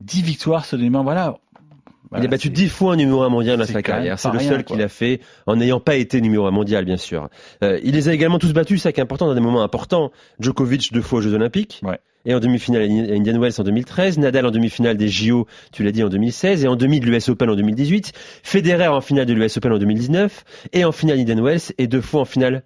10 0.00 0.22
victoires 0.22 0.64
des 0.70 0.78
numéros, 0.78 1.04
voilà. 1.04 1.36
il 1.36 2.08
Voilà, 2.10 2.24
a 2.24 2.28
battu 2.28 2.48
c'est- 2.48 2.52
10 2.54 2.68
fois 2.68 2.92
un 2.94 2.96
numéro 2.96 3.22
1 3.22 3.28
mondial 3.28 3.58
dans 3.58 3.64
c'est 3.64 3.72
sa 3.72 3.82
carrière. 3.82 4.18
C'est 4.18 4.32
le 4.32 4.38
seul 4.40 4.64
qu'il 4.64 4.82
a 4.82 4.88
fait 4.88 5.20
en 5.46 5.56
n'ayant 5.56 5.80
pas 5.80 5.96
été 5.96 6.20
numéro 6.20 6.46
1 6.46 6.50
mondial, 6.50 6.84
bien 6.84 6.96
sûr. 6.96 7.28
Euh, 7.62 7.78
il 7.82 7.94
les 7.94 8.08
a 8.08 8.12
également 8.12 8.38
tous 8.38 8.52
battus, 8.52 8.82
ça 8.82 8.92
qui 8.92 9.00
est 9.00 9.02
important 9.02 9.26
dans 9.26 9.34
des 9.34 9.40
moments 9.40 9.62
importants. 9.62 10.10
Djokovic 10.40 10.92
deux 10.92 11.02
fois 11.02 11.18
aux 11.20 11.22
Jeux 11.22 11.34
Olympiques. 11.34 11.80
Ouais. 11.82 11.98
Et 12.24 12.34
en 12.34 12.38
demi-finale 12.38 12.82
à 12.82 12.84
Indian 12.84 13.36
Wells 13.40 13.54
en 13.58 13.64
2013, 13.64 14.18
Nadal 14.18 14.46
en 14.46 14.52
demi-finale 14.52 14.96
des 14.96 15.08
JO, 15.08 15.48
tu 15.72 15.82
l'as 15.82 15.90
dit, 15.90 16.04
en 16.04 16.08
2016, 16.08 16.64
et 16.64 16.68
en 16.68 16.76
demi 16.76 17.00
de 17.00 17.06
l'US 17.06 17.28
Open 17.28 17.50
en 17.50 17.56
2018, 17.56 18.12
Federer 18.44 18.86
en 18.86 19.00
finale 19.00 19.26
de 19.26 19.32
l'US 19.34 19.56
Open 19.56 19.72
en 19.72 19.78
2019, 19.78 20.44
et 20.72 20.84
en 20.84 20.92
finale 20.92 21.18
Indian 21.18 21.42
Wells, 21.42 21.72
et 21.78 21.88
deux 21.88 22.00
fois 22.00 22.20
en 22.20 22.24
finale 22.24 22.62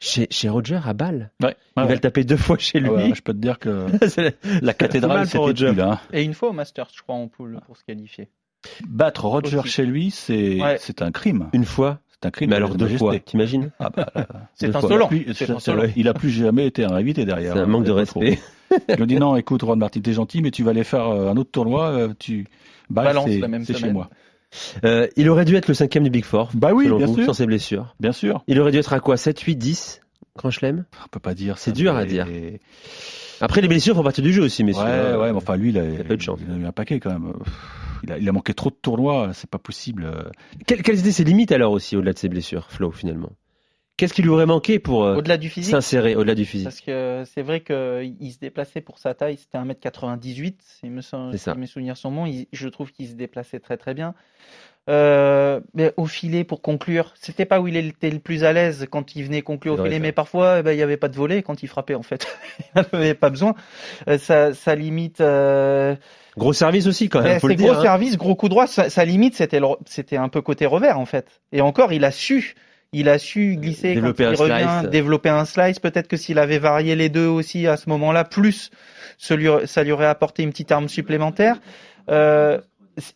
chez, 0.00 0.26
chez 0.30 0.48
Roger 0.48 0.80
à 0.84 0.92
Bâle. 0.92 1.30
Ouais, 1.42 1.56
Il 1.76 1.80
ouais, 1.82 1.88
va 1.88 1.94
le 1.94 2.00
taper 2.00 2.24
deux 2.24 2.36
fois 2.36 2.56
chez 2.58 2.80
lui. 2.80 2.88
Ah 2.90 2.94
ouais, 2.94 3.12
je 3.14 3.22
peux 3.22 3.32
te 3.32 3.38
dire 3.38 3.58
que 3.58 3.86
C'est 4.08 4.36
la- 4.62 4.74
cathédrale, 4.74 5.26
c'était 5.26 5.38
Roger. 5.38 5.66
plus 5.68 5.76
là. 5.76 5.90
hein. 5.92 6.00
Et 6.12 6.22
une 6.22 6.34
fois 6.34 6.50
au 6.50 6.52
Masters, 6.52 6.88
je 6.94 7.02
crois, 7.02 7.16
en 7.16 7.28
poule 7.28 7.60
pour 7.66 7.76
se 7.76 7.84
qualifier. 7.84 8.28
Battre 8.88 9.24
Roger 9.26 9.58
Aussi. 9.58 9.68
chez 9.68 9.86
lui, 9.86 10.10
c'est 10.10 10.60
Ouais. 10.60 10.76
c'est 10.80 11.02
un 11.02 11.10
crime. 11.12 11.48
Une 11.52 11.64
fois, 11.64 12.00
C'est 12.10 12.26
un 12.26 12.30
crime. 12.30 12.50
mais 12.50 12.56
alors 12.56 12.74
deux 12.74 12.88
fois, 12.98 13.18
t'imagines 13.18 13.70
Ah 13.78 13.90
bah, 13.90 14.10
C'est 14.54 14.74
insolent. 14.74 15.08
lui, 15.10 15.24
C'est 15.28 15.46
c'est- 15.46 15.60
c'est- 15.60 15.92
il 15.96 16.08
a 16.08 16.14
plus 16.14 16.30
jamais 16.30 16.66
été 16.66 16.84
invité 16.84 17.24
derrière. 17.24 17.52
C'est 17.54 17.60
un 17.60 17.64
hein, 17.64 17.66
manque 17.66 17.84
de 17.84 17.92
respect. 17.92 18.38
Il 18.88 18.96
lui 18.96 19.06
dit 19.06 19.16
non, 19.16 19.36
écoute, 19.36 19.60
Juan 19.64 19.78
Martin, 19.78 20.00
t'es 20.00 20.12
gentil, 20.12 20.42
mais 20.42 20.50
tu 20.50 20.62
vas 20.62 20.70
aller 20.72 20.84
faire 20.84 21.06
euh, 21.08 21.30
un 21.30 21.36
autre 21.36 21.50
tournoi. 21.50 21.86
euh, 21.90 22.08
Tu 22.18 22.46
Balance 22.90 23.26
c'est- 23.30 23.38
la 23.38 23.48
même 23.48 23.64
c'est 23.64 23.74
chez 23.74 23.80
semaine. 23.80 23.92
moi. 23.94 24.10
Euh, 24.84 25.06
il 25.16 25.28
aurait 25.28 25.44
dû 25.44 25.56
être 25.56 25.68
le 25.68 25.74
cinquième 25.74 26.04
du 26.04 26.10
Big 26.10 26.24
Four, 26.24 26.50
Bah 26.54 26.72
oui, 26.72 26.84
selon 26.84 26.96
bien 26.98 27.06
vous, 27.06 27.14
sûr. 27.16 27.26
sans 27.26 27.32
ses 27.34 27.46
blessures. 27.46 27.94
Bien 28.00 28.12
sûr. 28.12 28.42
Il 28.48 28.58
aurait 28.60 28.72
dû 28.72 28.78
être 28.78 28.92
à 28.92 29.00
quoi? 29.00 29.16
7, 29.16 29.38
8, 29.40 29.56
10 29.56 30.00
Grand 30.36 30.50
Chelem 30.50 30.84
On 31.04 31.08
peut 31.08 31.20
pas 31.20 31.34
dire. 31.34 31.58
C'est 31.58 31.72
dur 31.72 31.96
à 31.96 32.04
dire. 32.04 32.26
Après, 33.40 33.60
les 33.60 33.68
blessures 33.68 33.94
font 33.94 34.02
partie 34.02 34.22
du 34.22 34.32
jeu 34.32 34.42
aussi, 34.42 34.64
messieurs. 34.64 34.82
Ouais, 34.82 34.88
Euh, 34.90 35.20
ouais, 35.20 35.30
mais 35.32 35.36
enfin 35.38 35.56
lui, 35.56 35.70
il 35.70 35.78
a, 35.78 35.84
il 35.84 36.00
a 36.00 36.04
pas 36.04 36.14
eu 36.14 36.16
de 36.16 36.22
chance. 36.22 36.40
il 36.46 36.52
a 36.54 36.56
eu 36.58 36.66
un 36.66 36.72
paquet 36.72 36.98
quand 37.00 37.10
même. 37.10 37.32
Il 38.04 38.12
a, 38.12 38.18
il 38.18 38.28
a 38.28 38.32
manqué 38.32 38.54
trop 38.54 38.70
de 38.70 38.76
tournois, 38.80 39.30
c'est 39.34 39.50
pas 39.50 39.58
possible. 39.58 40.08
Quelles, 40.66 40.82
quelles 40.82 41.00
étaient 41.00 41.12
ses 41.12 41.24
limites 41.24 41.52
alors 41.52 41.72
aussi, 41.72 41.96
au-delà 41.96 42.12
de 42.12 42.18
ses 42.18 42.28
blessures, 42.28 42.66
Flo, 42.70 42.90
finalement? 42.92 43.30
Qu'est-ce 43.98 44.14
qui 44.14 44.22
lui 44.22 44.30
aurait 44.30 44.46
manqué 44.46 44.78
pour 44.78 45.04
euh, 45.04 45.16
Au-delà 45.16 45.36
du 45.36 45.50
physique. 45.50 45.72
s'insérer 45.72 46.14
au-delà 46.16 46.34
du 46.36 46.44
physique 46.46 46.64
Parce 46.64 46.80
que 46.80 47.24
c'est 47.34 47.42
vrai 47.42 47.60
qu'il 47.60 48.32
se 48.32 48.38
déplaçait 48.38 48.80
pour 48.80 48.98
sa 48.98 49.12
taille, 49.12 49.36
c'était 49.36 49.58
1m98, 49.58 50.54
si 50.60 50.88
me 50.88 51.00
si 51.02 51.16
mes 51.56 51.66
souvenirs 51.66 51.96
sont 51.96 52.10
bons. 52.12 52.24
il- 52.26 52.46
je 52.52 52.68
trouve 52.68 52.92
qu'il 52.92 53.08
se 53.08 53.14
déplaçait 53.14 53.58
très 53.58 53.76
très 53.76 53.92
bien. 53.94 54.14
Euh, 54.88 55.60
mais 55.74 55.92
au 55.98 56.06
filet, 56.06 56.44
pour 56.44 56.62
conclure, 56.62 57.12
c'était 57.20 57.44
pas 57.44 57.60
où 57.60 57.68
il 57.68 57.76
était 57.76 58.08
le 58.08 58.20
plus 58.20 58.42
à 58.44 58.54
l'aise 58.54 58.86
quand 58.90 59.16
il 59.16 59.24
venait 59.24 59.42
conclure 59.42 59.74
au 59.74 59.82
filet, 59.84 59.96
ça. 59.96 60.02
mais 60.02 60.12
parfois 60.12 60.60
eh 60.60 60.62
ben, 60.62 60.72
il 60.72 60.76
n'y 60.76 60.82
avait 60.82 60.96
pas 60.96 61.08
de 61.08 61.16
volet 61.16 61.42
quand 61.42 61.62
il 61.62 61.66
frappait 61.66 61.94
en 61.94 62.02
fait. 62.02 62.26
il 62.74 62.80
n'en 62.80 62.98
avait 62.98 63.14
pas 63.14 63.28
besoin. 63.28 63.54
Euh, 64.08 64.16
ça, 64.16 64.54
ça 64.54 64.74
limite. 64.74 65.20
euh, 65.20 65.94
Gros 66.38 66.52
service 66.54 66.86
aussi, 66.86 67.08
quand 67.10 67.20
même, 67.20 67.40
faut 67.40 67.48
dire. 67.48 67.56
gros 67.58 67.70
hein. 67.72 67.82
service, 67.82 68.16
gros 68.16 68.34
coup 68.36 68.48
droit. 68.48 68.66
Sa, 68.66 68.88
sa 68.88 69.04
limite, 69.04 69.34
c'était 69.34 70.16
un 70.16 70.28
peu 70.28 70.40
côté 70.40 70.64
revers 70.66 70.98
en 70.98 71.04
fait. 71.06 71.40
Et 71.52 71.60
encore, 71.60 71.92
il 71.92 72.04
a 72.04 72.10
su. 72.12 72.54
Il 72.92 73.08
a 73.08 73.18
su 73.18 73.56
glisser 73.56 73.94
Développer 73.94 74.24
quand 74.24 74.30
il 74.46 74.52
un 74.52 74.54
revient, 74.56 74.78
slice. 74.80 74.90
développer 74.90 75.28
un 75.28 75.44
slice. 75.44 75.78
Peut-être 75.78 76.08
que 76.08 76.16
s'il 76.16 76.38
avait 76.38 76.58
varié 76.58 76.96
les 76.96 77.08
deux 77.10 77.26
aussi 77.26 77.66
à 77.66 77.76
ce 77.76 77.88
moment-là, 77.90 78.24
plus 78.24 78.70
ça 79.18 79.36
lui, 79.36 79.48
aurait 79.92 80.06
apporté 80.06 80.42
une 80.42 80.50
petite 80.50 80.72
arme 80.72 80.88
supplémentaire. 80.88 81.60
Euh, 82.08 82.58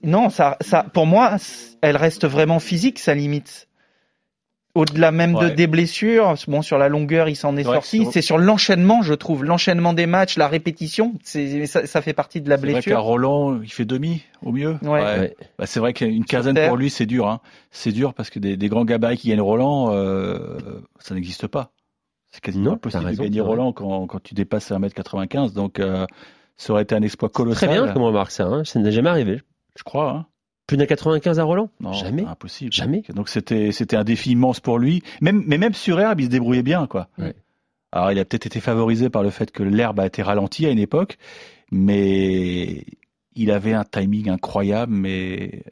non, 0.02 0.30
ça, 0.30 0.56
ça, 0.60 0.84
pour 0.92 1.06
moi, 1.06 1.36
elle 1.80 1.96
reste 1.96 2.26
vraiment 2.26 2.58
physique 2.58 2.98
sa 2.98 3.14
limite. 3.14 3.68
Au-delà 4.74 5.12
même 5.12 5.34
de 5.34 5.50
des 5.50 5.66
blessures, 5.66 6.34
bon 6.48 6.62
sur 6.62 6.78
la 6.78 6.88
longueur 6.88 7.28
il 7.28 7.36
s'en 7.36 7.56
est 7.58 7.64
sorti. 7.64 8.06
C'est 8.10 8.22
sur 8.22 8.38
l'enchaînement, 8.38 9.02
je 9.02 9.12
trouve, 9.12 9.44
l'enchaînement 9.44 9.92
des 9.92 10.06
matchs, 10.06 10.38
la 10.38 10.48
répétition, 10.48 11.12
ça, 11.22 11.86
ça 11.86 12.00
fait 12.00 12.14
partie 12.14 12.40
de 12.40 12.48
la 12.48 12.56
C'est 12.56 12.62
vrai 12.62 12.72
qu'à 12.72 12.78
blessure. 12.80 13.02
Roland, 13.02 13.60
il 13.62 13.70
fait 13.70 13.84
demi 13.84 14.22
au 14.42 14.50
mieux. 14.50 14.78
Ouais. 14.82 15.02
Ouais. 15.02 15.36
Bah, 15.58 15.66
c'est 15.66 15.78
vrai 15.78 15.92
qu'une 15.92 16.24
quinzaine 16.24 16.54
terre. 16.54 16.68
pour 16.68 16.78
lui, 16.78 16.88
c'est 16.88 17.04
dur. 17.04 17.28
Hein. 17.28 17.40
C'est 17.70 17.92
dur 17.92 18.14
parce 18.14 18.30
que 18.30 18.38
des, 18.38 18.56
des 18.56 18.68
grands 18.68 18.86
gabarits 18.86 19.18
qui 19.18 19.28
gagnent 19.28 19.42
Roland, 19.42 19.92
euh, 19.92 20.56
ça 21.00 21.14
n'existe 21.14 21.46
pas. 21.48 21.72
C'est 22.30 22.40
quasiment 22.40 22.70
Non, 22.70 22.72
impossible 22.76 23.04
raison, 23.04 23.22
de 23.24 23.28
gagner. 23.28 23.40
Roland 23.42 23.72
quand, 23.74 24.06
quand 24.06 24.22
tu 24.22 24.32
dépasses 24.32 24.70
1m95. 24.70 25.52
Donc, 25.52 25.80
euh, 25.80 26.06
ça 26.56 26.72
aurait 26.72 26.84
été 26.84 26.94
un 26.94 27.02
exploit 27.02 27.28
Très 27.28 27.42
colossal. 27.42 27.68
bien 27.68 27.92
comme 27.92 28.02
remarque 28.02 28.30
ça, 28.30 28.46
hein. 28.46 28.64
ça 28.64 28.78
n'est 28.80 28.92
jamais 28.92 29.10
arrivé. 29.10 29.42
Je 29.76 29.82
crois. 29.82 30.10
Hein. 30.10 30.26
Plus 30.72 30.78
d'un 30.78 30.86
95 30.86 31.38
à 31.38 31.44
Roland? 31.44 31.68
Non, 31.80 31.92
Jamais. 31.92 32.24
Impossible. 32.24 32.72
Jamais. 32.72 33.02
Donc 33.14 33.28
c'était 33.28 33.72
c'était 33.72 33.96
un 33.96 34.04
défi 34.04 34.30
immense 34.30 34.58
pour 34.60 34.78
lui. 34.78 35.02
Même 35.20 35.42
mais 35.46 35.58
même 35.58 35.74
sur 35.74 36.00
herbe, 36.00 36.20
il 36.20 36.24
se 36.24 36.30
débrouillait 36.30 36.62
bien 36.62 36.86
quoi. 36.86 37.08
Ouais. 37.18 37.34
Alors 37.92 38.10
il 38.10 38.18
a 38.18 38.24
peut-être 38.24 38.46
été 38.46 38.58
favorisé 38.60 39.10
par 39.10 39.22
le 39.22 39.28
fait 39.28 39.50
que 39.50 39.62
l'herbe 39.62 40.00
a 40.00 40.06
été 40.06 40.22
ralentie 40.22 40.64
à 40.64 40.70
une 40.70 40.78
époque, 40.78 41.18
mais 41.70 42.86
il 43.34 43.50
avait 43.50 43.74
un 43.74 43.84
timing 43.84 44.30
incroyable. 44.30 44.94
Mais 44.94 45.62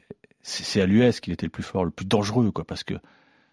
c'est 0.43 0.81
à 0.81 0.85
l'US 0.85 1.19
qu'il 1.19 1.33
était 1.33 1.47
le 1.47 1.51
plus 1.51 1.63
fort, 1.63 1.83
le 1.83 1.91
plus 1.91 2.05
dangereux 2.05 2.51
quoi, 2.51 2.63
parce 2.63 2.83
que 2.83 2.93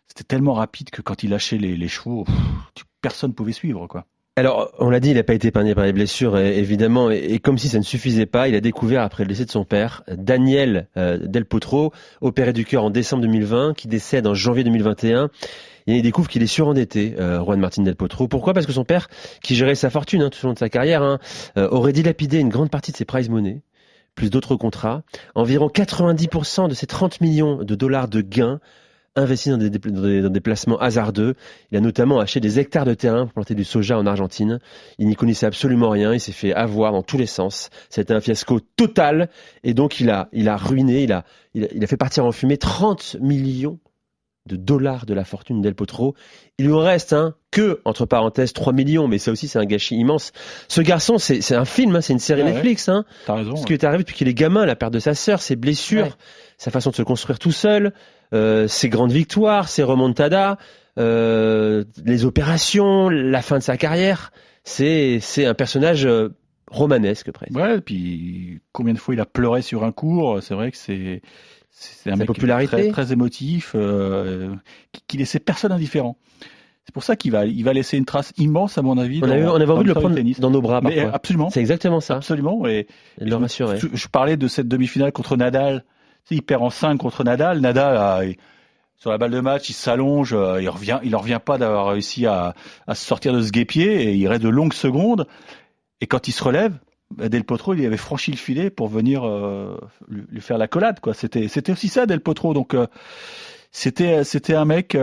c'était 0.07 0.25
tellement 0.25 0.53
rapide 0.53 0.91
que 0.91 1.01
quand 1.01 1.23
il 1.23 1.31
lâchait 1.31 1.57
les, 1.57 1.79
les 1.79 1.89
chevaux, 1.89 2.25
pff, 2.25 2.85
personne 3.01 3.33
pouvait 3.33 3.53
suivre 3.53 3.87
quoi. 3.87 4.05
Alors, 4.39 4.71
on 4.79 4.89
l'a 4.89 5.01
dit, 5.01 5.11
il 5.11 5.17
n'a 5.17 5.25
pas 5.25 5.35
été 5.35 5.49
épargné 5.49 5.75
par 5.75 5.85
les 5.85 5.93
blessures, 5.93 6.37
euh, 6.37 6.45
évidemment, 6.45 7.11
et, 7.11 7.41
comme 7.41 7.59
si 7.59 7.69
ça 7.69 7.79
ne 7.79 7.83
suffisait 7.83 8.25
pas, 8.25 8.47
il 8.47 8.55
a 8.55 8.61
découvert, 8.61 9.03
après 9.03 9.25
le 9.25 9.29
décès 9.29 9.45
de 9.45 9.51
son 9.51 9.65
père, 9.65 10.05
Daniel 10.07 10.87
euh, 10.97 11.19
Del 11.19 11.45
Potro, 11.45 11.93
opéré 12.21 12.53
du 12.53 12.65
cœur 12.65 12.85
en 12.85 12.91
décembre 12.91 13.23
2020, 13.23 13.75
qui 13.75 13.89
décède 13.89 14.29
en 14.29 14.35
janvier 14.35 14.63
2021. 14.63 15.31
Et 15.89 15.97
il 15.97 16.03
découvre 16.03 16.29
qu'il 16.29 16.41
est 16.45 16.47
surendetté, 16.47 17.17
euh, 17.19 17.43
Juan 17.43 17.59
Martin 17.59 17.83
Del 17.83 17.97
Potro. 17.97 18.29
Pourquoi? 18.29 18.55
Parce 18.55 18.65
que 18.65 18.71
son 18.71 18.85
père, 18.85 19.09
qui 19.43 19.57
gérait 19.57 19.75
sa 19.75 19.91
fortune 19.91 20.23
hein, 20.23 20.31
tout 20.31 20.39
au 20.45 20.47
long 20.47 20.55
de 20.55 20.59
sa 20.61 20.69
carrière, 20.69 21.03
hein, 21.03 21.19
euh, 21.57 21.69
aurait 21.71 21.93
dilapidé 21.93 22.39
une 22.39 22.49
grande 22.49 22.71
partie 22.71 22.93
de 22.93 22.97
ses 22.97 23.05
prize 23.05 23.29
money, 23.29 23.63
plus 24.15 24.31
d'autres 24.31 24.55
contrats. 24.55 25.03
Environ 25.35 25.67
90% 25.67 26.69
de 26.69 26.75
ses 26.75 26.87
30 26.87 27.21
millions 27.21 27.65
de 27.65 27.75
dollars 27.75 28.07
de 28.07 28.21
gains 28.21 28.61
investi 29.19 29.51
dans 29.51 29.57
des, 29.59 29.71
dépla- 29.71 29.91
dans 29.91 30.03
des- 30.03 30.23
dans 30.23 30.31
des 30.31 30.41
placements 30.41 30.79
hasardeux. 30.79 31.35
Il 31.71 31.79
a 31.79 31.81
notamment 31.81 32.21
acheté 32.21 32.41
des 32.41 32.59
hectares 32.59 32.85
de 32.85 32.95
terrain 32.95 33.25
pour 33.25 33.35
planter 33.35 33.55
du 33.55 33.65
soja 33.65 33.99
en 33.99 34.07
Argentine. 34.07 34.59
Il 34.99 35.07
n'y 35.09 35.15
connaissait 35.17 35.47
absolument 35.47 35.91
rien. 35.91 36.13
Il 36.15 36.21
s'est 36.21 36.33
fait 36.33 36.53
avoir 36.55 36.93
dans 36.93 37.03
tous 37.03 37.19
les 37.19 37.27
sens. 37.27 37.71
C'était 37.91 38.15
un 38.15 38.21
fiasco 38.21 38.61
total. 38.77 39.29
Et 39.65 39.75
donc, 39.75 40.01
il 40.01 40.11
a, 40.11 40.29
il 40.33 40.49
a 40.49 40.57
ruiné, 40.57 41.03
il 41.03 41.13
a, 41.13 41.25
il 41.55 41.65
a, 41.65 41.69
il 41.75 41.85
a 41.85 41.87
fait 41.87 41.97
partir 41.97 42.25
en 42.25 42.33
fumée 42.33 42.57
30 42.59 43.17
millions 43.21 43.79
de 44.47 44.57
dollars 44.57 45.05
de 45.05 45.13
la 45.13 45.25
fortune 45.25 45.61
d'El 45.61 45.75
Potro. 45.75 46.15
Il 46.59 46.65
lui 46.69 46.75
reste 46.75 47.13
hein, 47.13 47.35
que, 47.51 47.83
entre 47.85 48.07
parenthèses, 48.07 48.55
3 48.55 48.73
millions, 48.73 49.07
mais 49.07 49.19
ça 49.19 49.31
aussi 49.31 49.47
c'est 49.47 49.59
un 49.59 49.67
gâchis 49.67 49.95
immense. 49.97 50.33
Ce 50.69 50.81
garçon, 50.81 51.19
c'est 51.19 51.55
un 51.55 51.67
film, 51.67 51.97
hein, 51.97 52.01
c'est 52.01 52.15
une 52.15 52.19
série 52.19 52.41
Ah 52.41 52.45
ouais. 52.47 52.53
Netflix. 52.53 52.89
Hein. 52.89 53.05
T'as 53.27 53.35
raison. 53.35 53.57
Ce 53.57 53.67
qui 53.67 53.75
est 53.75 53.85
arrivé 53.85 54.05
depuis 54.05 54.17
qu'il 54.17 54.27
est 54.27 54.33
gamin, 54.33 54.65
la 54.65 54.75
perte 54.75 54.95
de 54.95 55.01
sa 55.01 55.13
sœur, 55.15 55.43
ses 55.43 55.55
blessures, 55.55 56.05
Ouais. 56.07 56.13
sa 56.57 56.71
façon 56.71 56.89
de 56.89 56.95
se 56.95 57.03
construire 57.03 57.39
tout 57.39 57.53
seul, 57.53 57.93
ses 58.33 58.89
grandes 58.89 59.13
victoires, 59.13 59.69
ses 59.69 59.83
remontadas, 59.83 60.57
euh, 60.99 61.85
les 62.05 62.25
opérations, 62.25 63.09
la 63.09 63.43
fin 63.43 63.59
de 63.59 63.63
sa 63.63 63.77
carrière. 63.77 64.33
C'est 64.65 65.19
c'est 65.21 65.47
un 65.47 65.55
personnage 65.55 66.05
euh, 66.07 66.31
romanesque 66.71 67.31
presque. 67.33 67.55
Ouais, 67.57 67.77
et 67.79 67.81
puis 67.81 68.61
combien 68.73 68.93
de 68.95 68.99
fois 68.99 69.15
il 69.15 69.21
a 69.21 69.25
pleuré 69.27 69.63
sur 69.63 69.85
un 69.85 69.93
cours, 69.93 70.43
c'est 70.43 70.55
vrai 70.55 70.71
que 70.71 70.77
c'est 70.77 71.23
c'est 71.71 72.11
un 72.11 72.15
Sa 72.15 72.19
mec 72.19 72.27
popularité. 72.27 72.71
très, 72.77 72.89
très 72.91 73.13
émotif, 73.13 73.73
euh, 73.77 74.53
qui, 74.93 75.03
qui 75.07 75.17
laissait 75.19 75.39
personne 75.39 75.71
indifférent. 75.73 76.17
C'est 76.85 76.93
pour 76.93 77.03
ça 77.05 77.17
qu'il 77.17 77.31
va 77.33 77.45
il 77.47 77.63
va 77.65 77.73
laisser 77.73 77.97
une 77.99 78.05
trace 78.07 78.33
immense 78.39 78.77
à 78.79 78.83
mon 78.83 78.99
avis. 78.99 79.21
On, 79.23 79.27
dans- 79.27 79.33
avait, 79.33 79.47
on 79.47 79.55
avait 79.55 79.67
dans 79.67 79.75
envie 79.77 79.83
de 79.85 79.89
le 79.89 79.95
prendre 79.95 80.15
tennis. 80.17 80.41
dans 80.41 80.51
nos 80.51 80.61
bras 80.63 80.81
Mais, 80.83 80.97
parfois. 80.97 81.15
absolument, 81.15 81.51
C'est 81.51 81.61
exactement 81.61 82.01
ça. 82.01 82.17
absolument. 82.17 82.67
Et 82.67 82.87
Et 83.21 83.25
de 83.25 83.31
le 83.31 83.37
rassurer. 83.37 83.79
je, 83.79 83.87
je 83.93 84.09
parlais 84.09 84.37
de 84.37 84.49
cette 84.49 84.69
demi-finale 84.69 85.13
contre 85.13 85.37
Nadal. 85.37 85.85
Il 86.31 86.43
perd 86.43 86.63
en 86.63 86.71
5 86.71 86.97
contre 86.99 87.25
Nadal. 87.25 87.61
Nadal, 87.61 88.37
sur 88.99 89.11
la 89.11 89.19
balle 89.19 89.31
de 89.31 89.41
match, 89.41 89.71
il 89.71 89.75
s'allonge, 89.75 90.33
euh, 90.35 90.61
il 90.61 90.69
revient, 90.69 90.99
il 91.05 91.15
en 91.15 91.21
revient 91.21 91.41
pas 91.43 91.57
d'avoir 91.57 91.87
réussi 91.87 92.27
à, 92.27 92.55
à, 92.89 92.95
se 92.97 93.07
sortir 93.07 93.33
de 93.33 93.41
ce 93.41 93.53
guépier 93.53 94.03
et 94.03 94.15
il 94.15 94.27
reste 94.27 94.43
de 94.43 94.49
longues 94.49 94.73
secondes. 94.73 95.29
Et 96.01 96.09
quand 96.09 96.27
il 96.27 96.33
se 96.33 96.43
relève, 96.43 96.77
bah, 97.15 97.29
Del 97.29 97.45
Potro, 97.45 97.75
il 97.75 97.87
avait 97.87 97.97
franchi 97.97 98.33
le 98.33 98.37
filet 98.37 98.71
pour 98.71 98.89
venir 98.89 99.25
euh, 99.25 99.79
lui, 100.09 100.41
faire 100.41 100.59
la 100.59 100.67
collade, 100.67 100.99
quoi. 100.99 101.15
C'était, 101.15 101.47
c'était 101.47 101.71
aussi 101.71 101.89
ça, 101.89 102.07
Del 102.07 102.21
Potro. 102.21 102.55
Donc, 102.55 102.75
euh, 102.75 102.89
c'était, 103.71 104.25
c'était 104.25 104.55
un 104.55 104.65
mec, 104.65 104.97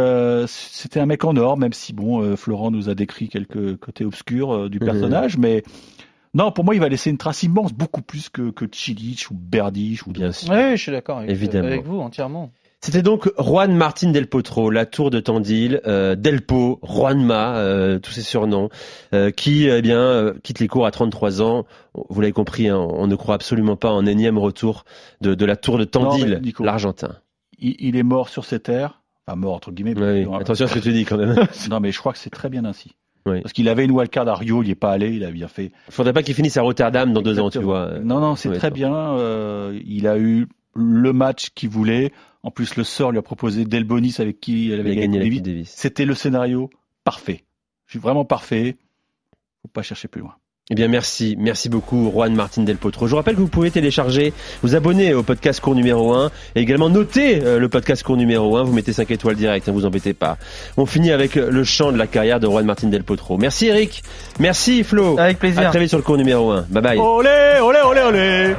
c'était 0.48 1.00
un 1.00 1.06
mec 1.06 1.24
en 1.24 1.38
or, 1.38 1.56
même 1.56 1.72
si 1.72 1.94
bon, 1.94 2.36
Florent 2.36 2.72
nous 2.72 2.90
a 2.90 2.96
décrit 2.96 3.30
quelques 3.30 3.78
côtés 3.78 4.04
obscurs 4.04 4.72
du 4.72 4.80
mhm. 4.80 4.86
personnage, 4.86 5.38
mais 5.38 5.64
non, 6.36 6.52
pour 6.52 6.66
moi, 6.66 6.76
il 6.76 6.82
va 6.82 6.90
laisser 6.90 7.10
une 7.10 7.18
trace 7.18 7.44
immense, 7.44 7.72
beaucoup 7.72 8.02
plus 8.02 8.28
que, 8.28 8.52
que 8.52 8.66
Chilich 8.70 9.32
ou 9.32 9.36
Berdych 9.36 10.06
ou 10.06 10.12
bien 10.12 10.34
sûr. 10.34 10.54
Oui, 10.54 10.76
je 10.76 10.82
suis 10.82 10.92
d'accord 10.92 11.20
avec, 11.20 11.32
Évidemment. 11.32 11.68
avec 11.68 11.86
vous 11.86 12.00
entièrement. 12.00 12.52
C'était 12.82 13.02
donc 13.02 13.32
Juan 13.40 13.74
Martin 13.74 14.12
Del 14.12 14.28
Potro, 14.28 14.70
la 14.70 14.86
tour 14.86 15.12
de 15.12 15.22
Tandil, 15.22 15.80
euh, 15.88 16.16
Delpo, 16.16 16.82
Juanma, 16.84 17.56
euh, 17.56 18.00
tous 18.00 18.12
ces 18.12 18.22
surnoms, 18.22 18.70
euh, 19.14 19.32
qui 19.32 19.66
eh 19.68 19.82
bien 19.82 20.02
euh, 20.02 20.34
quitte 20.44 20.60
les 20.60 20.68
cours 20.68 20.86
à 20.86 20.92
33 20.92 21.42
ans. 21.42 21.66
Vous 22.10 22.20
l'avez 22.20 22.34
compris, 22.34 22.68
hein, 22.68 22.78
on 22.78 23.08
ne 23.08 23.16
croit 23.16 23.36
absolument 23.36 23.78
pas 23.78 23.92
en 23.92 24.06
énième 24.06 24.38
retour 24.38 24.84
de, 25.22 25.36
de 25.36 25.46
la 25.46 25.56
tour 25.56 25.78
de 25.78 25.86
Tandil, 25.86 26.42
l'Argentin. 26.60 27.16
Il, 27.58 27.76
il, 27.80 27.96
est 27.96 28.04
mort 28.04 28.28
sur 28.28 28.44
ces 28.44 28.60
terres, 28.60 29.02
enfin 29.26 29.38
mort 29.38 29.56
entre 29.56 29.72
guillemets. 29.72 29.96
Oui, 29.98 30.28
attention 30.38 30.66
à 30.66 30.68
ce 30.68 30.76
que 30.76 30.80
tu 30.80 30.92
dis 30.92 31.06
quand 31.06 31.18
même. 31.18 31.48
non, 31.70 31.80
mais 31.80 31.94
je 31.94 32.00
crois 32.00 32.12
que 32.12 32.20
c'est 32.20 32.30
très 32.30 32.50
bien 32.50 32.66
ainsi. 32.66 32.92
Oui. 33.26 33.42
Parce 33.42 33.54
qu'il 33.54 33.68
avait 33.70 33.86
une 33.86 33.92
wildcard 33.92 34.28
à 34.28 34.36
Rio, 34.36 34.62
il 34.62 34.66
n'y 34.66 34.72
est 34.72 34.76
pas 34.76 34.92
allé, 34.92 35.10
il 35.10 35.24
a 35.24 35.32
bien 35.32 35.48
fait. 35.48 35.72
Il 35.88 35.94
faudrait 35.94 36.14
pas 36.14 36.22
qu'il 36.22 36.36
finisse 36.36 36.58
à 36.58 36.62
Rotterdam 36.62 37.12
dans 37.12 37.22
deux 37.22 37.40
ans, 37.40 37.50
tu 37.50 37.60
vois. 37.60 38.00
Non, 38.00 38.20
non, 38.20 38.36
c'est 38.36 38.54
très 38.54 38.72
bien. 38.72 38.94
Euh, 38.94 39.80
il 39.86 40.08
a 40.08 40.18
eu 40.18 40.48
le 40.76 41.14
match 41.14 41.50
qu'il 41.56 41.70
voulait. 41.70 42.12
En 42.44 42.52
plus, 42.52 42.76
le 42.76 42.84
sort 42.84 43.12
lui 43.12 43.18
a 43.18 43.24
proposé 43.24 43.66
Delbonis 43.66 44.18
avec 44.20 44.40
qui 44.40 44.72
elle 44.72 44.82
avait 44.82 44.96
gagné, 44.96 45.18
la 45.18 45.40
Davis. 45.42 45.74
C'était 45.76 46.06
le 46.06 46.14
scénario 46.14 46.70
parfait. 47.04 47.44
Je 47.88 47.94
suis 47.94 48.00
vraiment 48.00 48.26
parfait. 48.26 48.78
Faut 49.64 49.68
pas 49.70 49.82
chercher 49.82 50.08
plus 50.08 50.22
loin. 50.22 50.36
Eh 50.72 50.74
bien, 50.74 50.88
merci. 50.88 51.36
Merci 51.38 51.70
beaucoup, 51.70 52.10
Juan 52.12 52.34
Martin 52.34 52.64
Del 52.64 52.78
Potro. 52.78 53.06
Je 53.06 53.12
vous 53.12 53.18
rappelle 53.18 53.36
que 53.36 53.40
vous 53.40 53.48
pouvez 53.48 53.70
télécharger, 53.70 54.34
vous 54.64 54.76
abonner 54.76 55.14
au 55.14 55.22
podcast 55.22 55.60
cours 55.60 55.76
numéro 55.76 56.12
1 56.12 56.32
et 56.56 56.62
également 56.62 56.90
noter 56.90 57.40
euh, 57.44 57.60
le 57.60 57.70
podcast 57.70 58.02
cours 58.02 58.18
numéro 58.18 58.58
1. 58.58 58.64
Vous 58.64 58.74
mettez 58.74 58.92
5 58.92 59.12
étoiles 59.12 59.36
direct, 59.36 59.68
ne 59.68 59.74
vous 59.74 59.86
embêtez 59.86 60.16
pas. 60.16 60.40
On 60.76 60.88
finit 60.88 61.12
avec 61.12 61.36
le 61.36 61.64
chant 61.64 61.92
de 61.92 62.00
la 62.00 62.08
carrière 62.08 62.40
de 62.40 62.48
Juan 62.48 62.66
Martin 62.66 62.88
Del 62.88 63.04
Potro. 63.04 63.38
Merci, 63.38 63.68
Eric. 63.68 64.02
Merci, 64.40 64.84
Flo. 64.84 65.20
Avec 65.20 65.38
plaisir. 65.38 65.68
À 65.68 65.70
très 65.70 65.80
vite 65.80 65.90
sur 65.90 66.00
le 66.00 66.04
cours 66.04 66.18
numéro 66.18 66.50
1. 66.50 66.66
Bye 66.72 66.82
bye. 66.82 66.98
Olé, 66.98 67.60
olé, 67.62 67.80
olé, 67.86 68.02
olé. 68.02 68.56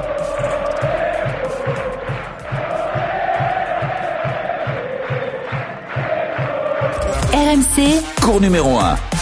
RMC, 7.32 8.22
cours 8.22 8.40
numéro 8.40 8.78
1. 8.78 9.15